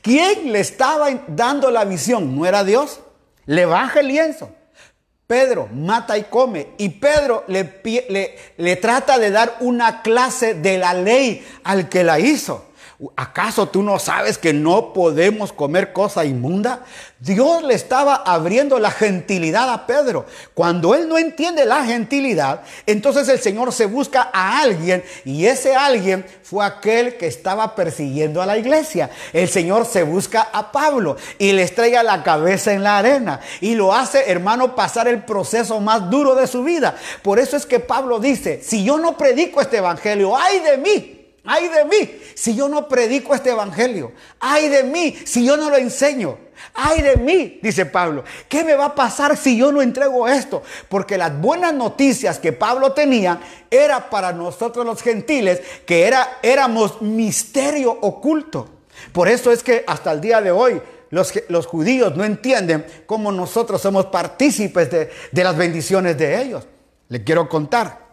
¿quién 0.00 0.52
le 0.52 0.60
estaba 0.60 1.08
dando 1.28 1.70
la 1.70 1.84
visión? 1.84 2.36
¿No 2.36 2.46
era 2.46 2.64
Dios? 2.64 3.00
Le 3.46 3.66
baja 3.66 4.00
el 4.00 4.08
lienzo. 4.08 4.50
Pedro 5.26 5.68
mata 5.72 6.18
y 6.18 6.24
come. 6.24 6.68
Y 6.78 6.90
Pedro 6.90 7.44
le, 7.46 7.80
le, 7.84 8.36
le, 8.56 8.76
trata 8.76 9.18
de 9.18 9.30
dar 9.30 9.56
una 9.60 10.02
clase 10.02 10.54
de 10.54 10.78
la 10.78 10.92
ley 10.94 11.46
al 11.64 11.88
que 11.88 12.04
la 12.04 12.18
hizo. 12.18 12.71
¿Acaso 13.16 13.68
tú 13.68 13.82
no 13.82 13.98
sabes 13.98 14.38
que 14.38 14.52
no 14.52 14.92
podemos 14.92 15.52
comer 15.52 15.92
cosa 15.92 16.24
inmunda? 16.24 16.84
Dios 17.18 17.64
le 17.64 17.74
estaba 17.74 18.14
abriendo 18.14 18.78
la 18.78 18.92
gentilidad 18.92 19.72
a 19.72 19.86
Pedro. 19.86 20.24
Cuando 20.54 20.94
él 20.94 21.08
no 21.08 21.18
entiende 21.18 21.64
la 21.64 21.84
gentilidad, 21.84 22.62
entonces 22.86 23.28
el 23.28 23.40
Señor 23.40 23.72
se 23.72 23.86
busca 23.86 24.30
a 24.32 24.60
alguien 24.60 25.02
y 25.24 25.46
ese 25.46 25.74
alguien 25.74 26.24
fue 26.42 26.64
aquel 26.64 27.16
que 27.16 27.26
estaba 27.26 27.74
persiguiendo 27.74 28.40
a 28.40 28.46
la 28.46 28.56
iglesia. 28.56 29.10
El 29.32 29.48
Señor 29.48 29.84
se 29.84 30.04
busca 30.04 30.48
a 30.52 30.70
Pablo 30.70 31.16
y 31.38 31.52
le 31.52 31.62
estrella 31.62 32.04
la 32.04 32.22
cabeza 32.22 32.72
en 32.72 32.84
la 32.84 32.98
arena 32.98 33.40
y 33.60 33.74
lo 33.74 33.92
hace, 33.92 34.30
hermano, 34.30 34.76
pasar 34.76 35.08
el 35.08 35.24
proceso 35.24 35.80
más 35.80 36.08
duro 36.08 36.36
de 36.36 36.46
su 36.46 36.62
vida. 36.62 36.94
Por 37.22 37.40
eso 37.40 37.56
es 37.56 37.66
que 37.66 37.80
Pablo 37.80 38.20
dice, 38.20 38.60
si 38.62 38.84
yo 38.84 38.98
no 38.98 39.16
predico 39.16 39.60
este 39.60 39.78
evangelio, 39.78 40.36
ay 40.36 40.60
de 40.60 40.78
mí. 40.78 41.21
Ay 41.44 41.68
de 41.68 41.84
mí 41.84 42.20
si 42.34 42.54
yo 42.54 42.68
no 42.68 42.88
predico 42.88 43.34
este 43.34 43.50
evangelio. 43.50 44.12
Ay 44.38 44.68
de 44.68 44.84
mí 44.84 45.16
si 45.24 45.44
yo 45.44 45.56
no 45.56 45.70
lo 45.70 45.76
enseño. 45.76 46.38
Ay 46.74 47.02
de 47.02 47.16
mí, 47.16 47.58
dice 47.60 47.86
Pablo. 47.86 48.22
¿Qué 48.48 48.62
me 48.62 48.74
va 48.74 48.86
a 48.86 48.94
pasar 48.94 49.36
si 49.36 49.56
yo 49.56 49.72
no 49.72 49.82
entrego 49.82 50.28
esto? 50.28 50.62
Porque 50.88 51.18
las 51.18 51.38
buenas 51.40 51.74
noticias 51.74 52.38
que 52.38 52.52
Pablo 52.52 52.92
tenía 52.92 53.40
era 53.70 54.08
para 54.08 54.32
nosotros 54.32 54.86
los 54.86 55.02
gentiles 55.02 55.60
que 55.84 56.06
era, 56.06 56.38
éramos 56.42 57.02
misterio 57.02 57.90
oculto. 58.00 58.68
Por 59.12 59.28
eso 59.28 59.50
es 59.50 59.62
que 59.62 59.84
hasta 59.86 60.12
el 60.12 60.20
día 60.20 60.40
de 60.40 60.52
hoy 60.52 60.80
los, 61.10 61.66
judíos 61.66 62.16
no 62.16 62.24
entienden 62.24 62.86
cómo 63.06 63.32
nosotros 63.32 63.82
somos 63.82 64.06
partícipes 64.06 64.90
de, 64.90 65.10
de 65.32 65.44
las 65.44 65.56
bendiciones 65.56 66.16
de 66.16 66.40
ellos. 66.40 66.66
Le 67.08 67.24
quiero 67.24 67.48
contar. 67.48 68.11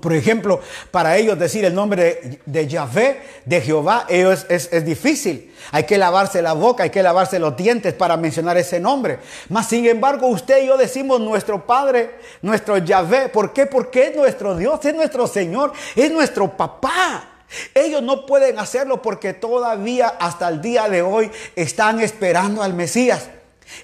Por 0.00 0.12
ejemplo, 0.12 0.60
para 0.92 1.16
ellos 1.16 1.36
decir 1.36 1.64
el 1.64 1.74
nombre 1.74 2.02
de, 2.02 2.40
de 2.46 2.68
Yahvé, 2.68 3.20
de 3.44 3.60
Jehová, 3.60 4.06
ellos 4.08 4.46
es, 4.48 4.68
es, 4.72 4.84
difícil. 4.84 5.52
Hay 5.72 5.82
que 5.84 5.98
lavarse 5.98 6.40
la 6.40 6.52
boca, 6.52 6.84
hay 6.84 6.90
que 6.90 7.02
lavarse 7.02 7.40
los 7.40 7.56
dientes 7.56 7.92
para 7.92 8.16
mencionar 8.16 8.56
ese 8.56 8.78
nombre. 8.78 9.18
Mas, 9.48 9.68
sin 9.68 9.84
embargo, 9.86 10.28
usted 10.28 10.62
y 10.62 10.68
yo 10.68 10.76
decimos 10.76 11.20
nuestro 11.20 11.66
Padre, 11.66 12.12
nuestro 12.42 12.78
Yahvé. 12.78 13.28
¿Por 13.28 13.52
qué? 13.52 13.66
Porque 13.66 14.08
es 14.08 14.16
nuestro 14.16 14.56
Dios, 14.56 14.84
es 14.84 14.94
nuestro 14.94 15.26
Señor, 15.26 15.72
es 15.96 16.12
nuestro 16.12 16.56
papá. 16.56 17.28
Ellos 17.74 18.02
no 18.02 18.24
pueden 18.24 18.60
hacerlo 18.60 19.02
porque 19.02 19.32
todavía 19.32 20.08
hasta 20.20 20.48
el 20.48 20.60
día 20.60 20.88
de 20.88 21.02
hoy 21.02 21.30
están 21.56 22.00
esperando 22.00 22.62
al 22.62 22.74
Mesías. 22.74 23.30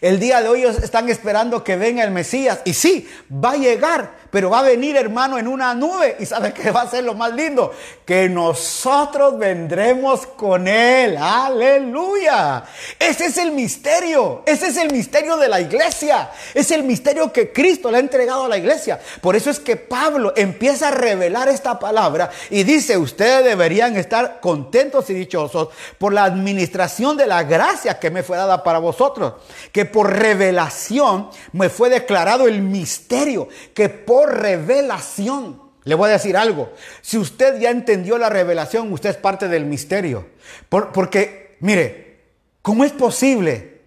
El 0.01 0.20
día 0.20 0.41
de 0.43 0.49
hoy 0.49 0.62
están 0.62 1.09
esperando 1.09 1.64
que 1.64 1.76
venga 1.76 2.05
el 2.05 2.11
Mesías. 2.11 2.61
Y 2.64 2.72
sí, 2.72 3.09
va 3.33 3.53
a 3.53 3.57
llegar, 3.57 4.14
pero 4.33 4.49
va 4.49 4.61
a 4.61 4.62
venir 4.62 4.97
hermano 4.97 5.39
en 5.39 5.47
una 5.47 5.74
nube. 5.74 6.16
¿Y 6.18 6.24
sabe 6.24 6.55
qué 6.55 6.70
va 6.70 6.80
a 6.80 6.91
ser 6.91 7.05
lo 7.05 7.12
más 7.12 7.35
lindo? 7.35 7.70
Que 8.07 8.30
nosotros 8.30 9.39
vendremos 9.39 10.26
con 10.26 10.66
Él. 10.66 11.18
Aleluya. 11.18 12.64
Ese 12.99 13.26
es 13.26 13.37
el 13.37 13.53
misterio. 13.53 14.43
Ese 14.47 14.68
es 14.68 14.78
el 14.78 14.91
misterio 14.91 15.37
de 15.37 15.49
la 15.49 15.61
iglesia. 15.61 16.30
Es 16.55 16.70
el 16.70 16.83
misterio 16.83 17.30
que 17.30 17.53
Cristo 17.53 17.91
le 17.91 17.99
ha 17.99 18.01
entregado 18.01 18.45
a 18.45 18.49
la 18.49 18.57
iglesia. 18.57 18.99
Por 19.20 19.37
eso 19.37 19.51
es 19.51 19.61
que 19.61 19.76
Pablo 19.76 20.33
empieza 20.35 20.89
a 20.89 20.93
revelar 20.93 21.49
esta 21.49 21.78
palabra 21.78 22.30
y 22.49 22.62
dice, 22.62 22.97
ustedes 22.97 23.45
deberían 23.45 23.99
estar 23.99 24.41
contentos 24.41 25.11
y 25.11 25.14
dichosos 25.14 25.68
por 25.99 26.14
la 26.14 26.24
administración 26.24 27.18
de 27.18 27.26
la 27.26 27.43
gracia 27.43 27.99
que 27.99 28.11
me 28.11 28.22
fue 28.22 28.39
dada 28.39 28.64
para 28.64 28.78
vosotros. 28.78 29.35
Que 29.72 29.85
por 29.85 30.11
revelación 30.11 31.28
me 31.53 31.68
fue 31.68 31.91
declarado 31.91 32.49
el 32.49 32.62
misterio. 32.62 33.47
Que 33.74 33.91
por 33.91 34.22
revelación 34.27 35.73
le 35.85 35.95
voy 35.95 36.11
a 36.11 36.12
decir 36.12 36.37
algo. 36.37 36.73
Si 37.01 37.18
usted 37.18 37.59
ya 37.59 37.70
entendió 37.70 38.16
la 38.18 38.29
revelación, 38.29 38.93
usted 38.93 39.11
es 39.11 39.16
parte 39.16 39.49
del 39.49 39.64
misterio. 39.64 40.27
Por, 40.68 40.93
porque, 40.93 41.57
mire, 41.61 42.20
¿cómo 42.62 42.85
es 42.85 42.93
posible? 42.93 43.81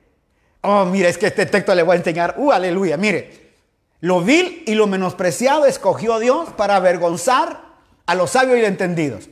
Oh, 0.61 0.85
mire, 0.85 1.09
es 1.09 1.17
que 1.17 1.27
este 1.27 1.45
texto 1.45 1.73
le 1.73 1.83
voy 1.83 1.93
a 1.93 1.99
enseñar. 1.99 2.35
Uh, 2.37 2.51
aleluya. 2.51 2.97
Mire, 2.97 3.45
lo 4.01 4.21
vil 4.21 4.63
y 4.65 4.75
lo 4.75 4.87
menospreciado 4.87 5.65
escogió 5.65 6.19
Dios 6.19 6.49
para 6.57 6.75
avergonzar 6.75 7.63
a 8.05 8.15
los 8.15 8.31
sabios 8.31 8.59
y 8.59 8.65
entendidos. 8.65 9.29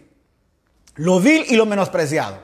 Lo 0.95 1.19
vil 1.19 1.45
y 1.49 1.55
lo 1.55 1.65
menospreciado. 1.65 2.37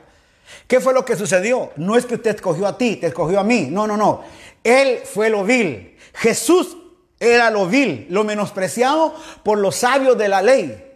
¿Qué 0.66 0.80
fue 0.80 0.92
lo 0.92 1.04
que 1.04 1.16
sucedió? 1.16 1.72
No 1.76 1.96
es 1.96 2.04
que 2.04 2.16
usted 2.16 2.34
escogió 2.34 2.66
a 2.66 2.76
ti, 2.76 2.96
te 2.96 3.06
escogió 3.06 3.40
a 3.40 3.44
mí. 3.44 3.68
No, 3.70 3.86
no, 3.86 3.96
no. 3.96 4.22
Él 4.62 5.00
fue 5.04 5.30
lo 5.30 5.44
vil. 5.44 5.96
Jesús 6.14 6.76
era 7.20 7.50
lo 7.50 7.66
vil, 7.66 8.06
lo 8.08 8.24
menospreciado 8.24 9.14
por 9.42 9.58
los 9.58 9.76
sabios 9.76 10.16
de 10.16 10.28
la 10.28 10.40
ley. 10.40 10.86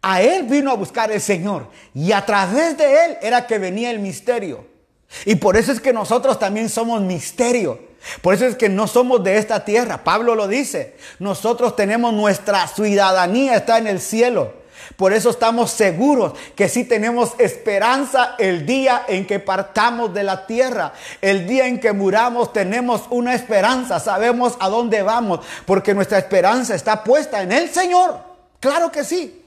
A 0.00 0.22
él 0.22 0.44
vino 0.44 0.70
a 0.70 0.74
buscar 0.74 1.10
el 1.10 1.20
Señor 1.20 1.68
y 1.92 2.12
a 2.12 2.24
través 2.24 2.78
de 2.78 3.04
él 3.04 3.18
era 3.20 3.46
que 3.48 3.58
venía 3.58 3.90
el 3.90 3.98
misterio. 3.98 4.64
Y 5.24 5.34
por 5.34 5.56
eso 5.56 5.72
es 5.72 5.80
que 5.80 5.92
nosotros 5.92 6.38
también 6.38 6.68
somos 6.68 7.00
misterio. 7.00 7.80
Por 8.22 8.34
eso 8.34 8.46
es 8.46 8.54
que 8.54 8.68
no 8.68 8.86
somos 8.86 9.24
de 9.24 9.38
esta 9.38 9.64
tierra. 9.64 10.04
Pablo 10.04 10.36
lo 10.36 10.46
dice. 10.46 10.96
Nosotros 11.18 11.74
tenemos 11.74 12.12
nuestra 12.12 12.66
ciudadanía, 12.68 13.56
está 13.56 13.78
en 13.78 13.88
el 13.88 14.00
cielo. 14.00 14.54
Por 14.96 15.12
eso 15.12 15.30
estamos 15.30 15.70
seguros 15.70 16.34
que 16.54 16.68
sí 16.68 16.84
tenemos 16.84 17.32
esperanza 17.38 18.36
el 18.38 18.66
día 18.66 19.04
en 19.08 19.26
que 19.26 19.40
partamos 19.40 20.14
de 20.14 20.22
la 20.22 20.46
tierra. 20.46 20.92
El 21.20 21.46
día 21.46 21.66
en 21.66 21.80
que 21.80 21.92
muramos 21.92 22.52
tenemos 22.52 23.02
una 23.10 23.34
esperanza. 23.34 24.00
Sabemos 24.00 24.56
a 24.60 24.68
dónde 24.68 25.02
vamos 25.02 25.40
porque 25.64 25.94
nuestra 25.94 26.18
esperanza 26.18 26.74
está 26.74 27.02
puesta 27.02 27.42
en 27.42 27.52
el 27.52 27.70
Señor. 27.70 28.18
Claro 28.60 28.90
que 28.92 29.04
sí. 29.04 29.42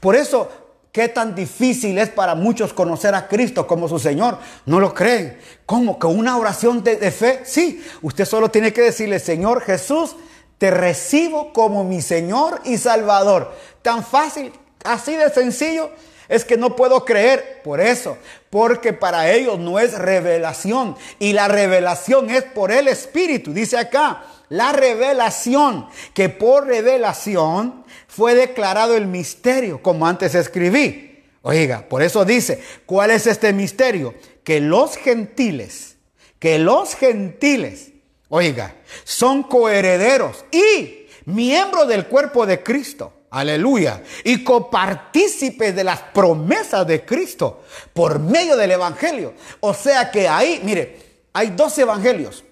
Por 0.00 0.14
eso, 0.14 0.48
¿qué 0.92 1.08
tan 1.08 1.34
difícil 1.34 1.98
es 1.98 2.10
para 2.10 2.34
muchos 2.34 2.72
conocer 2.72 3.14
a 3.14 3.26
Cristo 3.28 3.66
como 3.66 3.88
su 3.88 3.98
Señor? 3.98 4.38
No 4.66 4.78
lo 4.78 4.94
creen. 4.94 5.38
¿Cómo? 5.66 5.98
¿Con 5.98 6.18
una 6.18 6.36
oración 6.36 6.84
de, 6.84 6.96
de 6.96 7.10
fe? 7.10 7.40
Sí. 7.44 7.82
Usted 8.02 8.24
solo 8.24 8.50
tiene 8.50 8.72
que 8.72 8.82
decirle, 8.82 9.18
Señor 9.18 9.62
Jesús, 9.62 10.16
te 10.58 10.70
recibo 10.70 11.52
como 11.52 11.82
mi 11.82 12.00
Señor 12.00 12.60
y 12.64 12.78
Salvador. 12.78 13.52
Tan 13.82 14.04
fácil, 14.04 14.52
Así 14.84 15.14
de 15.16 15.30
sencillo 15.30 15.90
es 16.28 16.44
que 16.44 16.56
no 16.56 16.76
puedo 16.76 17.04
creer 17.04 17.60
por 17.62 17.80
eso, 17.80 18.16
porque 18.48 18.92
para 18.92 19.30
ellos 19.30 19.58
no 19.58 19.78
es 19.78 19.92
revelación 19.98 20.96
y 21.18 21.32
la 21.32 21.48
revelación 21.48 22.30
es 22.30 22.42
por 22.42 22.72
el 22.72 22.88
Espíritu. 22.88 23.52
Dice 23.52 23.76
acá, 23.76 24.24
la 24.48 24.72
revelación, 24.72 25.88
que 26.14 26.28
por 26.28 26.66
revelación 26.66 27.84
fue 28.08 28.34
declarado 28.34 28.96
el 28.96 29.06
misterio, 29.06 29.82
como 29.82 30.06
antes 30.06 30.34
escribí. 30.34 31.22
Oiga, 31.42 31.86
por 31.88 32.02
eso 32.02 32.24
dice, 32.24 32.62
¿cuál 32.86 33.10
es 33.10 33.26
este 33.26 33.52
misterio? 33.52 34.14
Que 34.44 34.60
los 34.60 34.96
gentiles, 34.96 35.96
que 36.38 36.58
los 36.58 36.94
gentiles, 36.94 37.90
oiga, 38.28 38.74
son 39.04 39.42
coherederos 39.42 40.44
y 40.50 41.06
miembros 41.24 41.88
del 41.88 42.06
cuerpo 42.06 42.46
de 42.46 42.62
Cristo 42.62 43.12
Aleluya. 43.32 44.02
Y 44.24 44.44
copartícipes 44.44 45.74
de 45.74 45.84
las 45.84 46.00
promesas 46.00 46.86
de 46.86 47.02
Cristo 47.02 47.64
por 47.94 48.18
medio 48.18 48.58
del 48.58 48.72
Evangelio. 48.72 49.32
O 49.60 49.72
sea 49.72 50.10
que 50.10 50.28
ahí, 50.28 50.60
mire, 50.62 51.22
hay 51.32 51.48
dos 51.48 51.76
evangelios. 51.78 52.44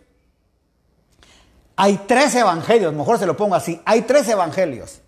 Hay 1.77 2.01
tres 2.07 2.35
evangelios, 2.35 2.95
mejor 2.95 3.19
se 3.19 3.27
lo 3.27 3.37
pongo 3.37 3.55
así. 3.55 3.81
Hay 3.85 4.03
tres 4.03 4.27
evangelios. 4.29 5.01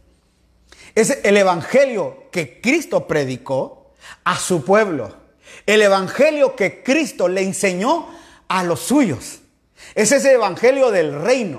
Es 0.95 1.18
el 1.23 1.39
evangelio 1.39 2.25
que 2.31 2.61
Cristo 2.61 3.07
predicó 3.07 3.93
a 4.25 4.37
su 4.37 4.64
pueblo. 4.64 5.16
El 5.64 5.81
evangelio 5.81 6.55
que 6.55 6.83
Cristo 6.83 7.29
le 7.29 7.43
enseñó 7.43 8.09
a 8.47 8.62
los 8.62 8.81
suyos. 8.81 9.41
Es 9.95 10.12
ese 10.12 10.33
evangelio 10.33 10.91
del 10.91 11.18
reino. 11.23 11.57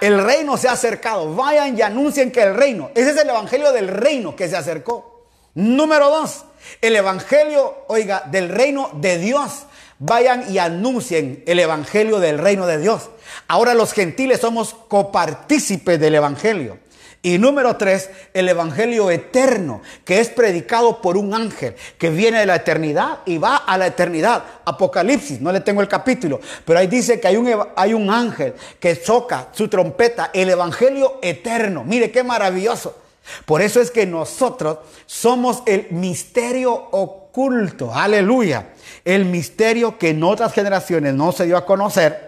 El 0.00 0.22
reino 0.24 0.56
se 0.56 0.68
ha 0.68 0.72
acercado. 0.72 1.34
Vayan 1.34 1.76
y 1.78 1.82
anuncien 1.82 2.30
que 2.30 2.42
el 2.42 2.54
reino. 2.54 2.90
Ese 2.94 3.10
es 3.10 3.16
el 3.16 3.28
evangelio 3.28 3.72
del 3.72 3.88
reino 3.88 4.34
que 4.34 4.48
se 4.48 4.56
acercó. 4.56 5.26
Número 5.54 6.10
dos, 6.10 6.44
el 6.80 6.96
evangelio, 6.96 7.84
oiga, 7.88 8.22
del 8.30 8.48
reino 8.48 8.90
de 8.94 9.18
Dios. 9.18 9.66
Vayan 9.98 10.52
y 10.52 10.58
anuncien 10.58 11.42
el 11.46 11.58
evangelio 11.58 12.20
del 12.20 12.38
reino 12.38 12.66
de 12.66 12.78
Dios. 12.78 13.10
Ahora 13.48 13.74
los 13.74 13.92
gentiles 13.92 14.40
somos 14.40 14.74
copartícipes 14.86 15.98
del 15.98 16.14
evangelio. 16.14 16.78
Y 17.20 17.38
número 17.38 17.76
tres, 17.76 18.10
el 18.32 18.48
Evangelio 18.48 19.10
eterno, 19.10 19.82
que 20.04 20.20
es 20.20 20.28
predicado 20.28 21.02
por 21.02 21.16
un 21.16 21.34
ángel 21.34 21.74
que 21.98 22.10
viene 22.10 22.38
de 22.38 22.46
la 22.46 22.56
eternidad 22.56 23.20
y 23.26 23.38
va 23.38 23.56
a 23.56 23.76
la 23.76 23.88
eternidad. 23.88 24.44
Apocalipsis, 24.64 25.40
no 25.40 25.50
le 25.50 25.60
tengo 25.60 25.80
el 25.80 25.88
capítulo, 25.88 26.40
pero 26.64 26.78
ahí 26.78 26.86
dice 26.86 27.18
que 27.18 27.26
hay 27.26 27.36
un, 27.36 27.52
hay 27.74 27.92
un 27.92 28.10
ángel 28.10 28.54
que 28.78 28.94
toca 28.94 29.48
su 29.50 29.66
trompeta, 29.66 30.30
el 30.32 30.48
Evangelio 30.48 31.18
eterno. 31.20 31.82
Mire 31.82 32.12
qué 32.12 32.22
maravilloso. 32.22 32.96
Por 33.44 33.62
eso 33.62 33.80
es 33.80 33.90
que 33.90 34.06
nosotros 34.06 34.78
somos 35.06 35.62
el 35.66 35.88
misterio 35.90 36.72
oculto. 36.72 37.92
Aleluya. 37.92 38.68
El 39.04 39.24
misterio 39.24 39.98
que 39.98 40.10
en 40.10 40.22
otras 40.22 40.52
generaciones 40.52 41.14
no 41.14 41.32
se 41.32 41.46
dio 41.46 41.56
a 41.56 41.66
conocer 41.66 42.27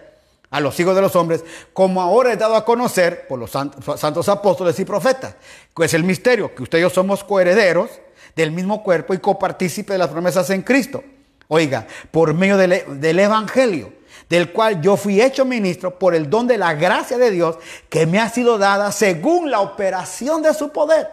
a 0.50 0.60
los 0.60 0.78
hijos 0.80 0.96
de 0.96 1.00
los 1.00 1.14
hombres, 1.16 1.44
como 1.72 2.02
ahora 2.02 2.32
he 2.32 2.36
dado 2.36 2.56
a 2.56 2.64
conocer 2.64 3.26
por 3.28 3.38
los 3.38 3.50
santos, 3.50 4.28
apóstoles 4.28 4.78
y 4.80 4.84
profetas. 4.84 5.36
Que 5.74 5.84
es 5.84 5.94
el 5.94 6.04
misterio, 6.04 6.54
que 6.54 6.64
ustedes 6.64 6.82
y 6.82 6.86
yo 6.88 6.90
somos 6.90 7.22
coherederos 7.22 7.90
del 8.34 8.50
mismo 8.50 8.82
cuerpo 8.82 9.14
y 9.14 9.18
copartícipes 9.18 9.94
de 9.94 9.98
las 9.98 10.08
promesas 10.08 10.50
en 10.50 10.62
Cristo. 10.62 11.02
Oiga, 11.48 11.86
por 12.10 12.34
medio 12.34 12.56
del, 12.56 13.00
del 13.00 13.18
Evangelio, 13.18 13.92
del 14.28 14.52
cual 14.52 14.80
yo 14.80 14.96
fui 14.96 15.20
hecho 15.20 15.44
ministro 15.44 15.98
por 15.98 16.14
el 16.14 16.28
don 16.28 16.46
de 16.46 16.58
la 16.58 16.74
gracia 16.74 17.18
de 17.18 17.30
Dios 17.30 17.56
que 17.88 18.06
me 18.06 18.20
ha 18.20 18.28
sido 18.28 18.58
dada 18.58 18.92
según 18.92 19.50
la 19.50 19.60
operación 19.60 20.42
de 20.42 20.54
su 20.54 20.70
poder. 20.70 21.08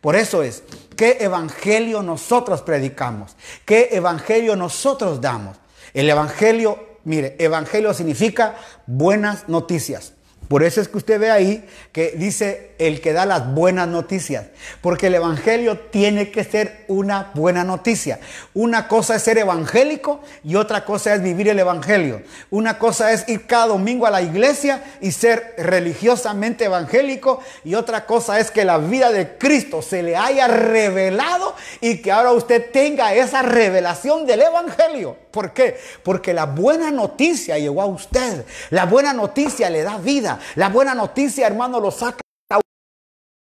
Por 0.00 0.16
eso 0.16 0.42
es, 0.42 0.62
¿qué 0.96 1.16
evangelio 1.20 2.02
nosotros 2.02 2.60
predicamos? 2.60 3.36
¿Qué 3.64 3.88
evangelio 3.92 4.54
nosotros 4.54 5.18
damos? 5.18 5.56
El 5.94 6.10
evangelio 6.10 6.93
Mire, 7.04 7.36
evangelio 7.38 7.92
significa 7.94 8.56
buenas 8.86 9.48
noticias. 9.48 10.14
Por 10.48 10.62
eso 10.62 10.80
es 10.80 10.88
que 10.88 10.98
usted 10.98 11.18
ve 11.18 11.30
ahí 11.30 11.66
que 11.92 12.12
dice 12.12 12.72
el 12.78 13.00
que 13.00 13.14
da 13.14 13.24
las 13.24 13.54
buenas 13.54 13.88
noticias. 13.88 14.46
Porque 14.82 15.06
el 15.06 15.14
Evangelio 15.14 15.78
tiene 15.78 16.30
que 16.30 16.44
ser 16.44 16.84
una 16.86 17.30
buena 17.34 17.64
noticia. 17.64 18.20
Una 18.52 18.86
cosa 18.86 19.16
es 19.16 19.22
ser 19.22 19.38
evangélico 19.38 20.20
y 20.42 20.56
otra 20.56 20.84
cosa 20.84 21.14
es 21.14 21.22
vivir 21.22 21.48
el 21.48 21.58
Evangelio. 21.58 22.22
Una 22.50 22.78
cosa 22.78 23.12
es 23.12 23.26
ir 23.28 23.46
cada 23.46 23.68
domingo 23.68 24.06
a 24.06 24.10
la 24.10 24.20
iglesia 24.20 24.84
y 25.00 25.12
ser 25.12 25.54
religiosamente 25.56 26.66
evangélico. 26.66 27.40
Y 27.64 27.74
otra 27.74 28.04
cosa 28.04 28.38
es 28.38 28.50
que 28.50 28.66
la 28.66 28.78
vida 28.78 29.10
de 29.10 29.38
Cristo 29.38 29.80
se 29.80 30.02
le 30.02 30.14
haya 30.14 30.46
revelado 30.46 31.54
y 31.80 32.02
que 32.02 32.12
ahora 32.12 32.32
usted 32.32 32.70
tenga 32.70 33.14
esa 33.14 33.40
revelación 33.40 34.26
del 34.26 34.42
Evangelio. 34.42 35.23
¿Por 35.34 35.52
qué? 35.52 35.76
Porque 36.04 36.32
la 36.32 36.46
buena 36.46 36.92
noticia 36.92 37.58
llegó 37.58 37.82
a 37.82 37.86
usted. 37.86 38.46
La 38.70 38.86
buena 38.86 39.12
noticia 39.12 39.68
le 39.68 39.82
da 39.82 39.98
vida. 39.98 40.38
La 40.54 40.68
buena 40.68 40.94
noticia, 40.94 41.48
hermano, 41.48 41.80
lo 41.80 41.90
saca 41.90 42.20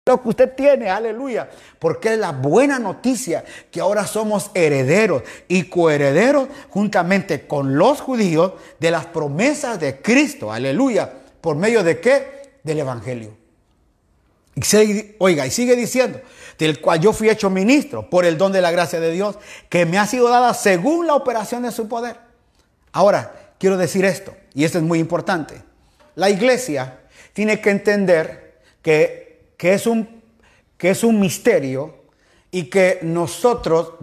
lo 0.05 0.21
que 0.21 0.29
usted 0.29 0.53
tiene, 0.53 0.89
aleluya. 0.89 1.49
Porque 1.79 2.13
es 2.13 2.19
la 2.19 2.31
buena 2.31 2.77
noticia 2.77 3.45
que 3.71 3.79
ahora 3.79 4.05
somos 4.05 4.51
herederos 4.53 5.23
y 5.47 5.63
coherederos 5.63 6.49
juntamente 6.69 7.47
con 7.47 7.77
los 7.77 8.01
judíos 8.01 8.53
de 8.79 8.91
las 8.91 9.05
promesas 9.05 9.79
de 9.79 10.01
Cristo, 10.01 10.51
aleluya. 10.51 11.11
¿Por 11.39 11.55
medio 11.55 11.83
de 11.83 12.01
qué? 12.01 12.59
Del 12.63 12.79
Evangelio. 12.79 13.37
Y 14.55 15.15
oiga, 15.19 15.45
y 15.45 15.51
sigue 15.51 15.75
diciendo, 15.75 16.19
del 16.57 16.81
cual 16.81 16.99
yo 16.99 17.13
fui 17.13 17.29
hecho 17.29 17.49
ministro 17.49 18.09
por 18.09 18.25
el 18.25 18.37
don 18.37 18.51
de 18.51 18.61
la 18.61 18.71
gracia 18.71 18.99
de 18.99 19.11
Dios, 19.11 19.37
que 19.69 19.85
me 19.85 19.97
ha 19.97 20.07
sido 20.07 20.29
dada 20.29 20.53
según 20.53 21.07
la 21.07 21.15
operación 21.15 21.63
de 21.63 21.71
su 21.71 21.87
poder. 21.87 22.17
Ahora, 22.91 23.33
quiero 23.59 23.77
decir 23.77 24.05
esto, 24.05 24.35
y 24.53 24.63
esto 24.63 24.77
es 24.77 24.83
muy 24.83 24.99
importante. 24.99 25.61
La 26.15 26.29
iglesia 26.29 26.99
tiene 27.33 27.61
que 27.61 27.69
entender 27.69 28.59
que, 28.81 29.51
que, 29.57 29.73
es, 29.73 29.85
un, 29.85 30.21
que 30.77 30.89
es 30.89 31.03
un 31.03 31.19
misterio 31.19 31.95
y 32.49 32.63
que 32.65 32.99
nosotros 33.03 33.93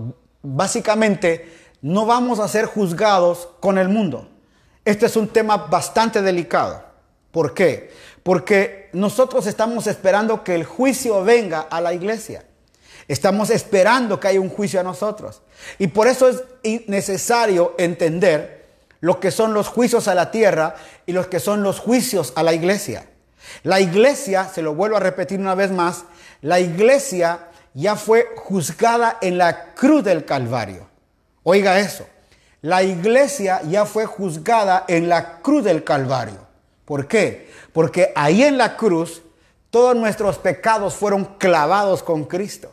básicamente 0.42 1.52
no 1.82 2.06
vamos 2.06 2.38
a 2.38 2.48
ser 2.48 2.66
juzgados 2.66 3.48
con 3.60 3.78
el 3.78 3.88
mundo. 3.88 4.28
Este 4.84 5.06
es 5.06 5.16
un 5.16 5.28
tema 5.28 5.56
bastante 5.56 6.22
delicado. 6.22 6.84
¿Por 7.30 7.54
qué? 7.54 7.90
Porque 8.22 8.83
nosotros 8.94 9.46
estamos 9.46 9.86
esperando 9.86 10.44
que 10.44 10.54
el 10.54 10.64
juicio 10.64 11.22
venga 11.24 11.60
a 11.60 11.80
la 11.80 11.92
iglesia. 11.92 12.44
Estamos 13.08 13.50
esperando 13.50 14.18
que 14.18 14.28
haya 14.28 14.40
un 14.40 14.48
juicio 14.48 14.80
a 14.80 14.82
nosotros. 14.82 15.42
Y 15.78 15.88
por 15.88 16.06
eso 16.06 16.28
es 16.28 16.88
necesario 16.88 17.74
entender 17.76 18.64
lo 19.00 19.20
que 19.20 19.30
son 19.30 19.52
los 19.52 19.68
juicios 19.68 20.08
a 20.08 20.14
la 20.14 20.30
tierra 20.30 20.76
y 21.04 21.12
los 21.12 21.26
que 21.26 21.40
son 21.40 21.62
los 21.62 21.80
juicios 21.80 22.32
a 22.36 22.42
la 22.42 22.54
iglesia. 22.54 23.06
La 23.62 23.80
iglesia, 23.80 24.48
se 24.48 24.62
lo 24.62 24.74
vuelvo 24.74 24.96
a 24.96 25.00
repetir 25.00 25.38
una 25.38 25.54
vez 25.54 25.70
más, 25.70 26.04
la 26.40 26.60
iglesia 26.60 27.48
ya 27.74 27.96
fue 27.96 28.28
juzgada 28.36 29.18
en 29.20 29.36
la 29.36 29.74
cruz 29.74 30.04
del 30.04 30.24
Calvario. 30.24 30.86
Oiga 31.42 31.78
eso, 31.78 32.06
la 32.62 32.82
iglesia 32.82 33.60
ya 33.68 33.84
fue 33.84 34.06
juzgada 34.06 34.84
en 34.88 35.08
la 35.08 35.42
cruz 35.42 35.64
del 35.64 35.84
Calvario. 35.84 36.46
¿Por 36.84 37.06
qué? 37.06 37.50
Porque 37.74 38.12
ahí 38.14 38.44
en 38.44 38.56
la 38.56 38.76
cruz 38.76 39.20
todos 39.68 39.96
nuestros 39.96 40.38
pecados 40.38 40.94
fueron 40.94 41.24
clavados 41.38 42.04
con 42.04 42.24
Cristo. 42.24 42.72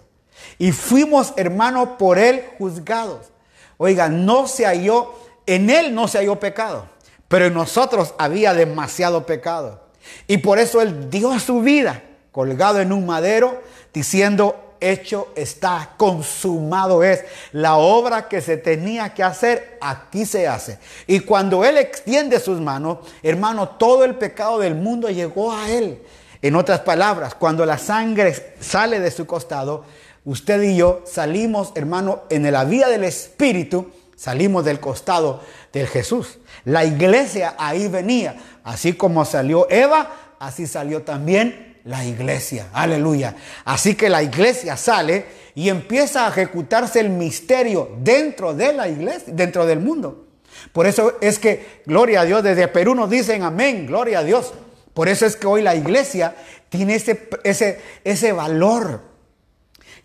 Y 0.60 0.72
fuimos, 0.72 1.34
hermano, 1.36 1.98
por 1.98 2.20
Él 2.20 2.46
juzgados. 2.60 3.32
Oiga, 3.78 4.08
no 4.08 4.48
se 4.48 4.66
halló, 4.66 5.12
en 5.48 5.72
Él 5.72 5.96
no 5.96 6.08
se 6.08 6.20
halló 6.20 6.40
pecado, 6.40 6.86
pero 7.28 7.46
en 7.46 7.56
nosotros 7.56 8.14
había 8.20 8.54
demasiado 8.54 9.26
pecado. 9.26 9.82
Y 10.28 10.38
por 10.38 10.60
eso 10.60 10.80
Él 10.80 11.10
dio 11.10 11.38
su 11.40 11.62
vida 11.62 12.04
colgado 12.32 12.80
en 12.80 12.94
un 12.94 13.08
madero, 13.08 13.60
diciendo, 13.94 14.71
hecho 14.82 15.30
está, 15.36 15.92
consumado 15.96 17.04
es. 17.04 17.24
La 17.54 17.78
obra 17.78 18.28
que 18.28 18.42
se 18.42 18.58
tenía 18.58 19.14
que 19.14 19.24
hacer, 19.24 19.78
aquí 19.80 20.26
se 20.26 20.48
hace. 20.48 20.80
Y 21.08 21.22
cuando 21.22 21.64
Él 21.64 21.78
extiende 21.78 22.40
sus 22.40 22.60
manos, 22.60 22.98
hermano, 23.24 23.70
todo 23.70 24.04
el 24.04 24.16
pecado 24.16 24.60
del 24.60 24.76
mundo 24.76 25.10
llegó 25.10 25.54
a 25.54 25.70
Él. 25.70 26.02
En 26.42 26.56
otras 26.56 26.82
palabras, 26.82 27.36
cuando 27.36 27.66
la 27.66 27.78
sangre 27.78 28.56
sale 28.60 29.00
de 29.00 29.12
su 29.12 29.28
costado, 29.28 29.86
usted 30.26 30.62
y 30.64 30.76
yo 30.76 31.04
salimos, 31.06 31.72
hermano, 31.76 32.24
en 32.30 32.52
la 32.52 32.66
vida 32.66 32.90
del 32.90 33.04
Espíritu, 33.04 33.92
salimos 34.16 34.66
del 34.66 34.80
costado 34.80 35.42
de 35.72 35.86
Jesús. 35.86 36.40
La 36.66 36.84
iglesia 36.84 37.56
ahí 37.58 37.88
venía. 37.88 38.36
Así 38.64 38.94
como 38.94 39.24
salió 39.26 39.70
Eva, 39.70 40.12
así 40.40 40.68
salió 40.68 41.04
también 41.04 41.71
la 41.86 42.06
iglesia. 42.06 42.70
Aleluya. 42.74 43.36
Así 43.66 43.96
que 43.96 44.10
la 44.10 44.24
iglesia 44.24 44.78
sale 44.78 45.26
y 45.56 45.70
empieza 45.70 46.26
a 46.26 46.30
ejecutarse 46.30 47.00
el 47.00 47.10
misterio 47.10 47.92
dentro 48.00 48.54
de 48.54 48.74
la 48.74 48.88
iglesia, 48.88 49.34
dentro 49.34 49.66
del 49.66 49.80
mundo. 49.80 50.28
Por 50.74 50.86
eso 50.86 51.18
es 51.22 51.40
que, 51.40 51.82
gloria 51.86 52.22
a 52.22 52.26
Dios, 52.26 52.44
desde 52.44 52.68
Perú 52.68 52.96
nos 52.96 53.10
dicen 53.10 53.44
amén, 53.44 53.88
gloria 53.88 54.20
a 54.20 54.24
Dios. 54.24 54.54
Por 54.94 55.08
eso 55.08 55.26
es 55.26 55.36
que 55.36 55.48
hoy 55.48 55.62
la 55.62 55.76
iglesia 55.76 56.36
tiene 56.70 56.96
ese, 56.96 57.30
ese, 57.44 57.82
ese 58.04 58.32
valor. 58.32 59.02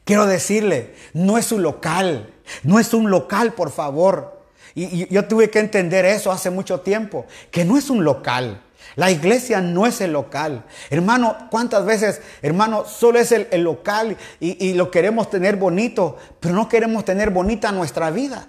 Quiero 0.05 0.27
decirle, 0.27 0.95
no 1.13 1.37
es 1.37 1.51
un 1.51 1.63
local, 1.63 2.33
no 2.63 2.79
es 2.79 2.95
un 2.95 3.11
local, 3.11 3.55
por 3.55 3.71
favor. 3.71 4.41
y 4.75 5.13
yo 5.13 5.27
tuve 5.27 5.51
que 5.51 5.59
entender 5.59 6.05
eso 6.05 6.31
hace 6.31 6.51
mucho 6.51 6.81
tiempo, 6.81 7.27
que 7.51 7.65
no 7.65 7.77
es 7.77 7.91
un 7.91 8.05
local. 8.05 8.63
La 8.97 9.11
iglesia 9.11 9.61
no 9.61 9.87
es 9.87 10.01
el 10.01 10.13
local. 10.13 10.65
Hermano, 10.89 11.37
¿cuántas 11.51 11.85
veces, 11.85 12.23
hermano, 12.41 12.87
solo 12.87 13.19
es 13.19 13.31
el, 13.31 13.63
local 13.63 14.17
y, 14.41 14.73
lo 14.73 14.91
queremos 14.91 15.29
tener 15.29 15.57
bonito, 15.57 16.17
pero 16.41 16.55
no 16.55 16.69
queremos 16.69 17.05
tener 17.05 17.31
bonita 17.31 17.73
nuestra 17.73 18.11
vida? 18.11 18.49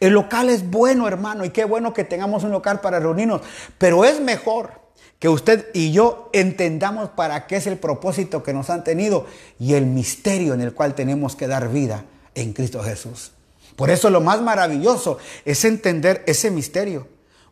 El 0.00 0.14
local 0.14 0.48
es 0.48 0.68
bueno, 0.68 1.06
hermano, 1.06 1.44
y 1.44 1.50
qué 1.50 1.64
bueno 1.64 1.92
que 1.92 2.04
tengamos 2.04 2.42
un 2.42 2.52
local 2.52 2.80
para 2.80 3.00
reunirnos, 3.00 3.42
pero 3.76 4.04
es 4.04 4.20
mejor 4.20 4.80
que 5.18 5.28
usted 5.28 5.68
y 5.74 5.92
yo 5.92 6.30
entendamos 6.32 7.10
para 7.10 7.46
qué 7.46 7.56
es 7.56 7.66
el 7.66 7.76
propósito 7.76 8.42
que 8.42 8.52
nos 8.52 8.70
han 8.70 8.84
tenido 8.84 9.26
y 9.58 9.74
el 9.74 9.86
misterio 9.86 10.54
en 10.54 10.62
el 10.62 10.72
cual 10.72 10.94
tenemos 10.94 11.36
que 11.36 11.46
dar 11.46 11.68
vida 11.68 12.04
en 12.34 12.54
Cristo 12.54 12.82
Jesús. 12.82 13.32
Por 13.76 13.90
eso 13.90 14.08
lo 14.10 14.20
más 14.20 14.40
maravilloso 14.40 15.18
es 15.44 15.64
entender 15.64 16.24
ese 16.26 16.50
misterio. 16.50 17.08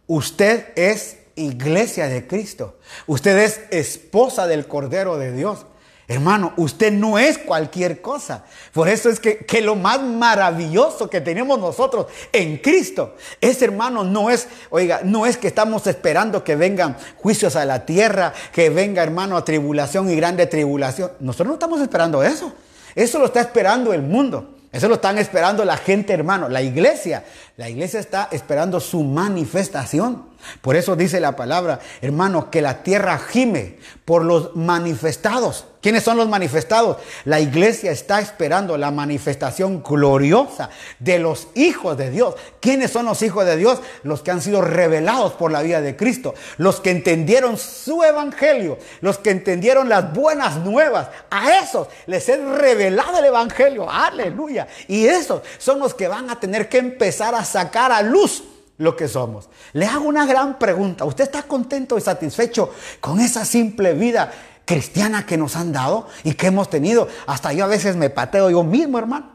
Usted 0.06 0.68
es 0.76 1.18
iglesia 1.40 2.06
de 2.06 2.26
Cristo. 2.26 2.78
Usted 3.06 3.38
es 3.38 3.60
esposa 3.70 4.46
del 4.46 4.66
Cordero 4.66 5.18
de 5.18 5.32
Dios. 5.32 5.66
Hermano, 6.10 6.52
usted 6.56 6.92
no 6.92 7.20
es 7.20 7.38
cualquier 7.38 8.00
cosa. 8.00 8.44
Por 8.72 8.88
eso 8.88 9.08
es 9.08 9.20
que, 9.20 9.38
que, 9.38 9.60
lo 9.60 9.76
más 9.76 10.02
maravilloso 10.02 11.08
que 11.08 11.20
tenemos 11.20 11.60
nosotros 11.60 12.06
en 12.32 12.56
Cristo 12.58 13.14
es, 13.40 13.62
hermano, 13.62 14.02
no 14.02 14.28
es, 14.28 14.48
oiga, 14.70 15.02
no 15.04 15.24
es 15.24 15.36
que 15.36 15.46
estamos 15.46 15.86
esperando 15.86 16.42
que 16.42 16.56
vengan 16.56 16.96
juicios 17.16 17.54
a 17.54 17.64
la 17.64 17.86
tierra, 17.86 18.32
que 18.52 18.70
venga, 18.70 19.04
hermano, 19.04 19.44
tribulación 19.44 20.10
y 20.10 20.16
grande 20.16 20.46
tribulación. 20.46 21.12
Nosotros 21.20 21.46
no 21.46 21.54
estamos 21.54 21.80
esperando 21.80 22.24
eso. 22.24 22.52
Eso 22.96 23.20
lo 23.20 23.26
está 23.26 23.40
esperando 23.40 23.92
el 23.92 24.02
mundo. 24.02 24.59
Eso 24.72 24.88
lo 24.88 24.94
están 24.94 25.18
esperando 25.18 25.64
la 25.64 25.76
gente, 25.76 26.12
hermano. 26.12 26.48
La 26.48 26.62
iglesia, 26.62 27.24
la 27.56 27.68
iglesia 27.68 27.98
está 27.98 28.28
esperando 28.30 28.78
su 28.78 29.02
manifestación. 29.02 30.26
Por 30.60 30.76
eso 30.76 30.94
dice 30.94 31.18
la 31.18 31.34
palabra, 31.34 31.80
hermano, 32.00 32.50
que 32.50 32.62
la 32.62 32.82
tierra 32.82 33.18
gime 33.18 33.78
por 34.04 34.24
los 34.24 34.54
manifestados. 34.54 35.66
¿Quiénes 35.80 36.02
son 36.02 36.18
los 36.18 36.28
manifestados? 36.28 36.98
La 37.24 37.40
iglesia 37.40 37.90
está 37.90 38.20
esperando 38.20 38.76
la 38.76 38.90
manifestación 38.90 39.82
gloriosa 39.82 40.68
de 40.98 41.18
los 41.18 41.48
hijos 41.54 41.96
de 41.96 42.10
Dios. 42.10 42.34
¿Quiénes 42.60 42.90
son 42.90 43.06
los 43.06 43.22
hijos 43.22 43.46
de 43.46 43.56
Dios? 43.56 43.80
Los 44.02 44.20
que 44.20 44.30
han 44.30 44.42
sido 44.42 44.60
revelados 44.60 45.32
por 45.32 45.50
la 45.50 45.62
vida 45.62 45.80
de 45.80 45.96
Cristo. 45.96 46.34
Los 46.58 46.80
que 46.80 46.90
entendieron 46.90 47.56
su 47.56 48.02
evangelio. 48.02 48.76
Los 49.00 49.16
que 49.16 49.30
entendieron 49.30 49.88
las 49.88 50.12
buenas 50.12 50.58
nuevas. 50.58 51.08
A 51.30 51.60
esos 51.60 51.88
les 52.06 52.28
es 52.28 52.38
revelado 52.38 53.18
el 53.18 53.24
evangelio. 53.24 53.90
Aleluya. 53.90 54.68
Y 54.86 55.06
esos 55.06 55.40
son 55.56 55.78
los 55.78 55.94
que 55.94 56.08
van 56.08 56.28
a 56.28 56.38
tener 56.38 56.68
que 56.68 56.76
empezar 56.76 57.34
a 57.34 57.44
sacar 57.44 57.90
a 57.90 58.02
luz 58.02 58.44
lo 58.80 58.96
que 58.96 59.08
somos. 59.08 59.48
Le 59.74 59.86
hago 59.86 60.06
una 60.06 60.26
gran 60.26 60.58
pregunta. 60.58 61.04
¿Usted 61.04 61.24
está 61.24 61.42
contento 61.42 61.96
y 61.96 62.00
satisfecho 62.00 62.72
con 63.00 63.20
esa 63.20 63.44
simple 63.44 63.92
vida? 63.92 64.32
Cristiana 64.70 65.26
que 65.26 65.36
nos 65.36 65.56
han 65.56 65.72
dado 65.72 66.06
y 66.22 66.34
que 66.34 66.46
hemos 66.46 66.70
tenido. 66.70 67.08
Hasta 67.26 67.52
yo 67.52 67.64
a 67.64 67.66
veces 67.66 67.96
me 67.96 68.08
pateo 68.08 68.50
yo 68.50 68.62
mismo, 68.62 69.00
hermano. 69.00 69.32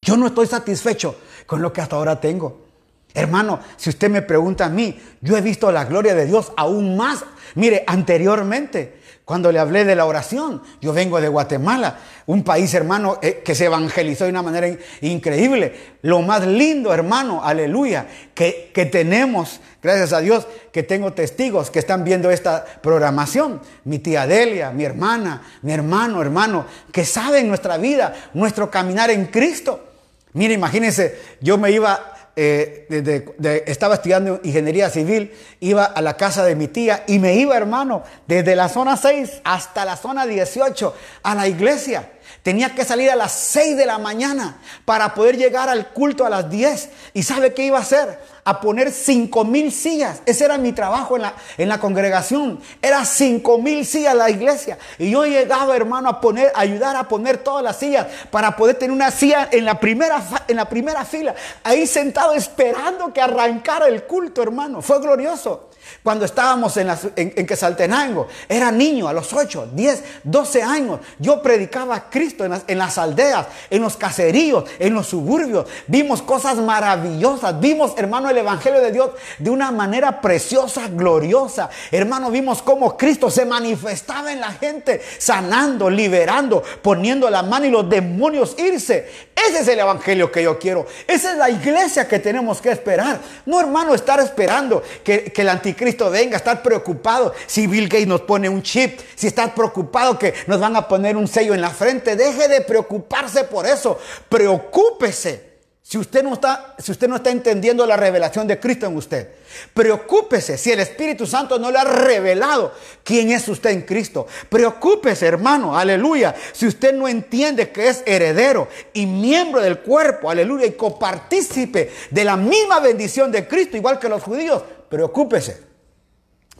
Yo 0.00 0.16
no 0.16 0.28
estoy 0.28 0.46
satisfecho 0.46 1.16
con 1.44 1.60
lo 1.60 1.72
que 1.72 1.80
hasta 1.80 1.96
ahora 1.96 2.20
tengo. 2.20 2.66
Hermano, 3.14 3.58
si 3.76 3.90
usted 3.90 4.08
me 4.08 4.22
pregunta 4.22 4.66
a 4.66 4.68
mí, 4.68 4.96
yo 5.20 5.36
he 5.36 5.40
visto 5.40 5.72
la 5.72 5.86
gloria 5.86 6.14
de 6.14 6.26
Dios 6.26 6.52
aún 6.56 6.96
más. 6.96 7.24
Mire, 7.56 7.82
anteriormente 7.84 8.99
cuando 9.30 9.52
le 9.52 9.60
hablé 9.60 9.84
de 9.84 9.94
la 9.94 10.06
oración, 10.06 10.60
yo 10.80 10.92
vengo 10.92 11.20
de 11.20 11.28
Guatemala, 11.28 12.00
un 12.26 12.42
país 12.42 12.74
hermano 12.74 13.20
eh, 13.22 13.42
que 13.44 13.54
se 13.54 13.66
evangelizó 13.66 14.24
de 14.24 14.30
una 14.30 14.42
manera 14.42 14.76
increíble. 15.02 15.72
Lo 16.02 16.20
más 16.20 16.44
lindo 16.44 16.92
hermano, 16.92 17.40
aleluya, 17.44 18.08
que, 18.34 18.72
que 18.74 18.86
tenemos, 18.86 19.60
gracias 19.80 20.12
a 20.12 20.18
Dios, 20.18 20.48
que 20.72 20.82
tengo 20.82 21.12
testigos 21.12 21.70
que 21.70 21.78
están 21.78 22.02
viendo 22.02 22.28
esta 22.28 22.64
programación. 22.82 23.60
Mi 23.84 24.00
tía 24.00 24.26
Delia, 24.26 24.72
mi 24.72 24.84
hermana, 24.84 25.42
mi 25.62 25.70
hermano, 25.70 26.20
hermano, 26.20 26.66
que 26.90 27.04
saben 27.04 27.46
nuestra 27.46 27.76
vida, 27.76 28.12
nuestro 28.34 28.68
caminar 28.68 29.10
en 29.10 29.26
Cristo. 29.26 29.90
Mire, 30.32 30.54
imagínense, 30.54 31.20
yo 31.40 31.56
me 31.56 31.70
iba 31.70 32.14
eh, 32.42 33.64
estaba 33.66 33.96
estudiando 33.96 34.40
ingeniería 34.42 34.88
civil, 34.88 35.30
iba 35.60 35.84
a 35.84 36.00
la 36.00 36.16
casa 36.16 36.42
de 36.42 36.56
mi 36.56 36.68
tía 36.68 37.04
y 37.06 37.18
me 37.18 37.34
iba, 37.34 37.54
hermano, 37.54 38.02
desde 38.26 38.56
la 38.56 38.70
zona 38.70 38.96
6 38.96 39.42
hasta 39.44 39.84
la 39.84 39.98
zona 39.98 40.24
18 40.24 40.94
a 41.22 41.34
la 41.34 41.48
iglesia. 41.48 42.12
Tenía 42.42 42.74
que 42.74 42.86
salir 42.86 43.10
a 43.10 43.16
las 43.16 43.32
6 43.32 43.76
de 43.76 43.84
la 43.84 43.98
mañana 43.98 44.56
para 44.86 45.14
poder 45.14 45.36
llegar 45.36 45.68
al 45.68 45.88
culto 45.88 46.24
a 46.24 46.30
las 46.30 46.48
10. 46.48 46.88
¿Y 47.12 47.24
sabe 47.24 47.52
qué 47.52 47.66
iba 47.66 47.76
a 47.76 47.82
hacer? 47.82 48.18
A 48.50 48.60
poner 48.60 48.90
5 48.90 49.44
mil 49.44 49.70
sillas. 49.70 50.22
Ese 50.26 50.44
era 50.44 50.58
mi 50.58 50.72
trabajo 50.72 51.14
en 51.14 51.22
la, 51.22 51.34
en 51.56 51.68
la 51.68 51.78
congregación. 51.78 52.58
Era 52.82 53.04
5 53.04 53.58
mil 53.58 53.86
sillas 53.86 54.16
la 54.16 54.28
iglesia. 54.28 54.76
Y 54.98 55.12
yo 55.12 55.24
llegaba, 55.24 55.76
hermano, 55.76 56.08
a 56.08 56.20
poner, 56.20 56.50
ayudar 56.56 56.96
a 56.96 57.06
poner 57.06 57.38
todas 57.38 57.62
las 57.62 57.78
sillas 57.78 58.08
para 58.32 58.56
poder 58.56 58.76
tener 58.76 58.90
una 58.90 59.12
silla 59.12 59.48
en 59.52 59.64
la 59.64 59.78
primera, 59.78 60.20
en 60.48 60.56
la 60.56 60.68
primera 60.68 61.04
fila. 61.04 61.36
Ahí 61.62 61.86
sentado 61.86 62.34
esperando 62.34 63.12
que 63.12 63.20
arrancara 63.20 63.86
el 63.86 64.02
culto, 64.02 64.42
hermano. 64.42 64.82
Fue 64.82 64.98
glorioso. 64.98 65.69
Cuando 66.02 66.24
estábamos 66.24 66.76
en, 66.76 66.88
en, 67.16 67.46
Quesaltenango, 67.46 68.28
era 68.48 68.70
niño 68.70 69.06
a 69.06 69.12
los 69.12 69.32
8, 69.32 69.70
10, 69.74 70.02
12 70.24 70.62
años. 70.62 71.00
Yo 71.18 71.42
predicaba 71.42 71.94
a 71.94 72.10
Cristo 72.10 72.44
en 72.44 72.78
las, 72.78 72.98
aldeas, 72.98 73.46
en 73.68 73.82
los 73.82 73.96
caseríos, 73.96 74.64
en 74.78 74.94
los 74.94 75.08
suburbios. 75.08 75.66
Vimos 75.86 76.22
cosas 76.22 76.56
maravillosas. 76.56 77.60
Vimos, 77.60 77.92
hermano, 77.98 78.30
el 78.30 78.38
Evangelio 78.38 78.80
de 78.80 78.92
Dios 78.92 79.10
de 79.38 79.50
una 79.50 79.70
manera 79.70 80.20
preciosa, 80.20 80.88
gloriosa. 80.88 81.68
Hermano, 81.90 82.30
vimos 82.30 82.62
cómo 82.62 82.96
Cristo 82.96 83.30
se 83.30 83.44
manifestaba 83.44 84.32
en 84.32 84.40
la 84.40 84.52
gente, 84.52 85.02
sanando, 85.18 85.90
liberando, 85.90 86.62
poniendo 86.82 87.28
la 87.28 87.42
mano 87.42 87.66
y 87.66 87.70
los 87.70 87.88
demonios 87.88 88.54
irse. 88.58 89.30
Ese 89.48 89.60
es 89.60 89.68
el 89.68 89.78
Evangelio 89.78 90.32
que 90.32 90.42
yo 90.42 90.58
quiero. 90.58 90.86
Esa 91.06 91.32
es 91.32 91.38
la 91.38 91.50
iglesia 91.50 92.08
que 92.08 92.18
tenemos 92.18 92.60
que 92.60 92.70
esperar. 92.70 93.20
No, 93.44 93.60
hermano, 93.60 93.94
estar 93.94 94.20
esperando 94.20 94.82
que, 95.04 95.24
que 95.24 95.42
el 95.42 95.48
anticristo 95.48 95.79
Cristo 95.80 96.10
venga, 96.10 96.36
estar 96.36 96.62
preocupado 96.62 97.32
si 97.46 97.66
Bill 97.66 97.88
Gates 97.88 98.06
nos 98.06 98.20
pone 98.20 98.50
un 98.50 98.62
chip, 98.62 99.00
si 99.14 99.28
está 99.28 99.54
preocupado 99.54 100.18
que 100.18 100.34
nos 100.46 100.60
van 100.60 100.76
a 100.76 100.86
poner 100.86 101.16
un 101.16 101.26
sello 101.26 101.54
en 101.54 101.62
la 101.62 101.70
frente. 101.70 102.16
Deje 102.16 102.48
de 102.48 102.60
preocuparse 102.60 103.44
por 103.44 103.66
eso. 103.66 103.98
Preocúpese. 104.28 105.48
Si 105.82 105.96
usted, 105.96 106.22
no 106.22 106.34
está, 106.34 106.74
si 106.78 106.92
usted 106.92 107.08
no 107.08 107.16
está 107.16 107.30
entendiendo 107.30 107.86
la 107.86 107.96
revelación 107.96 108.46
de 108.46 108.60
Cristo 108.60 108.84
en 108.84 108.94
usted, 108.94 109.30
preocúpese 109.72 110.58
si 110.58 110.70
el 110.70 110.80
Espíritu 110.80 111.26
Santo 111.26 111.58
no 111.58 111.70
le 111.70 111.78
ha 111.78 111.84
revelado 111.84 112.74
quién 113.02 113.30
es 113.30 113.48
usted 113.48 113.70
en 113.70 113.80
Cristo. 113.80 114.26
Preocúpese, 114.50 115.26
hermano, 115.26 115.78
aleluya. 115.78 116.34
Si 116.52 116.66
usted 116.66 116.92
no 116.92 117.08
entiende 117.08 117.70
que 117.70 117.88
es 117.88 118.02
heredero 118.04 118.68
y 118.92 119.06
miembro 119.06 119.62
del 119.62 119.78
cuerpo, 119.78 120.28
aleluya, 120.28 120.66
y 120.66 120.72
copartícipe 120.72 121.90
de 122.10 122.24
la 122.24 122.36
misma 122.36 122.80
bendición 122.80 123.32
de 123.32 123.48
Cristo, 123.48 123.78
igual 123.78 123.98
que 123.98 124.10
los 124.10 124.22
judíos, 124.22 124.62
preocúpese. 124.90 125.69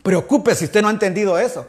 Preocupe 0.03 0.55
si 0.55 0.64
usted 0.64 0.82
no 0.82 0.88
ha 0.88 0.92
entendido 0.92 1.38
eso. 1.38 1.66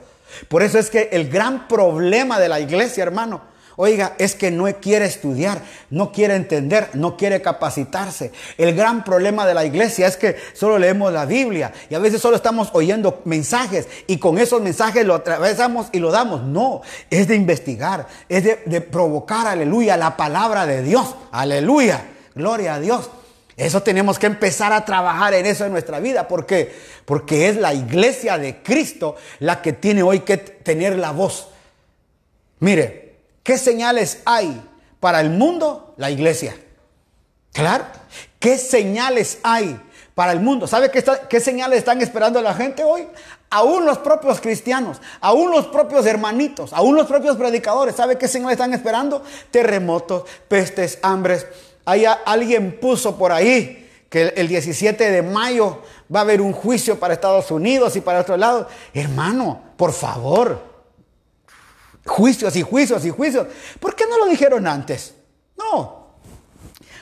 Por 0.47 0.63
eso 0.63 0.79
es 0.79 0.89
que 0.89 1.09
el 1.11 1.29
gran 1.29 1.67
problema 1.67 2.39
de 2.39 2.49
la 2.49 2.59
iglesia, 2.59 3.03
hermano, 3.03 3.41
oiga, 3.75 4.15
es 4.17 4.35
que 4.35 4.51
no 4.51 4.65
quiere 4.79 5.05
estudiar, 5.05 5.61
no 5.89 6.11
quiere 6.11 6.35
entender, 6.35 6.89
no 6.93 7.17
quiere 7.17 7.41
capacitarse. 7.41 8.31
El 8.57 8.75
gran 8.75 9.03
problema 9.03 9.45
de 9.45 9.53
la 9.53 9.65
iglesia 9.65 10.07
es 10.07 10.17
que 10.17 10.37
solo 10.53 10.77
leemos 10.77 11.11
la 11.11 11.25
Biblia 11.25 11.73
y 11.89 11.95
a 11.95 11.99
veces 11.99 12.21
solo 12.21 12.35
estamos 12.35 12.69
oyendo 12.73 13.21
mensajes 13.25 13.87
y 14.07 14.17
con 14.17 14.37
esos 14.37 14.61
mensajes 14.61 15.05
lo 15.05 15.15
atravesamos 15.15 15.87
y 15.91 15.99
lo 15.99 16.11
damos. 16.11 16.43
No, 16.43 16.81
es 17.09 17.27
de 17.27 17.35
investigar, 17.35 18.07
es 18.29 18.43
de, 18.43 18.59
de 18.65 18.81
provocar, 18.81 19.47
aleluya, 19.47 19.97
la 19.97 20.15
palabra 20.15 20.65
de 20.65 20.83
Dios. 20.83 21.15
Aleluya, 21.31 22.05
gloria 22.35 22.75
a 22.75 22.79
Dios. 22.79 23.09
Eso 23.57 23.83
tenemos 23.83 24.17
que 24.17 24.27
empezar 24.27 24.71
a 24.73 24.85
trabajar 24.85 25.33
en 25.33 25.45
eso 25.45 25.65
en 25.65 25.71
nuestra 25.71 25.99
vida. 25.99 26.27
¿Por 26.27 26.45
qué? 26.45 26.73
Porque 27.05 27.49
es 27.49 27.57
la 27.57 27.73
iglesia 27.73 28.37
de 28.37 28.61
Cristo 28.63 29.15
la 29.39 29.61
que 29.61 29.73
tiene 29.73 30.03
hoy 30.03 30.21
que 30.21 30.37
tener 30.37 30.97
la 30.97 31.11
voz. 31.11 31.49
Mire, 32.59 33.15
¿qué 33.43 33.57
señales 33.57 34.19
hay 34.25 34.61
para 34.99 35.19
el 35.19 35.31
mundo? 35.31 35.93
La 35.97 36.09
iglesia. 36.09 36.55
Claro. 37.51 37.85
¿Qué 38.39 38.57
señales 38.57 39.39
hay 39.43 39.79
para 40.15 40.31
el 40.31 40.39
mundo? 40.39 40.65
¿Sabe 40.67 40.89
qué, 40.89 41.03
qué 41.29 41.39
señales 41.39 41.79
están 41.79 42.01
esperando 42.01 42.41
la 42.41 42.53
gente 42.53 42.83
hoy? 42.83 43.07
Aún 43.49 43.85
los 43.85 43.97
propios 43.97 44.39
cristianos, 44.39 45.01
aún 45.19 45.51
los 45.51 45.67
propios 45.67 46.05
hermanitos, 46.05 46.71
aún 46.71 46.95
los 46.95 47.05
propios 47.05 47.35
predicadores. 47.35 47.95
¿Sabe 47.95 48.17
qué 48.17 48.29
señales 48.29 48.53
están 48.53 48.73
esperando? 48.73 49.23
Terremotos, 49.51 50.23
pestes, 50.47 50.99
hambres 51.01 51.45
alguien 51.85 52.79
puso 52.79 53.17
por 53.17 53.31
ahí 53.31 53.89
que 54.09 54.33
el 54.35 54.47
17 54.47 55.09
de 55.09 55.21
mayo 55.21 55.81
va 56.13 56.19
a 56.19 56.23
haber 56.23 56.41
un 56.41 56.51
juicio 56.51 56.99
para 56.99 57.13
Estados 57.13 57.49
Unidos 57.49 57.95
y 57.95 58.01
para 58.01 58.19
otro 58.19 58.35
lado. 58.35 58.67
Hermano, 58.93 59.61
por 59.77 59.93
favor. 59.93 60.61
Juicios 62.05 62.55
y 62.55 62.61
juicios 62.61 63.05
y 63.05 63.09
juicios. 63.09 63.47
¿Por 63.79 63.95
qué 63.95 64.05
no 64.07 64.17
lo 64.17 64.25
dijeron 64.25 64.67
antes? 64.67 65.13
No. 65.57 66.15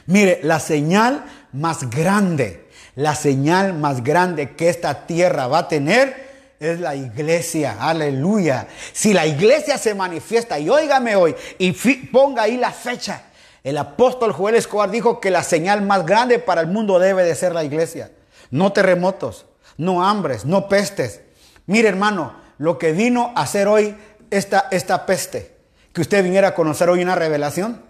Mire, 0.06 0.40
la 0.44 0.60
señal 0.60 1.26
más 1.54 1.90
grande, 1.90 2.70
la 2.96 3.16
señal 3.16 3.74
más 3.74 4.04
grande 4.04 4.56
que 4.56 4.70
esta 4.70 5.08
tierra 5.08 5.48
va 5.48 5.60
a 5.60 5.68
tener 5.68 6.30
es 6.60 6.80
la 6.80 6.96
iglesia. 6.96 7.78
Aleluya. 7.80 8.68
Si 8.92 9.14
la 9.14 9.26
iglesia 9.26 9.78
se 9.78 9.96
manifiesta, 9.96 10.60
y 10.60 10.70
óigame 10.70 11.16
hoy, 11.16 11.36
y 11.58 11.72
ponga 11.72 12.44
ahí 12.44 12.58
la 12.58 12.72
fecha, 12.72 13.24
el 13.64 13.78
apóstol 13.78 14.32
Joel 14.32 14.56
Escobar 14.56 14.90
dijo 14.90 15.20
que 15.20 15.32
la 15.32 15.44
señal 15.44 15.82
más 15.82 16.06
grande 16.06 16.40
para 16.40 16.62
el 16.62 16.68
mundo 16.68 17.00
debe 17.00 17.24
de 17.24 17.36
ser 17.36 17.54
la 17.54 17.64
iglesia. 17.64 18.12
No 18.52 18.72
terremotos, 18.72 19.46
no 19.78 20.04
hambres, 20.04 20.46
no 20.46 20.70
pestes. 20.70 21.22
Mire 21.66 21.90
hermano, 21.90 22.36
lo 22.58 22.78
que 22.78 22.92
vino 22.92 23.34
a 23.36 23.42
hacer 23.42 23.68
hoy 23.68 23.96
esta, 24.30 24.68
esta 24.72 25.06
peste, 25.06 25.56
que 25.94 26.02
usted 26.02 26.24
viniera 26.24 26.50
a 26.50 26.56
conocer 26.56 26.90
hoy 26.90 27.02
una 27.02 27.16
revelación. 27.16 27.84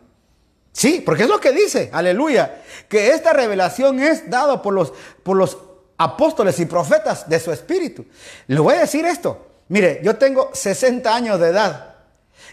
Sí, 0.71 1.01
porque 1.05 1.23
es 1.23 1.29
lo 1.29 1.39
que 1.39 1.51
dice, 1.51 1.89
aleluya, 1.91 2.61
que 2.87 3.11
esta 3.11 3.33
revelación 3.33 3.99
es 3.99 4.29
dada 4.29 4.61
por 4.61 4.73
los, 4.73 4.93
por 5.23 5.35
los 5.35 5.57
apóstoles 5.97 6.59
y 6.59 6.65
profetas 6.65 7.27
de 7.27 7.39
su 7.39 7.51
espíritu. 7.51 8.05
Le 8.47 8.59
voy 8.59 8.75
a 8.75 8.81
decir 8.81 9.05
esto. 9.05 9.47
Mire, 9.67 9.99
yo 10.03 10.15
tengo 10.17 10.49
60 10.53 11.13
años 11.13 11.39
de 11.39 11.49
edad 11.49 11.95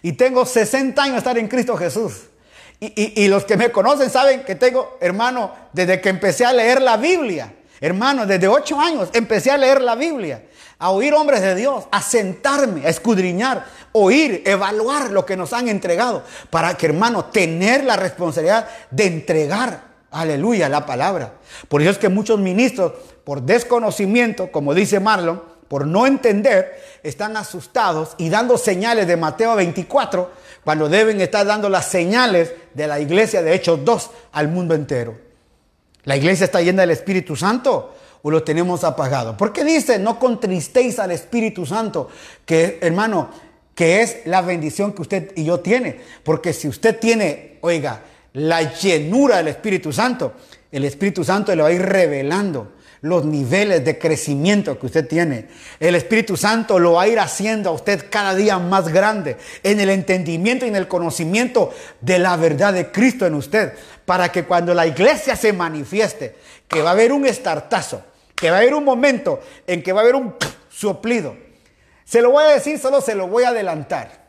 y 0.02 0.12
tengo 0.12 0.44
60 0.44 1.00
años 1.00 1.14
de 1.14 1.18
estar 1.18 1.38
en 1.38 1.48
Cristo 1.48 1.76
Jesús. 1.76 2.24
Y, 2.78 3.28
los 3.28 3.44
que 3.44 3.56
me 3.56 3.72
conocen 3.72 4.10
saben 4.10 4.44
que 4.44 4.54
tengo, 4.54 4.98
hermano, 5.00 5.50
desde 5.72 6.00
que 6.00 6.10
empecé 6.10 6.44
a 6.44 6.52
leer 6.52 6.82
la 6.82 6.98
Biblia, 6.98 7.54
hermano, 7.80 8.26
desde 8.26 8.48
ocho 8.48 8.78
años 8.78 9.08
empecé 9.14 9.50
a 9.50 9.56
leer 9.56 9.80
la 9.80 9.94
Biblia, 9.94 10.42
a 10.78 10.90
oír 10.90 11.14
hombres 11.14 11.40
de 11.40 11.54
Dios, 11.54 11.84
a 11.90 12.02
sentarme, 12.02 12.86
a 12.86 12.90
escudriñar, 12.90 13.64
oír, 13.92 14.42
evaluar 14.44 15.10
lo 15.10 15.24
que 15.24 15.38
nos 15.38 15.54
han 15.54 15.68
entregado, 15.68 16.22
para 16.50 16.74
que, 16.74 16.86
hermano, 16.86 17.24
tener 17.26 17.82
la 17.82 17.96
responsabilidad 17.96 18.68
de 18.90 19.06
entregar, 19.06 19.80
aleluya, 20.10 20.68
la 20.68 20.84
palabra. 20.84 21.32
Por 21.68 21.80
eso 21.80 21.92
es 21.92 21.98
que 21.98 22.10
muchos 22.10 22.38
ministros, 22.38 22.92
por 23.24 23.40
desconocimiento, 23.40 24.52
como 24.52 24.74
dice 24.74 25.00
Marlon, 25.00 25.40
por 25.68 25.86
no 25.86 26.06
entender, 26.06 26.80
están 27.02 27.36
asustados 27.36 28.14
y 28.18 28.28
dando 28.28 28.58
señales 28.58 29.06
de 29.06 29.16
Mateo 29.16 29.56
24, 29.56 30.30
cuando 30.66 30.88
deben 30.88 31.20
estar 31.20 31.46
dando 31.46 31.68
las 31.68 31.86
señales 31.86 32.52
de 32.74 32.88
la 32.88 32.98
iglesia 32.98 33.40
de 33.40 33.54
Hechos 33.54 33.84
2 33.84 34.10
al 34.32 34.48
mundo 34.48 34.74
entero. 34.74 35.16
¿La 36.02 36.16
iglesia 36.16 36.42
está 36.42 36.60
llena 36.60 36.80
del 36.80 36.90
Espíritu 36.90 37.36
Santo 37.36 37.94
o 38.20 38.28
lo 38.32 38.42
tenemos 38.42 38.82
apagado? 38.82 39.36
¿Por 39.36 39.52
qué 39.52 39.62
dice, 39.62 40.00
no 40.00 40.18
contristéis 40.18 40.98
al 40.98 41.12
Espíritu 41.12 41.64
Santo? 41.64 42.08
Que, 42.44 42.80
hermano, 42.82 43.30
que 43.76 44.02
es 44.02 44.26
la 44.26 44.42
bendición 44.42 44.92
que 44.92 45.02
usted 45.02 45.32
y 45.36 45.44
yo 45.44 45.60
tiene. 45.60 46.00
Porque 46.24 46.52
si 46.52 46.66
usted 46.66 46.98
tiene, 46.98 47.58
oiga, 47.60 48.02
la 48.32 48.74
llenura 48.76 49.36
del 49.36 49.46
Espíritu 49.46 49.92
Santo, 49.92 50.32
el 50.72 50.84
Espíritu 50.84 51.22
Santo 51.22 51.54
le 51.54 51.62
va 51.62 51.68
a 51.68 51.72
ir 51.72 51.82
revelando 51.82 52.72
los 53.00 53.24
niveles 53.24 53.84
de 53.84 53.98
crecimiento 53.98 54.78
que 54.78 54.86
usted 54.86 55.06
tiene. 55.06 55.48
El 55.80 55.94
Espíritu 55.94 56.36
Santo 56.36 56.78
lo 56.78 56.94
va 56.94 57.02
a 57.02 57.08
ir 57.08 57.18
haciendo 57.18 57.70
a 57.70 57.72
usted 57.72 58.06
cada 58.10 58.34
día 58.34 58.58
más 58.58 58.88
grande 58.88 59.36
en 59.62 59.80
el 59.80 59.90
entendimiento 59.90 60.64
y 60.64 60.68
en 60.68 60.76
el 60.76 60.88
conocimiento 60.88 61.72
de 62.00 62.18
la 62.18 62.36
verdad 62.36 62.72
de 62.72 62.90
Cristo 62.90 63.26
en 63.26 63.34
usted. 63.34 63.72
Para 64.04 64.30
que 64.30 64.44
cuando 64.44 64.74
la 64.74 64.86
iglesia 64.86 65.36
se 65.36 65.52
manifieste, 65.52 66.36
que 66.68 66.82
va 66.82 66.90
a 66.90 66.92
haber 66.92 67.12
un 67.12 67.26
estartazo, 67.26 68.02
que 68.34 68.50
va 68.50 68.56
a 68.56 68.60
haber 68.60 68.74
un 68.74 68.84
momento 68.84 69.40
en 69.66 69.82
que 69.82 69.92
va 69.92 70.00
a 70.00 70.02
haber 70.02 70.14
un 70.14 70.34
soplido. 70.68 71.36
Se 72.04 72.22
lo 72.22 72.30
voy 72.30 72.44
a 72.44 72.48
decir, 72.48 72.78
solo 72.78 73.00
se 73.00 73.14
lo 73.14 73.28
voy 73.28 73.44
a 73.44 73.48
adelantar. 73.48 74.26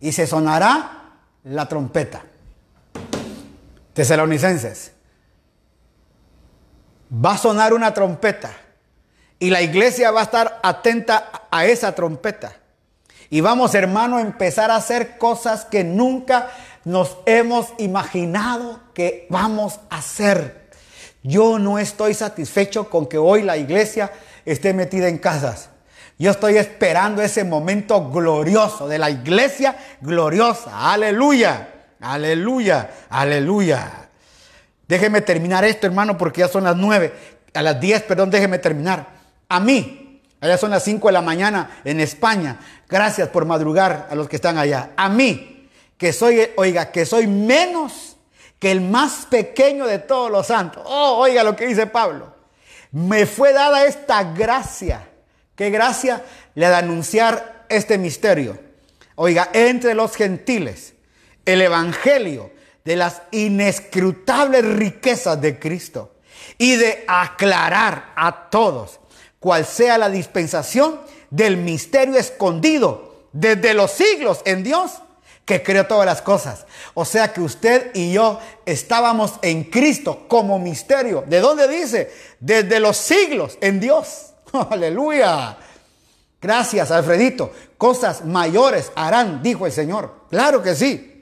Y 0.00 0.12
se 0.12 0.26
sonará 0.26 1.14
la 1.44 1.66
trompeta. 1.66 2.22
Tesalonicenses 3.94 4.95
va 7.12 7.32
a 7.32 7.38
sonar 7.38 7.72
una 7.74 7.94
trompeta 7.94 8.50
y 9.38 9.50
la 9.50 9.62
iglesia 9.62 10.10
va 10.10 10.20
a 10.20 10.24
estar 10.24 10.60
atenta 10.62 11.46
a 11.50 11.66
esa 11.66 11.94
trompeta. 11.94 12.54
Y 13.28 13.40
vamos, 13.40 13.74
hermano, 13.74 14.18
a 14.18 14.22
empezar 14.22 14.70
a 14.70 14.76
hacer 14.76 15.18
cosas 15.18 15.64
que 15.64 15.84
nunca 15.84 16.48
nos 16.84 17.18
hemos 17.26 17.72
imaginado 17.78 18.80
que 18.94 19.26
vamos 19.30 19.80
a 19.90 19.98
hacer. 19.98 20.66
Yo 21.22 21.58
no 21.58 21.78
estoy 21.78 22.14
satisfecho 22.14 22.88
con 22.88 23.06
que 23.06 23.18
hoy 23.18 23.42
la 23.42 23.56
iglesia 23.56 24.12
esté 24.44 24.72
metida 24.72 25.08
en 25.08 25.18
casas. 25.18 25.70
Yo 26.18 26.30
estoy 26.30 26.56
esperando 26.56 27.20
ese 27.20 27.44
momento 27.44 28.10
glorioso 28.10 28.88
de 28.88 28.98
la 28.98 29.10
iglesia 29.10 29.76
gloriosa. 30.00 30.92
Aleluya, 30.92 31.68
aleluya, 32.00 32.90
aleluya. 33.10 34.05
Déjeme 34.88 35.20
terminar 35.20 35.64
esto, 35.64 35.86
hermano, 35.86 36.16
porque 36.16 36.40
ya 36.40 36.48
son 36.48 36.64
las 36.64 36.76
nueve. 36.76 37.12
A 37.54 37.62
las 37.62 37.80
diez, 37.80 38.02
perdón, 38.02 38.30
déjeme 38.30 38.58
terminar. 38.58 39.08
A 39.48 39.60
mí, 39.60 40.20
allá 40.40 40.56
son 40.56 40.70
las 40.70 40.84
cinco 40.84 41.08
de 41.08 41.12
la 41.12 41.22
mañana 41.22 41.80
en 41.84 42.00
España. 42.00 42.60
Gracias 42.88 43.28
por 43.28 43.44
madrugar 43.44 44.08
a 44.10 44.14
los 44.14 44.28
que 44.28 44.36
están 44.36 44.58
allá. 44.58 44.90
A 44.96 45.08
mí, 45.08 45.68
que 45.96 46.12
soy, 46.12 46.48
oiga, 46.56 46.92
que 46.92 47.06
soy 47.06 47.26
menos 47.26 48.16
que 48.58 48.70
el 48.70 48.80
más 48.80 49.26
pequeño 49.26 49.86
de 49.86 49.98
todos 49.98 50.30
los 50.30 50.46
santos. 50.46 50.82
Oh, 50.86 51.18
oiga 51.18 51.42
lo 51.42 51.56
que 51.56 51.66
dice 51.66 51.86
Pablo. 51.86 52.34
Me 52.92 53.26
fue 53.26 53.52
dada 53.52 53.84
esta 53.84 54.22
gracia. 54.22 55.08
¿Qué 55.54 55.70
gracia? 55.70 56.22
La 56.54 56.70
de 56.70 56.76
anunciar 56.76 57.64
este 57.68 57.98
misterio. 57.98 58.58
Oiga, 59.16 59.48
entre 59.52 59.94
los 59.94 60.14
gentiles, 60.14 60.94
el 61.44 61.62
evangelio 61.62 62.50
de 62.86 62.96
las 62.96 63.20
inescrutables 63.32 64.64
riquezas 64.64 65.38
de 65.40 65.58
Cristo 65.58 66.14
y 66.56 66.76
de 66.76 67.04
aclarar 67.08 68.12
a 68.16 68.48
todos 68.48 69.00
cuál 69.40 69.66
sea 69.66 69.98
la 69.98 70.08
dispensación 70.08 71.00
del 71.28 71.56
misterio 71.56 72.16
escondido 72.16 73.26
desde 73.32 73.74
los 73.74 73.90
siglos 73.90 74.40
en 74.44 74.62
Dios 74.62 74.92
que 75.44 75.64
creó 75.64 75.86
todas 75.86 76.06
las 76.06 76.22
cosas. 76.22 76.64
O 76.94 77.04
sea 77.04 77.32
que 77.32 77.40
usted 77.40 77.90
y 77.92 78.12
yo 78.12 78.38
estábamos 78.64 79.34
en 79.42 79.64
Cristo 79.64 80.26
como 80.28 80.58
misterio. 80.60 81.24
¿De 81.26 81.40
dónde 81.40 81.68
dice? 81.68 82.12
Desde 82.38 82.78
los 82.78 82.96
siglos 82.96 83.58
en 83.60 83.80
Dios. 83.80 84.32
Aleluya. 84.70 85.58
Gracias, 86.40 86.92
Alfredito. 86.92 87.50
Cosas 87.76 88.24
mayores 88.24 88.92
harán, 88.94 89.42
dijo 89.42 89.66
el 89.66 89.72
Señor. 89.72 90.26
Claro 90.30 90.62
que 90.62 90.76
sí. 90.76 91.15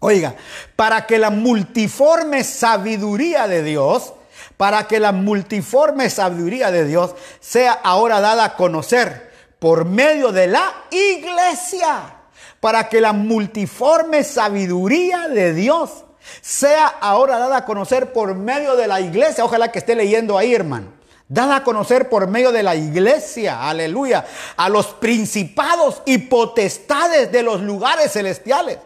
Oiga, 0.00 0.34
para 0.76 1.06
que 1.06 1.18
la 1.18 1.30
multiforme 1.30 2.44
sabiduría 2.44 3.48
de 3.48 3.62
Dios, 3.62 4.12
para 4.56 4.86
que 4.86 5.00
la 5.00 5.12
multiforme 5.12 6.10
sabiduría 6.10 6.70
de 6.70 6.84
Dios 6.84 7.14
sea 7.40 7.72
ahora 7.72 8.20
dada 8.20 8.44
a 8.44 8.56
conocer 8.56 9.32
por 9.58 9.86
medio 9.86 10.32
de 10.32 10.48
la 10.48 10.70
iglesia, 10.90 12.14
para 12.60 12.88
que 12.88 13.00
la 13.00 13.14
multiforme 13.14 14.22
sabiduría 14.22 15.28
de 15.28 15.54
Dios 15.54 16.04
sea 16.42 16.86
ahora 16.86 17.38
dada 17.38 17.58
a 17.58 17.64
conocer 17.64 18.12
por 18.12 18.34
medio 18.34 18.76
de 18.76 18.88
la 18.88 19.00
iglesia. 19.00 19.44
Ojalá 19.44 19.72
que 19.72 19.78
esté 19.78 19.94
leyendo 19.94 20.36
ahí, 20.36 20.54
hermano. 20.54 20.92
Dada 21.28 21.56
a 21.56 21.64
conocer 21.64 22.08
por 22.08 22.28
medio 22.28 22.52
de 22.52 22.62
la 22.62 22.76
iglesia, 22.76 23.68
aleluya, 23.68 24.24
a 24.56 24.68
los 24.68 24.86
principados 24.86 26.02
y 26.04 26.18
potestades 26.18 27.32
de 27.32 27.42
los 27.42 27.62
lugares 27.62 28.12
celestiales 28.12 28.78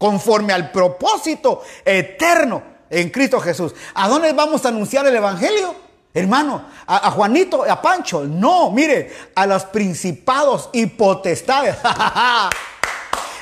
conforme 0.00 0.54
al 0.54 0.72
propósito 0.72 1.62
eterno 1.84 2.62
en 2.88 3.10
Cristo 3.10 3.38
Jesús. 3.38 3.74
¿A 3.92 4.08
dónde 4.08 4.32
vamos 4.32 4.64
a 4.64 4.68
anunciar 4.68 5.06
el 5.06 5.14
Evangelio? 5.14 5.74
Hermano, 6.14 6.64
a, 6.86 7.10
Juanito, 7.10 7.70
a 7.70 7.82
Pancho, 7.82 8.24
no, 8.24 8.70
mire, 8.70 9.12
a 9.34 9.46
los 9.46 9.66
principados 9.66 10.70
y 10.72 10.86
potestades. 10.86 11.76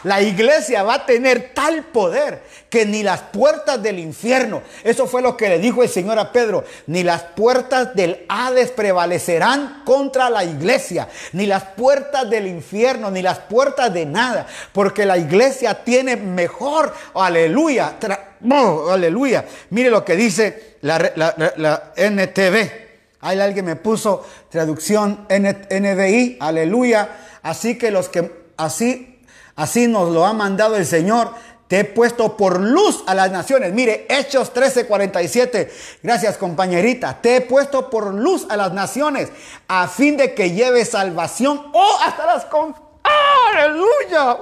La 0.04 0.22
iglesia 0.22 0.82
va 0.82 0.94
a 0.94 1.06
tener 1.06 1.52
tal 1.54 1.84
poder 1.84 2.42
que 2.70 2.84
ni 2.84 3.02
las 3.02 3.20
puertas 3.20 3.82
del 3.82 3.98
infierno, 3.98 4.62
eso 4.84 5.06
fue 5.06 5.22
lo 5.22 5.36
que 5.36 5.48
le 5.48 5.58
dijo 5.58 5.82
el 5.82 5.88
Señor 5.88 6.18
a 6.18 6.32
Pedro, 6.32 6.64
ni 6.86 7.02
las 7.02 7.22
puertas 7.22 7.94
del 7.94 8.26
Hades 8.28 8.70
prevalecerán 8.70 9.82
contra 9.84 10.28
la 10.30 10.44
iglesia, 10.44 11.08
ni 11.32 11.46
las 11.46 11.64
puertas 11.64 12.28
del 12.28 12.46
infierno, 12.46 13.10
ni 13.10 13.22
las 13.22 13.38
puertas 13.38 13.92
de 13.92 14.06
nada, 14.06 14.46
porque 14.72 15.06
la 15.06 15.16
iglesia 15.16 15.82
tiene 15.84 16.16
mejor, 16.16 16.94
aleluya, 17.14 17.94
aleluya. 18.90 19.44
Mire 19.70 19.90
lo 19.90 20.04
que 20.04 20.16
dice 20.16 20.76
la, 20.82 21.92
NTV. 21.96 22.88
Hay 23.20 23.40
alguien 23.40 23.64
me 23.64 23.76
puso 23.76 24.24
traducción 24.48 25.26
NBI, 25.28 26.36
aleluya. 26.40 27.08
Así 27.42 27.76
que 27.76 27.90
los 27.90 28.08
que 28.08 28.30
así 28.56 29.17
Así 29.58 29.88
nos 29.88 30.10
lo 30.10 30.24
ha 30.24 30.32
mandado 30.32 30.76
el 30.76 30.86
Señor. 30.86 31.32
Te 31.66 31.80
he 31.80 31.84
puesto 31.84 32.36
por 32.36 32.60
luz 32.60 33.02
a 33.08 33.14
las 33.14 33.32
naciones. 33.32 33.72
Mire, 33.72 34.06
Hechos 34.08 34.54
13:47. 34.54 35.68
Gracias, 36.00 36.38
compañerita. 36.38 37.20
Te 37.20 37.36
he 37.36 37.40
puesto 37.40 37.90
por 37.90 38.14
luz 38.14 38.46
a 38.50 38.56
las 38.56 38.72
naciones 38.72 39.30
a 39.66 39.88
fin 39.88 40.16
de 40.16 40.32
que 40.32 40.52
lleve 40.52 40.84
salvación. 40.84 41.72
Oh, 41.74 41.98
hasta 42.06 42.24
las 42.24 42.44
con... 42.44 42.72
¡Aleluya! 43.02 44.38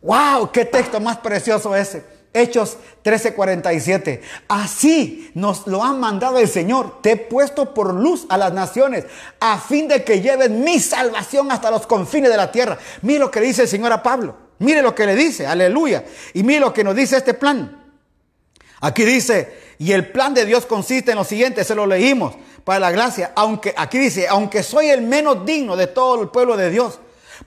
¡Wow! 0.00 0.52
¡Qué 0.52 0.64
texto 0.64 1.00
más 1.00 1.18
precioso 1.18 1.74
ese! 1.74 2.13
Hechos 2.34 2.76
13:47. 3.02 4.20
Así 4.48 5.30
nos 5.34 5.66
lo 5.66 5.82
ha 5.82 5.92
mandado 5.92 6.38
el 6.38 6.48
Señor. 6.48 7.00
Te 7.00 7.12
he 7.12 7.16
puesto 7.16 7.72
por 7.72 7.94
luz 7.94 8.26
a 8.28 8.36
las 8.36 8.52
naciones 8.52 9.06
a 9.40 9.58
fin 9.58 9.88
de 9.88 10.04
que 10.04 10.20
lleven 10.20 10.64
mi 10.64 10.80
salvación 10.80 11.50
hasta 11.50 11.70
los 11.70 11.86
confines 11.86 12.30
de 12.30 12.36
la 12.36 12.52
tierra. 12.52 12.76
Mire 13.02 13.20
lo 13.20 13.30
que 13.30 13.40
dice 13.40 13.62
el 13.62 13.68
Señor 13.68 13.92
a 13.92 14.02
Pablo. 14.02 14.36
Mire 14.58 14.82
lo 14.82 14.94
que 14.94 15.06
le 15.06 15.14
dice. 15.14 15.46
Aleluya. 15.46 16.04
Y 16.34 16.42
mire 16.42 16.60
lo 16.60 16.72
que 16.74 16.84
nos 16.84 16.96
dice 16.96 17.16
este 17.16 17.34
plan. 17.34 17.82
Aquí 18.80 19.04
dice, 19.04 19.56
y 19.78 19.92
el 19.92 20.10
plan 20.10 20.34
de 20.34 20.44
Dios 20.44 20.66
consiste 20.66 21.12
en 21.12 21.16
lo 21.16 21.24
siguiente, 21.24 21.64
se 21.64 21.74
lo 21.74 21.86
leímos 21.86 22.34
para 22.64 22.80
la 22.80 22.90
gracia, 22.90 23.32
aunque 23.34 23.74
aquí 23.76 23.98
dice, 23.98 24.26
aunque 24.28 24.62
soy 24.62 24.88
el 24.88 25.02
menos 25.02 25.46
digno 25.46 25.76
de 25.76 25.86
todo 25.86 26.20
el 26.20 26.28
pueblo 26.28 26.56
de 26.56 26.70
Dios, 26.70 26.98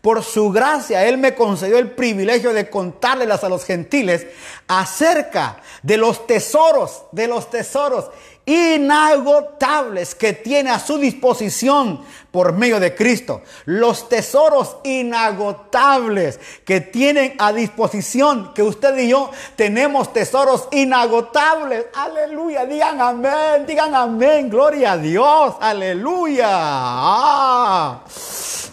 por 0.01 0.23
su 0.23 0.51
gracia, 0.51 1.05
Él 1.05 1.17
me 1.17 1.35
concedió 1.35 1.77
el 1.77 1.91
privilegio 1.91 2.53
de 2.53 2.69
contárselas 2.69 3.43
a 3.43 3.49
los 3.49 3.65
gentiles 3.65 4.27
acerca 4.67 5.61
de 5.83 5.97
los 5.97 6.27
tesoros, 6.27 7.03
de 7.11 7.27
los 7.27 7.49
tesoros 7.49 8.09
inagotables 8.47 10.15
que 10.15 10.33
tiene 10.33 10.71
a 10.71 10.79
su 10.79 10.97
disposición 10.97 12.01
por 12.31 12.53
medio 12.53 12.79
de 12.79 12.95
Cristo. 12.95 13.41
Los 13.65 14.07
tesoros 14.07 14.77
inagotables 14.85 16.39
que 16.63 16.79
tienen 16.79 17.35
a 17.39 17.51
disposición, 17.51 18.53
que 18.53 18.63
usted 18.63 18.97
y 18.97 19.09
yo 19.09 19.31
tenemos 19.57 20.13
tesoros 20.13 20.69
inagotables. 20.71 21.87
Aleluya, 21.93 22.65
digan 22.65 23.01
amén, 23.01 23.65
digan 23.67 23.93
amén, 23.93 24.49
gloria 24.49 24.93
a 24.93 24.97
Dios, 24.97 25.55
aleluya. 25.59 26.47
Ah. 26.49 28.03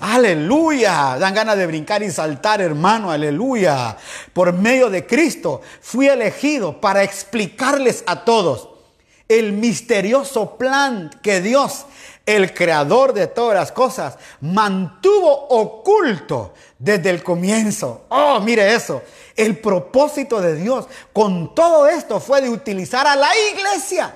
Aleluya. 0.00 1.16
Dan 1.18 1.34
ganas 1.34 1.56
de 1.56 1.66
brincar 1.66 2.02
y 2.02 2.10
saltar, 2.10 2.60
hermano. 2.60 3.10
Aleluya. 3.10 3.96
Por 4.34 4.52
medio 4.52 4.90
de 4.90 5.06
Cristo 5.06 5.62
fui 5.80 6.08
elegido 6.08 6.78
para 6.78 7.02
explicarles 7.02 8.04
a 8.06 8.24
todos 8.24 8.73
el 9.38 9.52
misterioso 9.52 10.56
plan 10.56 11.10
que 11.22 11.40
Dios, 11.40 11.86
el 12.26 12.54
creador 12.54 13.12
de 13.12 13.26
todas 13.26 13.54
las 13.54 13.72
cosas, 13.72 14.16
mantuvo 14.40 15.32
oculto 15.48 16.54
desde 16.78 17.10
el 17.10 17.22
comienzo. 17.22 18.04
Oh, 18.08 18.40
mire 18.40 18.74
eso. 18.74 19.02
El 19.36 19.58
propósito 19.58 20.40
de 20.40 20.54
Dios 20.54 20.86
con 21.12 21.54
todo 21.54 21.86
esto 21.88 22.20
fue 22.20 22.40
de 22.40 22.50
utilizar 22.50 23.06
a 23.06 23.16
la 23.16 23.30
iglesia, 23.52 24.14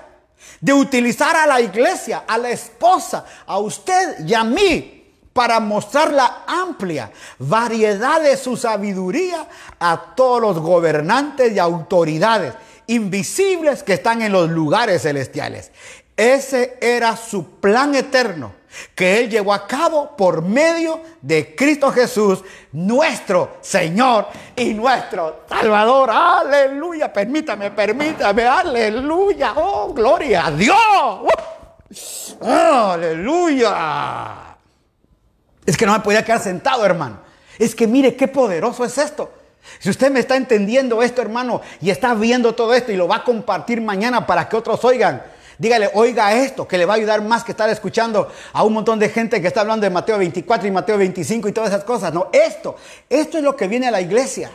de 0.61 0.73
utilizar 0.73 1.35
a 1.35 1.45
la 1.45 1.61
iglesia, 1.61 2.23
a 2.27 2.37
la 2.37 2.49
esposa, 2.49 3.25
a 3.45 3.59
usted 3.59 4.25
y 4.25 4.33
a 4.33 4.43
mí 4.43 4.95
para 5.33 5.59
mostrar 5.59 6.11
la 6.11 6.43
amplia 6.47 7.11
variedad 7.37 8.21
de 8.21 8.35
su 8.35 8.57
sabiduría 8.57 9.47
a 9.79 10.13
todos 10.15 10.41
los 10.41 10.59
gobernantes 10.59 11.53
y 11.53 11.59
autoridades 11.59 12.53
invisibles 12.89 13.83
que 13.83 13.93
están 13.93 14.21
en 14.21 14.31
los 14.31 14.49
lugares 14.49 15.03
celestiales. 15.03 15.71
Ese 16.17 16.77
era 16.81 17.15
su 17.15 17.59
plan 17.59 17.95
eterno 17.95 18.59
que 18.93 19.19
Él 19.19 19.29
llevó 19.29 19.53
a 19.53 19.65
cabo 19.65 20.15
por 20.15 20.41
medio 20.41 21.01
de 21.21 21.55
Cristo 21.55 21.91
Jesús, 21.91 22.43
nuestro 22.71 23.57
Señor 23.61 24.27
y 24.55 24.73
nuestro 24.73 25.43
Salvador. 25.47 26.09
Aleluya, 26.11 27.11
permítame, 27.11 27.71
permítame, 27.71 28.43
aleluya, 28.43 29.53
oh, 29.55 29.93
gloria 29.93 30.47
a 30.47 30.51
Dios. 30.51 32.37
Uh. 32.41 32.45
aleluya. 32.45 34.55
Es 35.65 35.77
que 35.77 35.85
no 35.85 35.93
me 35.93 35.99
podía 35.99 36.23
quedar 36.23 36.41
sentado, 36.41 36.85
hermano. 36.85 37.19
Es 37.57 37.75
que 37.75 37.87
mire 37.87 38.15
qué 38.15 38.27
poderoso 38.27 38.85
es 38.85 38.97
esto. 38.97 39.38
Si 39.79 39.89
usted 39.89 40.11
me 40.11 40.19
está 40.19 40.35
entendiendo 40.35 41.01
esto, 41.01 41.21
hermano, 41.21 41.61
y 41.81 41.89
está 41.89 42.13
viendo 42.13 42.55
todo 42.55 42.73
esto 42.73 42.91
y 42.91 42.97
lo 42.97 43.07
va 43.07 43.17
a 43.17 43.23
compartir 43.23 43.81
mañana 43.81 44.25
para 44.25 44.49
que 44.49 44.55
otros 44.55 44.83
oigan, 44.83 45.21
dígale, 45.57 45.89
oiga 45.93 46.33
esto, 46.33 46.67
que 46.67 46.77
le 46.77 46.85
va 46.85 46.93
a 46.93 46.97
ayudar 46.97 47.21
más 47.21 47.43
que 47.43 47.51
estar 47.51 47.69
escuchando 47.69 48.31
a 48.53 48.63
un 48.63 48.73
montón 48.73 48.97
de 48.97 49.09
gente 49.09 49.41
que 49.41 49.47
está 49.47 49.61
hablando 49.61 49.83
de 49.83 49.89
Mateo 49.89 50.17
24 50.17 50.67
y 50.67 50.71
Mateo 50.71 50.97
25 50.97 51.47
y 51.47 51.51
todas 51.51 51.69
esas 51.69 51.83
cosas. 51.83 52.13
No, 52.13 52.29
esto, 52.33 52.75
esto 53.09 53.37
es 53.37 53.43
lo 53.43 53.55
que 53.55 53.67
viene 53.67 53.87
a 53.87 53.91
la 53.91 54.01
iglesia. 54.01 54.49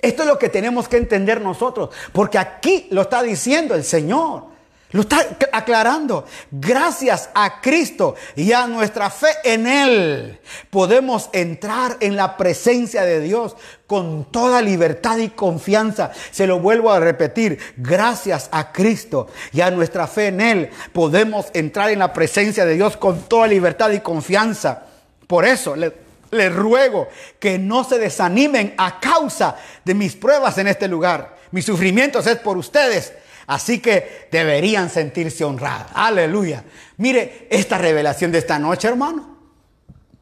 Esto 0.00 0.22
es 0.22 0.28
lo 0.28 0.38
que 0.38 0.48
tenemos 0.48 0.88
que 0.88 0.96
entender 0.96 1.40
nosotros, 1.40 1.90
porque 2.12 2.36
aquí 2.36 2.88
lo 2.90 3.02
está 3.02 3.22
diciendo 3.22 3.76
el 3.76 3.84
Señor. 3.84 4.51
Lo 4.92 5.00
está 5.00 5.26
aclarando. 5.52 6.26
Gracias 6.50 7.30
a 7.34 7.62
Cristo 7.62 8.14
y 8.36 8.52
a 8.52 8.66
nuestra 8.66 9.08
fe 9.08 9.28
en 9.42 9.66
Él, 9.66 10.38
podemos 10.68 11.30
entrar 11.32 11.96
en 12.00 12.14
la 12.14 12.36
presencia 12.36 13.02
de 13.02 13.20
Dios 13.20 13.56
con 13.86 14.30
toda 14.30 14.60
libertad 14.60 15.16
y 15.16 15.30
confianza. 15.30 16.12
Se 16.30 16.46
lo 16.46 16.60
vuelvo 16.60 16.92
a 16.92 17.00
repetir. 17.00 17.58
Gracias 17.78 18.50
a 18.52 18.70
Cristo 18.70 19.28
y 19.52 19.62
a 19.62 19.70
nuestra 19.70 20.06
fe 20.06 20.26
en 20.26 20.40
Él, 20.42 20.70
podemos 20.92 21.46
entrar 21.54 21.90
en 21.90 21.98
la 21.98 22.12
presencia 22.12 22.66
de 22.66 22.74
Dios 22.74 22.98
con 22.98 23.22
toda 23.22 23.46
libertad 23.46 23.90
y 23.92 24.00
confianza. 24.00 24.82
Por 25.26 25.46
eso 25.46 25.74
les 25.74 26.54
ruego 26.54 27.08
que 27.38 27.58
no 27.58 27.84
se 27.84 27.98
desanimen 27.98 28.74
a 28.76 29.00
causa 29.00 29.56
de 29.86 29.94
mis 29.94 30.16
pruebas 30.16 30.58
en 30.58 30.68
este 30.68 30.86
lugar. 30.86 31.36
Mis 31.50 31.64
sufrimientos 31.64 32.26
es 32.26 32.36
por 32.36 32.58
ustedes 32.58 33.14
Así 33.46 33.80
que 33.80 34.28
deberían 34.30 34.90
sentirse 34.90 35.44
honrados. 35.44 35.88
Aleluya. 35.94 36.64
Mire 36.96 37.46
esta 37.50 37.78
revelación 37.78 38.32
de 38.32 38.38
esta 38.38 38.58
noche, 38.58 38.88
hermano. 38.88 39.36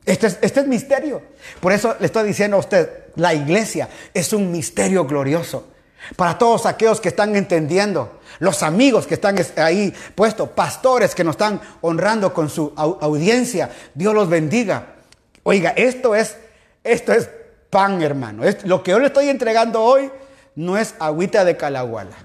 Este 0.06 0.26
es, 0.28 0.38
este 0.40 0.60
es 0.60 0.66
misterio. 0.66 1.22
Por 1.60 1.72
eso 1.72 1.96
le 2.00 2.06
estoy 2.06 2.26
diciendo 2.26 2.56
a 2.56 2.60
usted, 2.60 2.88
la 3.16 3.34
iglesia 3.34 3.88
es 4.14 4.32
un 4.32 4.50
misterio 4.50 5.04
glorioso. 5.04 5.68
Para 6.16 6.38
todos 6.38 6.66
aquellos 6.66 7.00
que 7.00 7.10
están 7.10 7.36
entendiendo, 7.36 8.20
los 8.38 8.62
amigos 8.62 9.06
que 9.06 9.14
están 9.14 9.36
ahí 9.56 9.94
puestos, 10.14 10.48
pastores 10.50 11.14
que 11.14 11.24
nos 11.24 11.34
están 11.34 11.60
honrando 11.82 12.32
con 12.32 12.48
su 12.48 12.72
audiencia, 12.76 13.70
Dios 13.94 14.14
los 14.14 14.28
bendiga. 14.28 14.94
Oiga, 15.42 15.70
esto 15.76 16.14
es, 16.14 16.36
esto 16.82 17.12
es 17.12 17.28
pan, 17.68 18.02
hermano. 18.02 18.42
lo 18.64 18.82
que 18.82 18.92
yo 18.92 18.98
le 18.98 19.06
estoy 19.06 19.28
entregando 19.28 19.82
hoy 19.82 20.10
no 20.56 20.78
es 20.78 20.94
agüita 20.98 21.44
de 21.44 21.56
calaguala. 21.56 22.16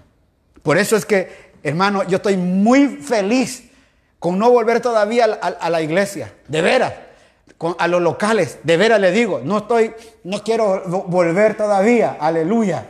Por 0.65 0.79
eso 0.79 0.95
es 0.95 1.05
que, 1.05 1.51
hermano, 1.61 2.01
yo 2.07 2.15
estoy 2.15 2.37
muy 2.37 2.87
feliz 2.87 3.65
con 4.17 4.39
no 4.39 4.49
volver 4.49 4.81
todavía 4.81 5.25
a, 5.25 5.69
la 5.69 5.79
iglesia, 5.83 6.33
de 6.47 6.61
veras, 6.63 6.91
a 7.77 7.87
los 7.87 8.01
locales, 8.01 8.57
de 8.63 8.75
veras 8.75 8.99
le 8.99 9.11
digo, 9.11 9.41
no 9.43 9.59
estoy, 9.59 9.93
no 10.23 10.43
quiero 10.43 10.81
volver 11.05 11.55
todavía, 11.55 12.17
aleluya. 12.19 12.87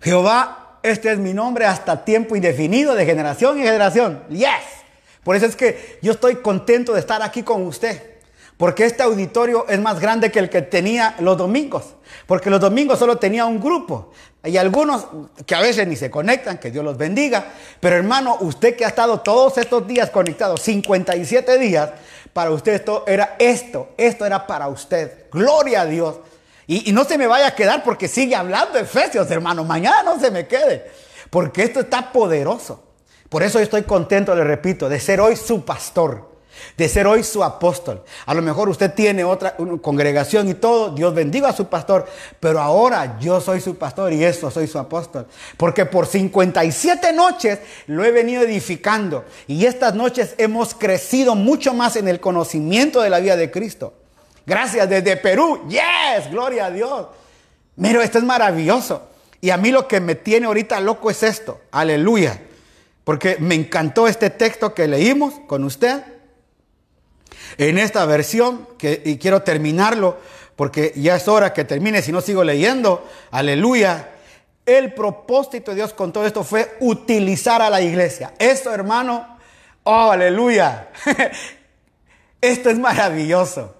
Jehová, 0.00 0.80
este 0.82 1.12
es 1.12 1.20
mi 1.20 1.32
nombre 1.32 1.66
hasta 1.66 2.04
tiempo 2.04 2.34
indefinido, 2.34 2.96
de 2.96 3.06
generación 3.06 3.56
en 3.58 3.64
generación. 3.66 4.24
Yes. 4.28 4.48
Por 5.22 5.36
eso 5.36 5.46
es 5.46 5.54
que 5.54 6.00
yo 6.02 6.10
estoy 6.10 6.42
contento 6.42 6.94
de 6.94 6.98
estar 6.98 7.22
aquí 7.22 7.44
con 7.44 7.64
usted. 7.64 8.17
Porque 8.58 8.84
este 8.84 9.04
auditorio 9.04 9.66
es 9.68 9.78
más 9.80 10.00
grande 10.00 10.32
que 10.32 10.40
el 10.40 10.50
que 10.50 10.62
tenía 10.62 11.14
los 11.20 11.38
domingos. 11.38 11.94
Porque 12.26 12.50
los 12.50 12.60
domingos 12.60 12.98
solo 12.98 13.16
tenía 13.16 13.46
un 13.46 13.60
grupo. 13.60 14.10
Hay 14.42 14.56
algunos 14.56 15.06
que 15.46 15.54
a 15.54 15.60
veces 15.60 15.86
ni 15.86 15.94
se 15.94 16.10
conectan, 16.10 16.58
que 16.58 16.72
Dios 16.72 16.84
los 16.84 16.98
bendiga. 16.98 17.52
Pero 17.78 17.94
hermano, 17.94 18.36
usted 18.40 18.74
que 18.74 18.84
ha 18.84 18.88
estado 18.88 19.20
todos 19.20 19.58
estos 19.58 19.86
días 19.86 20.10
conectado, 20.10 20.56
57 20.56 21.56
días, 21.56 21.90
para 22.32 22.50
usted 22.50 22.74
esto 22.74 23.04
era 23.06 23.36
esto. 23.38 23.90
Esto 23.96 24.26
era 24.26 24.44
para 24.44 24.66
usted. 24.66 25.28
Gloria 25.30 25.82
a 25.82 25.86
Dios. 25.86 26.16
Y, 26.66 26.90
y 26.90 26.92
no 26.92 27.04
se 27.04 27.16
me 27.16 27.28
vaya 27.28 27.46
a 27.46 27.54
quedar 27.54 27.84
porque 27.84 28.08
sigue 28.08 28.34
hablando 28.34 28.76
Efesios, 28.76 29.30
hermano. 29.30 29.62
Mañana 29.62 30.02
no 30.02 30.18
se 30.18 30.32
me 30.32 30.48
quede. 30.48 30.90
Porque 31.30 31.62
esto 31.62 31.78
está 31.78 32.10
poderoso. 32.10 32.82
Por 33.28 33.44
eso 33.44 33.60
yo 33.60 33.64
estoy 33.64 33.84
contento, 33.84 34.34
le 34.34 34.42
repito, 34.42 34.88
de 34.88 34.98
ser 34.98 35.20
hoy 35.20 35.36
su 35.36 35.64
pastor 35.64 36.27
de 36.76 36.88
ser 36.88 37.06
hoy 37.06 37.22
su 37.22 37.42
apóstol. 37.42 38.02
A 38.26 38.34
lo 38.34 38.42
mejor 38.42 38.68
usted 38.68 38.92
tiene 38.92 39.24
otra 39.24 39.56
congregación 39.82 40.48
y 40.48 40.54
todo, 40.54 40.90
Dios 40.90 41.14
bendiga 41.14 41.48
a 41.48 41.52
su 41.52 41.66
pastor, 41.66 42.06
pero 42.40 42.60
ahora 42.60 43.18
yo 43.20 43.40
soy 43.40 43.60
su 43.60 43.76
pastor 43.76 44.12
y 44.12 44.24
eso 44.24 44.50
soy 44.50 44.66
su 44.66 44.78
apóstol. 44.78 45.26
Porque 45.56 45.86
por 45.86 46.06
57 46.06 47.12
noches 47.12 47.58
lo 47.86 48.04
he 48.04 48.10
venido 48.10 48.42
edificando 48.42 49.24
y 49.46 49.66
estas 49.66 49.94
noches 49.94 50.34
hemos 50.38 50.74
crecido 50.74 51.34
mucho 51.34 51.74
más 51.74 51.96
en 51.96 52.08
el 52.08 52.20
conocimiento 52.20 53.00
de 53.00 53.10
la 53.10 53.20
vida 53.20 53.36
de 53.36 53.50
Cristo. 53.50 53.94
Gracias 54.46 54.88
desde 54.88 55.16
Perú. 55.16 55.68
Yes, 55.68 56.30
gloria 56.30 56.66
a 56.66 56.70
Dios. 56.70 57.06
Mira, 57.76 58.02
esto 58.02 58.18
es 58.18 58.24
maravilloso. 58.24 59.02
Y 59.40 59.50
a 59.50 59.56
mí 59.56 59.70
lo 59.70 59.86
que 59.86 60.00
me 60.00 60.14
tiene 60.14 60.46
ahorita 60.46 60.80
loco 60.80 61.10
es 61.10 61.22
esto. 61.22 61.60
Aleluya. 61.70 62.40
Porque 63.04 63.36
me 63.38 63.54
encantó 63.54 64.08
este 64.08 64.30
texto 64.30 64.74
que 64.74 64.88
leímos 64.88 65.34
con 65.46 65.64
usted 65.64 66.02
en 67.56 67.78
esta 67.78 68.04
versión, 68.06 68.68
que, 68.78 69.02
y 69.04 69.18
quiero 69.18 69.42
terminarlo 69.42 70.18
porque 70.58 70.92
ya 70.96 71.14
es 71.14 71.28
hora 71.28 71.52
que 71.52 71.64
termine, 71.64 72.02
si 72.02 72.10
no 72.10 72.20
sigo 72.20 72.42
leyendo, 72.42 73.08
aleluya. 73.30 74.10
El 74.66 74.92
propósito 74.92 75.70
de 75.70 75.76
Dios 75.76 75.94
con 75.94 76.12
todo 76.12 76.26
esto 76.26 76.42
fue 76.42 76.76
utilizar 76.80 77.62
a 77.62 77.70
la 77.70 77.80
iglesia. 77.80 78.34
Esto, 78.40 78.74
hermano, 78.74 79.38
oh, 79.84 80.10
aleluya. 80.10 80.88
esto 82.40 82.70
es 82.70 82.78
maravilloso. 82.80 83.72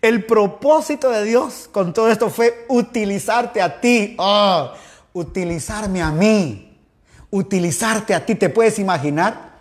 El 0.00 0.24
propósito 0.24 1.10
de 1.10 1.24
Dios 1.24 1.68
con 1.72 1.92
todo 1.92 2.08
esto 2.08 2.30
fue 2.30 2.64
utilizarte 2.68 3.60
a 3.60 3.80
ti. 3.80 4.14
Oh, 4.16 4.70
utilizarme 5.14 6.00
a 6.00 6.12
mí. 6.12 6.78
Utilizarte 7.30 8.14
a 8.14 8.24
ti. 8.24 8.36
¿Te 8.36 8.50
puedes 8.50 8.78
imaginar? 8.78 9.58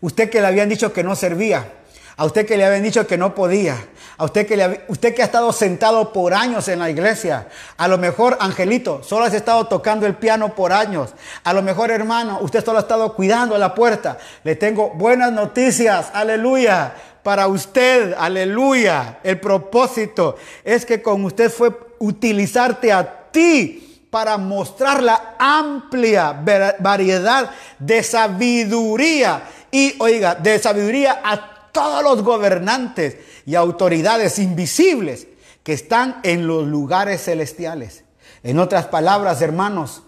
Usted 0.00 0.30
que 0.30 0.40
le 0.40 0.46
habían 0.46 0.68
dicho 0.68 0.92
que 0.92 1.02
no 1.02 1.16
servía 1.16 1.75
a 2.16 2.24
usted 2.24 2.46
que 2.46 2.56
le 2.56 2.64
habían 2.64 2.82
dicho 2.82 3.06
que 3.06 3.18
no 3.18 3.34
podía, 3.34 3.76
a 4.16 4.24
usted 4.24 4.46
que, 4.46 4.56
le, 4.56 4.84
usted 4.88 5.14
que 5.14 5.20
ha 5.20 5.26
estado 5.26 5.52
sentado 5.52 6.12
por 6.12 6.32
años 6.32 6.66
en 6.68 6.78
la 6.78 6.88
iglesia, 6.88 7.48
a 7.76 7.88
lo 7.88 7.98
mejor, 7.98 8.38
Angelito, 8.40 9.02
solo 9.02 9.26
has 9.26 9.34
estado 9.34 9.66
tocando 9.66 10.06
el 10.06 10.14
piano 10.14 10.54
por 10.54 10.72
años, 10.72 11.10
a 11.44 11.52
lo 11.52 11.62
mejor, 11.62 11.90
hermano, 11.90 12.38
usted 12.40 12.64
solo 12.64 12.78
ha 12.78 12.82
estado 12.82 13.14
cuidando 13.14 13.58
la 13.58 13.74
puerta. 13.74 14.16
Le 14.44 14.56
tengo 14.56 14.90
buenas 14.94 15.30
noticias, 15.32 16.10
aleluya, 16.14 16.94
para 17.22 17.48
usted, 17.48 18.14
aleluya. 18.16 19.18
El 19.22 19.40
propósito 19.40 20.36
es 20.64 20.86
que 20.86 21.02
con 21.02 21.24
usted 21.24 21.50
fue 21.50 21.76
utilizarte 21.98 22.92
a 22.92 23.30
ti 23.30 24.06
para 24.10 24.38
mostrar 24.38 25.02
la 25.02 25.34
amplia 25.38 26.40
variedad 26.78 27.50
de 27.78 28.02
sabiduría. 28.02 29.42
Y, 29.70 29.96
oiga, 29.98 30.36
de 30.36 30.58
sabiduría 30.58 31.20
a 31.22 31.55
todos 31.76 32.02
los 32.02 32.22
gobernantes 32.22 33.18
y 33.44 33.54
autoridades 33.54 34.38
invisibles 34.38 35.26
que 35.62 35.74
están 35.74 36.20
en 36.22 36.46
los 36.46 36.66
lugares 36.66 37.24
celestiales. 37.24 38.02
En 38.42 38.58
otras 38.58 38.86
palabras, 38.86 39.42
hermanos, 39.42 40.02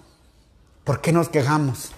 ¿por 0.83 1.03
qué 1.03 1.13
nos 1.13 1.29
quejamos? 1.29 1.91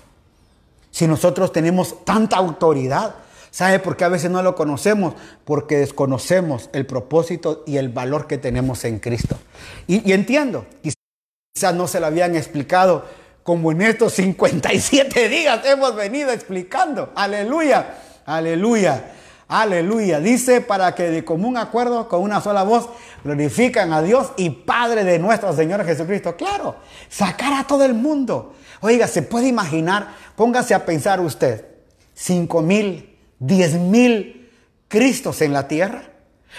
Si 0.91 1.07
nosotros 1.07 1.53
tenemos 1.53 2.05
tanta 2.05 2.37
autoridad, 2.37 3.15
¿sabe 3.53 3.79
por 3.79 3.97
qué 3.97 4.03
a 4.03 4.09
veces 4.09 4.29
no 4.33 4.43
lo 4.43 4.57
conocemos? 4.57 5.15
Porque 5.45 5.79
desconocemos 5.79 6.69
el 6.73 6.85
propósito 6.85 7.63
y 7.65 7.77
el 7.77 7.91
valor 7.91 8.27
que 8.27 8.39
tenemos 8.39 8.85
en 8.85 8.99
Cristo. 8.99 9.39
Y, 9.87 10.11
entiendo, 10.11 10.67
quizás 10.83 11.77
no 11.77 11.87
se 11.87 12.01
lo 12.01 12.07
habían 12.07 12.35
explicado 12.35 13.05
como 13.45 13.71
en 13.71 13.83
estos 13.83 14.15
57 14.15 15.29
días 15.29 15.65
hemos 15.65 15.95
venido 15.95 16.33
explicando. 16.33 17.13
Aleluya, 17.15 17.95
aleluya, 18.27 19.13
aleluya. 19.51 20.21
Dice 20.21 20.61
para 20.61 20.95
que 20.95 21.11
de 21.11 21.25
común 21.25 21.57
acuerdo, 21.57 22.09
con 22.09 22.23
una 22.23 22.41
sola 22.41 22.63
voz, 22.63 22.89
glorifican 23.25 23.93
a 23.93 24.01
Dios 24.01 24.33
y 24.37 24.51
Padre 24.51 25.05
de 25.05 25.19
nuestro 25.19 25.53
Señor 25.53 25.85
Jesucristo. 25.85 26.37
Claro, 26.37 26.77
sacar 27.09 27.53
a 27.53 27.67
todo 27.67 27.85
el 27.85 27.95
mundo. 27.95 28.55
Oiga, 28.81 29.07
¿se 29.07 29.23
puede 29.23 29.49
imaginar? 29.49 30.15
Póngase 30.37 30.73
a 30.73 30.87
pensar 30.87 31.21
usted, 31.21 31.67
5 32.15 32.63
mil, 32.63 33.19
10 33.41 33.75
mil 33.75 34.51
Cristos 34.89 35.41
en 35.41 35.53
la 35.53 35.69
tierra. 35.69 36.03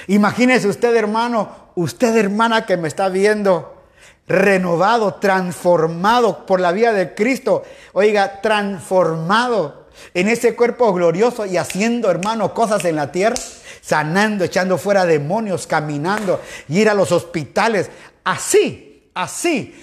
Imagínese 0.08 0.70
usted, 0.70 0.96
hermano, 0.96 1.50
usted, 1.76 2.16
hermana, 2.16 2.66
que 2.66 2.78
me 2.78 2.88
está 2.88 3.10
viendo 3.10 3.82
renovado, 4.26 5.16
transformado 5.16 6.46
por 6.46 6.62
la 6.62 6.72
vida 6.72 6.94
de 6.94 7.14
Cristo. 7.14 7.64
Oiga, 7.92 8.40
transformado 8.42 9.81
en 10.14 10.28
ese 10.28 10.56
cuerpo 10.56 10.94
glorioso 10.94 11.46
y 11.46 11.58
haciendo, 11.58 12.10
hermano, 12.10 12.54
cosas 12.54 12.86
en 12.86 12.96
la 12.96 13.12
tierra, 13.12 13.36
sanando, 13.82 14.44
echando 14.44 14.78
fuera 14.78 15.06
demonios, 15.06 15.68
caminando, 15.68 16.42
y 16.68 16.80
ir 16.80 16.90
a 16.90 16.94
los 16.94 17.12
hospitales. 17.12 17.90
Así, 18.24 19.10
así, 19.14 19.76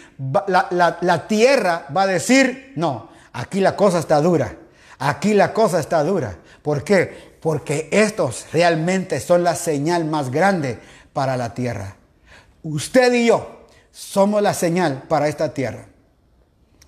la, 0.46 0.98
la 1.00 1.28
tierra 1.28 1.86
va 1.94 2.02
a 2.02 2.06
decir, 2.06 2.72
no, 2.76 3.10
aquí 3.32 3.60
la 3.60 3.76
cosa 3.76 3.98
está 3.98 4.20
dura, 4.20 4.56
aquí 4.98 5.34
la 5.34 5.52
cosa 5.52 5.80
está 5.80 6.02
dura. 6.04 6.36
¿Por 6.62 6.84
qué? 6.84 7.36
Porque 7.40 7.88
estos 7.92 8.46
realmente 8.52 9.20
son 9.20 9.44
la 9.44 9.54
señal 9.54 10.04
más 10.04 10.30
grande 10.30 10.78
para 11.12 11.36
la 11.36 11.54
tierra. 11.54 11.96
Usted 12.62 13.12
y 13.12 13.26
yo 13.26 13.66
somos 13.90 14.42
la 14.42 14.54
señal 14.54 15.04
para 15.08 15.28
esta 15.28 15.52
tierra. 15.54 15.86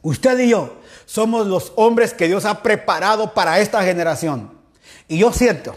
Usted 0.03 0.39
y 0.39 0.51
yo 0.51 0.80
somos 1.11 1.49
los 1.49 1.73
hombres 1.75 2.15
que 2.15 2.29
Dios 2.29 2.45
ha 2.45 2.63
preparado 2.63 3.35
para 3.35 3.59
esta 3.59 3.83
generación. 3.83 4.53
Y 5.09 5.19
yo 5.19 5.33
siento, 5.33 5.77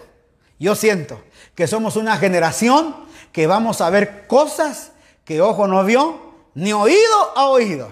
yo 0.59 0.75
siento 0.75 1.23
que 1.55 1.65
somos 1.65 1.95
una 1.95 2.17
generación 2.17 2.95
que 3.31 3.47
vamos 3.47 3.81
a 3.81 3.89
ver 3.89 4.27
cosas 4.27 4.91
que 5.25 5.41
ojo 5.41 5.65
no 5.65 5.83
vio, 5.85 6.19
ni 6.53 6.71
oído 6.71 7.35
ha 7.35 7.47
oído, 7.47 7.91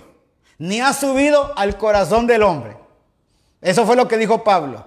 ni 0.59 0.81
ha 0.81 0.93
subido 0.93 1.51
al 1.57 1.79
corazón 1.79 2.27
del 2.27 2.43
hombre. 2.43 2.77
Eso 3.59 3.87
fue 3.87 3.95
lo 3.95 4.07
que 4.07 4.17
dijo 4.17 4.43
Pablo. 4.43 4.85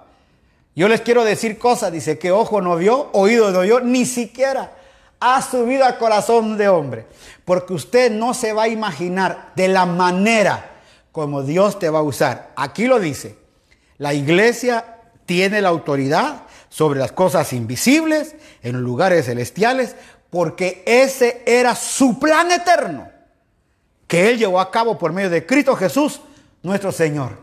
Yo 0.76 0.86
les 0.86 1.00
quiero 1.00 1.24
decir 1.24 1.58
cosas, 1.58 1.90
dice 1.90 2.20
que 2.20 2.30
ojo 2.30 2.60
no 2.60 2.76
vio, 2.76 3.10
oído 3.14 3.50
no 3.50 3.62
vio, 3.62 3.80
ni 3.80 4.06
siquiera 4.06 4.74
ha 5.18 5.42
subido 5.42 5.84
al 5.84 5.98
corazón 5.98 6.56
de 6.56 6.68
hombre. 6.68 7.06
Porque 7.44 7.72
usted 7.72 8.12
no 8.12 8.32
se 8.32 8.52
va 8.52 8.64
a 8.64 8.68
imaginar 8.68 9.50
de 9.56 9.66
la 9.66 9.86
manera 9.86 10.70
como 11.14 11.44
Dios 11.44 11.78
te 11.78 11.90
va 11.90 12.00
a 12.00 12.02
usar. 12.02 12.50
Aquí 12.56 12.88
lo 12.88 12.98
dice. 12.98 13.38
La 13.98 14.14
iglesia 14.14 14.98
tiene 15.26 15.62
la 15.62 15.68
autoridad 15.68 16.42
sobre 16.68 16.98
las 16.98 17.12
cosas 17.12 17.52
invisibles 17.52 18.34
en 18.64 18.80
lugares 18.80 19.26
celestiales 19.26 19.94
porque 20.28 20.82
ese 20.84 21.44
era 21.46 21.76
su 21.76 22.18
plan 22.18 22.50
eterno 22.50 23.08
que 24.08 24.28
Él 24.28 24.38
llevó 24.38 24.58
a 24.58 24.72
cabo 24.72 24.98
por 24.98 25.12
medio 25.12 25.30
de 25.30 25.46
Cristo 25.46 25.76
Jesús, 25.76 26.20
nuestro 26.64 26.90
Señor. 26.90 27.38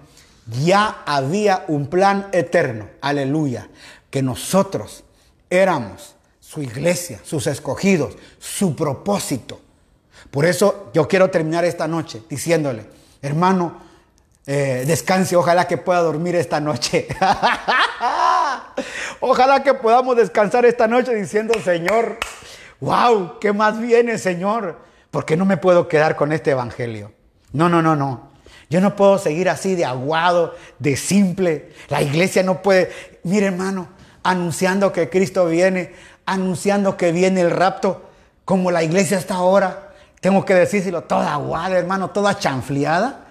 Ya 0.65 1.03
había 1.06 1.64
un 1.69 1.88
plan 1.88 2.27
eterno, 2.34 2.89
aleluya, 2.99 3.69
que 4.10 4.22
nosotros 4.22 5.06
éramos 5.49 6.15
su 6.41 6.61
iglesia, 6.61 7.22
sus 7.23 7.48
escogidos, 7.48 8.18
su 8.38 8.76
propósito. 8.76 9.61
Por 10.30 10.43
eso 10.43 10.91
yo 10.93 11.07
quiero 11.07 11.30
terminar 11.30 11.64
esta 11.64 11.88
noche 11.88 12.22
diciéndole, 12.30 12.99
hermano, 13.22 13.81
eh, 14.45 14.84
descanse, 14.88 15.35
ojalá 15.35 15.68
que 15.68 15.77
pueda 15.77 16.02
dormir 16.02 16.35
esta 16.35 16.60
noche. 16.60 17.07
ojalá 19.19 19.64
que 19.64 19.73
podamos 19.73 20.15
descansar 20.15 20.65
esta 20.65 20.88
noche 20.88 21.14
diciendo, 21.14 21.53
Señor, 21.64 22.18
wow, 22.80 23.39
¿qué 23.39 23.53
más 23.53 23.80
viene, 23.80 24.18
Señor? 24.18 24.80
Porque 25.11 25.38
no 25.38 25.45
me 25.45 25.57
puedo 25.57 25.88
quedar 25.88 26.15
con 26.15 26.31
este 26.31 26.52
evangelio. 26.52 27.11
No, 27.53 27.69
no, 27.69 27.81
no, 27.81 27.95
no. 27.95 28.31
Yo 28.69 28.80
no 28.80 28.95
puedo 28.95 29.18
seguir 29.18 29.49
así 29.49 29.76
de 29.76 29.85
aguado, 29.85 30.56
de 30.80 30.95
simple. 30.95 31.73
La 31.89 32.02
iglesia 32.02 32.41
no 32.41 32.61
puede, 32.61 32.89
mire 33.23 33.48
hermano, 33.48 33.89
anunciando 34.23 34.93
que 34.93 35.10
Cristo 35.10 35.45
viene 35.48 35.93
anunciando 36.26 36.98
que 36.98 37.11
viene 37.11 37.41
el 37.41 37.52
rapto, 37.52 38.03
como 38.45 38.72
la 38.72 38.84
iglesia 38.84 39.18
está 39.18 39.35
ahora. 39.35 39.90
Tengo 40.22 40.45
que 40.45 40.53
decírselo, 40.53 41.03
toda 41.03 41.34
aguada, 41.34 41.77
hermano, 41.77 42.11
toda 42.11 42.38
chanfleada. 42.38 43.26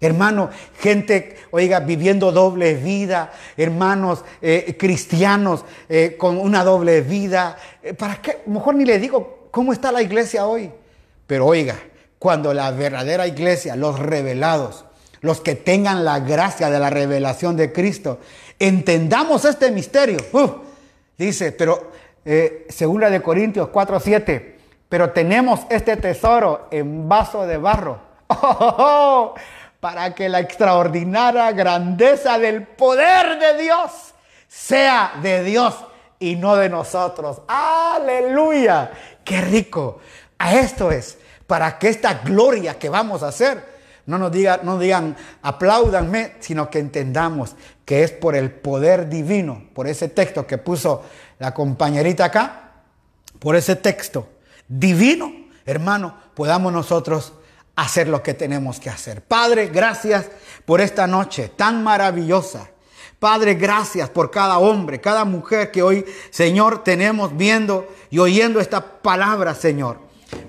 Hermano, 0.00 0.48
gente, 0.78 1.36
oiga, 1.50 1.80
viviendo 1.80 2.32
doble 2.32 2.74
vida, 2.74 3.32
hermanos 3.58 4.24
eh, 4.40 4.76
cristianos 4.78 5.66
eh, 5.90 6.16
con 6.18 6.38
una 6.38 6.64
doble 6.64 7.02
vida. 7.02 7.58
Eh, 7.82 7.92
¿Para 7.92 8.22
qué? 8.22 8.38
Mejor 8.46 8.76
ni 8.76 8.86
le 8.86 8.98
digo 8.98 9.48
cómo 9.50 9.74
está 9.74 9.92
la 9.92 10.00
iglesia 10.00 10.46
hoy. 10.46 10.70
Pero 11.26 11.46
oiga, 11.46 11.76
cuando 12.18 12.54
la 12.54 12.70
verdadera 12.70 13.26
iglesia, 13.26 13.76
los 13.76 13.98
revelados, 13.98 14.86
los 15.20 15.40
que 15.40 15.54
tengan 15.54 16.04
la 16.04 16.20
gracia 16.20 16.70
de 16.70 16.78
la 16.78 16.88
revelación 16.90 17.56
de 17.56 17.72
Cristo, 17.72 18.20
entendamos 18.58 19.44
este 19.44 19.70
misterio. 19.70 20.18
dice, 21.18 21.52
pero 21.52 21.90
eh, 22.24 22.66
segunda 22.68 23.10
de 23.10 23.20
Corintios 23.20 23.68
4, 23.68 24.00
7. 24.00 24.59
Pero 24.90 25.12
tenemos 25.12 25.60
este 25.70 25.96
tesoro 25.96 26.66
en 26.70 27.08
vaso 27.08 27.46
de 27.46 27.56
barro. 27.56 28.00
para 29.80 30.14
que 30.14 30.28
la 30.28 30.40
extraordinaria 30.40 31.50
grandeza 31.52 32.38
del 32.38 32.64
poder 32.64 33.38
de 33.38 33.62
Dios 33.62 33.90
sea 34.46 35.14
de 35.22 35.42
Dios 35.42 35.74
y 36.18 36.36
no 36.36 36.56
de 36.56 36.68
nosotros. 36.68 37.40
Aleluya. 37.48 38.90
Qué 39.24 39.40
rico. 39.40 40.00
A 40.38 40.54
esto 40.54 40.90
es, 40.90 41.18
para 41.46 41.78
que 41.78 41.88
esta 41.88 42.14
gloria 42.22 42.78
que 42.78 42.88
vamos 42.88 43.22
a 43.22 43.28
hacer, 43.28 43.62
no 44.06 44.18
nos 44.18 44.32
digan, 44.32 44.60
no 44.64 44.78
digan 44.78 45.16
apláudanme, 45.42 46.34
sino 46.40 46.68
que 46.68 46.80
entendamos 46.80 47.54
que 47.84 48.02
es 48.02 48.10
por 48.10 48.34
el 48.34 48.50
poder 48.50 49.08
divino, 49.08 49.68
por 49.72 49.86
ese 49.86 50.08
texto 50.08 50.46
que 50.46 50.58
puso 50.58 51.04
la 51.38 51.54
compañerita 51.54 52.26
acá, 52.26 52.72
por 53.38 53.54
ese 53.54 53.76
texto 53.76 54.26
divino, 54.70 55.32
hermano, 55.66 56.14
podamos 56.34 56.72
nosotros 56.72 57.32
hacer 57.74 58.08
lo 58.08 58.22
que 58.22 58.34
tenemos 58.34 58.78
que 58.78 58.88
hacer. 58.88 59.20
Padre, 59.20 59.66
gracias 59.66 60.26
por 60.64 60.80
esta 60.80 61.06
noche 61.06 61.50
tan 61.56 61.82
maravillosa. 61.82 62.70
Padre, 63.18 63.54
gracias 63.54 64.08
por 64.08 64.30
cada 64.30 64.58
hombre, 64.58 65.00
cada 65.00 65.24
mujer 65.24 65.70
que 65.70 65.82
hoy, 65.82 66.06
Señor, 66.30 66.84
tenemos 66.84 67.36
viendo 67.36 67.86
y 68.10 68.18
oyendo 68.18 68.60
esta 68.60 69.02
palabra, 69.02 69.54
Señor. 69.54 69.98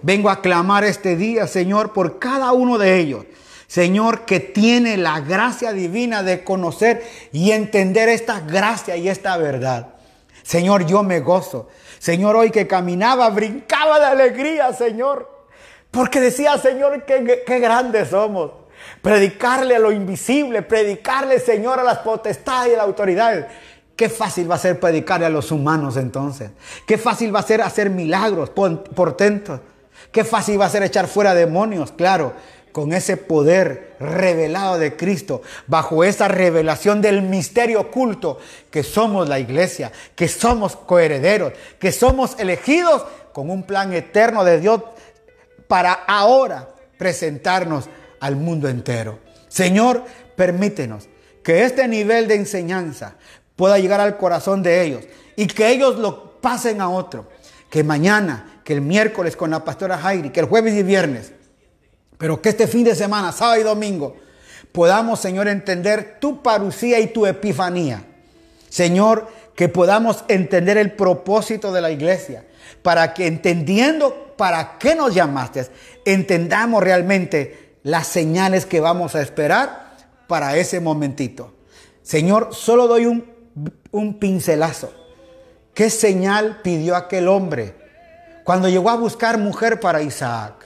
Vengo 0.03 0.29
a 0.29 0.41
clamar 0.41 0.83
este 0.83 1.15
día, 1.15 1.47
Señor, 1.47 1.91
por 1.91 2.19
cada 2.19 2.51
uno 2.51 2.77
de 2.77 2.99
ellos. 2.99 3.25
Señor, 3.67 4.25
que 4.25 4.39
tiene 4.39 4.97
la 4.97 5.19
gracia 5.21 5.73
divina 5.73 6.23
de 6.23 6.43
conocer 6.43 7.03
y 7.31 7.51
entender 7.51 8.07
esta 8.09 8.39
gracia 8.41 8.95
y 8.97 9.09
esta 9.09 9.35
verdad. 9.37 9.95
Señor, 10.43 10.85
yo 10.85 11.03
me 11.03 11.21
gozo. 11.21 11.69
Señor, 12.01 12.35
hoy 12.35 12.49
que 12.49 12.65
caminaba, 12.65 13.29
brincaba 13.29 13.99
de 13.99 14.05
alegría, 14.07 14.73
Señor. 14.73 15.45
Porque 15.91 16.19
decía, 16.19 16.57
Señor, 16.57 17.05
qué, 17.05 17.59
grandes 17.59 18.09
somos. 18.09 18.53
Predicarle 19.03 19.75
a 19.75 19.79
lo 19.79 19.91
invisible, 19.91 20.63
predicarle, 20.63 21.39
Señor, 21.39 21.79
a 21.79 21.83
las 21.83 21.99
potestades 21.99 22.71
y 22.71 22.73
a 22.73 22.77
las 22.77 22.87
autoridades. 22.87 23.45
Qué 23.95 24.09
fácil 24.09 24.49
va 24.49 24.55
a 24.55 24.57
ser 24.57 24.79
predicarle 24.79 25.27
a 25.27 25.29
los 25.29 25.51
humanos 25.51 25.95
entonces. 25.95 26.49
Qué 26.87 26.97
fácil 26.97 27.35
va 27.35 27.41
a 27.41 27.43
ser 27.43 27.61
hacer 27.61 27.91
milagros, 27.91 28.49
portentos. 28.49 29.59
Qué 30.11 30.23
fácil 30.23 30.59
va 30.59 30.65
a 30.65 30.69
ser 30.69 30.81
echar 30.81 31.05
fuera 31.05 31.35
demonios, 31.35 31.91
claro 31.91 32.33
con 32.71 32.93
ese 32.93 33.17
poder 33.17 33.95
revelado 33.99 34.77
de 34.77 34.95
Cristo, 34.95 35.41
bajo 35.67 36.03
esa 36.03 36.27
revelación 36.27 37.01
del 37.01 37.21
misterio 37.21 37.81
oculto, 37.81 38.39
que 38.69 38.83
somos 38.83 39.27
la 39.27 39.39
iglesia, 39.39 39.91
que 40.15 40.27
somos 40.27 40.75
coherederos, 40.75 41.53
que 41.79 41.91
somos 41.91 42.37
elegidos 42.39 43.03
con 43.33 43.49
un 43.49 43.63
plan 43.63 43.93
eterno 43.93 44.43
de 44.43 44.59
Dios 44.59 44.81
para 45.67 45.93
ahora 45.93 46.69
presentarnos 46.97 47.89
al 48.19 48.35
mundo 48.35 48.69
entero. 48.69 49.19
Señor, 49.47 50.03
permítenos 50.35 51.07
que 51.43 51.63
este 51.63 51.87
nivel 51.87 52.27
de 52.27 52.35
enseñanza 52.35 53.15
pueda 53.55 53.79
llegar 53.79 53.99
al 53.99 54.17
corazón 54.17 54.63
de 54.63 54.81
ellos 54.81 55.05
y 55.35 55.47
que 55.47 55.69
ellos 55.69 55.97
lo 55.97 56.39
pasen 56.41 56.81
a 56.81 56.89
otro. 56.89 57.29
Que 57.69 57.83
mañana, 57.83 58.61
que 58.63 58.73
el 58.73 58.81
miércoles 58.81 59.35
con 59.35 59.49
la 59.49 59.63
pastora 59.63 59.97
Jairi, 59.97 60.29
que 60.31 60.41
el 60.41 60.45
jueves 60.45 60.73
y 60.73 60.83
viernes, 60.83 61.31
pero 62.21 62.39
que 62.39 62.49
este 62.49 62.67
fin 62.67 62.83
de 62.83 62.93
semana, 62.93 63.31
sábado 63.31 63.59
y 63.59 63.63
domingo, 63.63 64.15
podamos, 64.71 65.19
Señor, 65.19 65.47
entender 65.47 66.19
tu 66.19 66.43
parucía 66.43 66.99
y 66.99 67.07
tu 67.07 67.25
epifanía. 67.25 68.03
Señor, 68.69 69.27
que 69.55 69.69
podamos 69.69 70.23
entender 70.27 70.77
el 70.77 70.91
propósito 70.91 71.71
de 71.73 71.81
la 71.81 71.89
iglesia, 71.89 72.45
para 72.83 73.15
que 73.15 73.25
entendiendo 73.25 74.35
para 74.37 74.77
qué 74.77 74.93
nos 74.93 75.15
llamaste, 75.15 75.65
entendamos 76.05 76.83
realmente 76.83 77.77
las 77.81 78.05
señales 78.05 78.67
que 78.67 78.81
vamos 78.81 79.15
a 79.15 79.21
esperar 79.23 79.97
para 80.27 80.55
ese 80.57 80.79
momentito. 80.79 81.55
Señor, 82.03 82.49
solo 82.51 82.85
doy 82.85 83.07
un, 83.07 83.25
un 83.89 84.19
pincelazo. 84.19 84.93
¿Qué 85.73 85.89
señal 85.89 86.59
pidió 86.61 86.95
aquel 86.95 87.27
hombre 87.27 87.73
cuando 88.43 88.69
llegó 88.69 88.91
a 88.91 88.95
buscar 88.95 89.39
mujer 89.39 89.79
para 89.79 90.03
Isaac? 90.03 90.60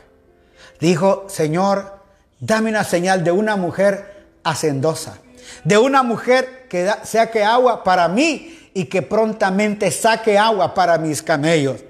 Dijo, 0.85 1.25
Señor, 1.29 1.97
dame 2.39 2.69
una 2.69 2.83
señal 2.83 3.23
de 3.23 3.31
una 3.31 3.55
mujer 3.55 4.27
hacendosa, 4.43 5.17
de 5.63 5.79
una 5.79 6.03
mujer 6.03 6.67
que 6.69 6.87
saque 7.03 7.43
agua 7.43 7.83
para 7.83 8.07
mí 8.07 8.69
y 8.71 8.85
que 8.85 9.01
prontamente 9.01 9.89
saque 9.89 10.37
agua 10.37 10.75
para 10.75 10.99
mis 10.99 11.23
camellos. 11.23 11.83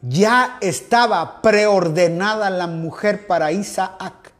Ya 0.00 0.56
estaba 0.62 1.42
preordenada 1.42 2.48
la 2.48 2.66
mujer 2.66 3.26
para 3.26 3.52
Isaac. 3.52 4.32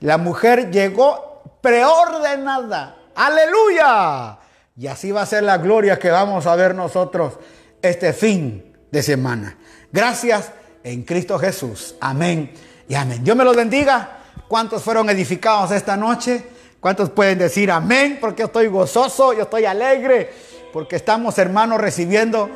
La 0.00 0.16
mujer 0.16 0.70
llegó 0.70 1.58
preordenada. 1.60 2.96
Aleluya. 3.14 4.38
Y 4.78 4.86
así 4.86 5.12
va 5.12 5.20
a 5.20 5.26
ser 5.26 5.42
la 5.42 5.58
gloria 5.58 5.98
que 5.98 6.10
vamos 6.10 6.46
a 6.46 6.56
ver 6.56 6.74
nosotros 6.74 7.34
este 7.82 8.14
fin 8.14 8.74
de 8.90 9.02
semana. 9.02 9.58
Gracias 9.92 10.52
en 10.82 11.02
Cristo 11.02 11.38
Jesús. 11.38 11.96
Amén 12.00 12.74
y 12.88 12.94
amén. 12.94 13.22
Dios 13.22 13.36
me 13.36 13.44
los 13.44 13.56
bendiga. 13.56 14.18
¿Cuántos 14.48 14.82
fueron 14.82 15.10
edificados 15.10 15.72
esta 15.72 15.96
noche? 15.96 16.44
¿Cuántos 16.80 17.10
pueden 17.10 17.38
decir 17.38 17.70
amén? 17.70 18.18
Porque 18.20 18.40
yo 18.40 18.46
estoy 18.46 18.68
gozoso, 18.68 19.32
yo 19.32 19.42
estoy 19.42 19.64
alegre, 19.64 20.30
porque 20.72 20.94
estamos 20.94 21.36
hermanos 21.38 21.80
recibiendo 21.80 22.48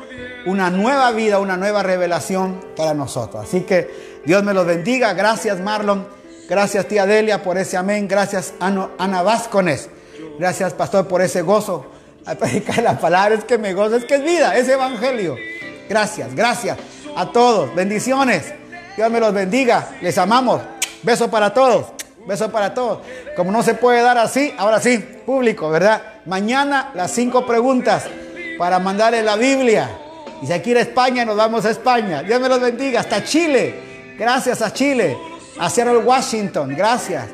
una 0.45 0.69
nueva 0.69 1.11
vida, 1.11 1.39
una 1.39 1.57
nueva 1.57 1.83
revelación 1.83 2.63
para 2.77 2.93
nosotros. 2.93 3.43
Así 3.43 3.61
que 3.61 4.21
Dios 4.25 4.43
me 4.43 4.53
los 4.53 4.65
bendiga. 4.65 5.13
Gracias 5.13 5.59
Marlon. 5.59 6.07
Gracias 6.47 6.87
tía 6.87 7.05
Delia 7.05 7.43
por 7.43 7.57
ese 7.57 7.75
amén. 7.75 8.07
Gracias 8.07 8.53
Ana 8.59 9.21
Vázquez. 9.21 9.89
Gracias 10.39 10.73
pastor 10.73 11.07
por 11.07 11.21
ese 11.21 11.41
gozo. 11.41 11.85
Predicar 12.39 12.81
la 12.83 12.97
palabra 12.97 13.35
es 13.35 13.43
que 13.43 13.57
me 13.57 13.73
gozo, 13.73 13.97
es 13.97 14.05
que 14.05 14.15
es 14.15 14.23
vida, 14.23 14.55
es 14.55 14.69
evangelio. 14.69 15.35
Gracias, 15.89 16.33
gracias 16.33 16.77
a 17.17 17.31
todos. 17.31 17.75
Bendiciones. 17.75 18.60
Dios 18.95 19.09
me 19.09 19.19
los 19.19 19.33
bendiga. 19.33 19.89
Les 20.01 20.17
amamos. 20.17 20.61
Beso 21.03 21.29
para 21.29 21.53
todos. 21.53 21.87
Beso 22.25 22.51
para 22.51 22.73
todos. 22.73 22.99
Como 23.35 23.51
no 23.51 23.63
se 23.63 23.73
puede 23.73 24.01
dar 24.01 24.17
así, 24.17 24.53
ahora 24.57 24.79
sí, 24.79 24.97
público, 25.25 25.69
¿verdad? 25.69 26.01
Mañana 26.25 26.91
las 26.93 27.11
cinco 27.11 27.45
preguntas 27.45 28.05
para 28.57 28.79
mandarle 28.79 29.23
la 29.23 29.35
Biblia. 29.35 29.89
Y 30.41 30.47
si 30.47 30.53
aquí 30.53 30.73
a 30.73 30.81
España, 30.81 31.25
nos 31.25 31.35
vamos 31.35 31.65
a 31.65 31.69
España. 31.71 32.23
Dios 32.23 32.39
me 32.39 32.49
los 32.49 32.59
bendiga. 32.59 32.99
Hasta 32.99 33.23
Chile. 33.23 34.15
Gracias 34.17 34.61
a 34.61 34.71
Chile. 34.73 35.17
A 35.59 35.69
Seattle, 35.69 35.97
Washington. 35.97 36.75
Gracias. 36.75 37.25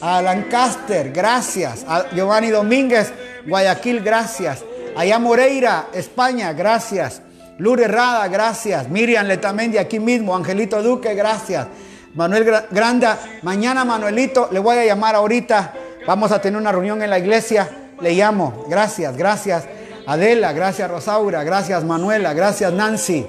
A 0.00 0.20
Lancaster. 0.20 1.10
Gracias. 1.10 1.84
A 1.88 2.10
Giovanni 2.10 2.50
Domínguez, 2.50 3.12
Guayaquil. 3.46 4.02
Gracias. 4.02 4.62
Allá 4.96 5.18
Moreira, 5.18 5.88
España. 5.92 6.52
Gracias. 6.52 7.22
Lure 7.58 7.86
Rada, 7.88 8.26
gracias. 8.28 8.88
Miriam 8.88 9.26
Letamendi, 9.26 9.78
aquí 9.78 10.00
mismo. 10.00 10.34
Angelito 10.34 10.82
Duque, 10.82 11.14
gracias. 11.14 11.66
Manuel 12.14 12.64
Granda, 12.70 13.18
mañana 13.42 13.84
Manuelito, 13.84 14.48
le 14.52 14.60
voy 14.60 14.76
a 14.76 14.84
llamar 14.84 15.14
ahorita. 15.14 15.74
Vamos 16.06 16.30
a 16.32 16.40
tener 16.40 16.60
una 16.60 16.70
reunión 16.72 17.02
en 17.02 17.10
la 17.10 17.18
iglesia. 17.18 17.68
Le 18.00 18.12
llamo. 18.12 18.66
Gracias, 18.68 19.16
gracias. 19.16 19.64
Adela, 20.06 20.52
gracias 20.52 20.90
Rosaura, 20.90 21.42
gracias 21.44 21.82
Manuela, 21.82 22.34
gracias 22.34 22.72
Nancy. 22.72 23.26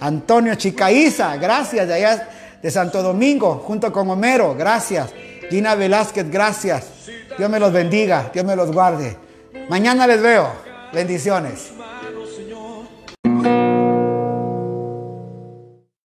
Antonio 0.00 0.54
Chicaiza, 0.56 1.36
gracias 1.36 1.86
de 1.86 1.94
allá 1.94 2.28
de 2.60 2.70
Santo 2.70 3.02
Domingo, 3.02 3.62
junto 3.64 3.92
con 3.92 4.10
Homero, 4.10 4.54
gracias. 4.54 5.10
Gina 5.48 5.74
Velázquez, 5.74 6.28
gracias. 6.30 6.86
Dios 7.38 7.48
me 7.48 7.60
los 7.60 7.72
bendiga, 7.72 8.30
Dios 8.32 8.44
me 8.44 8.56
los 8.56 8.72
guarde. 8.72 9.16
Mañana 9.68 10.06
les 10.06 10.20
veo. 10.20 10.50
Bendiciones. 10.92 11.75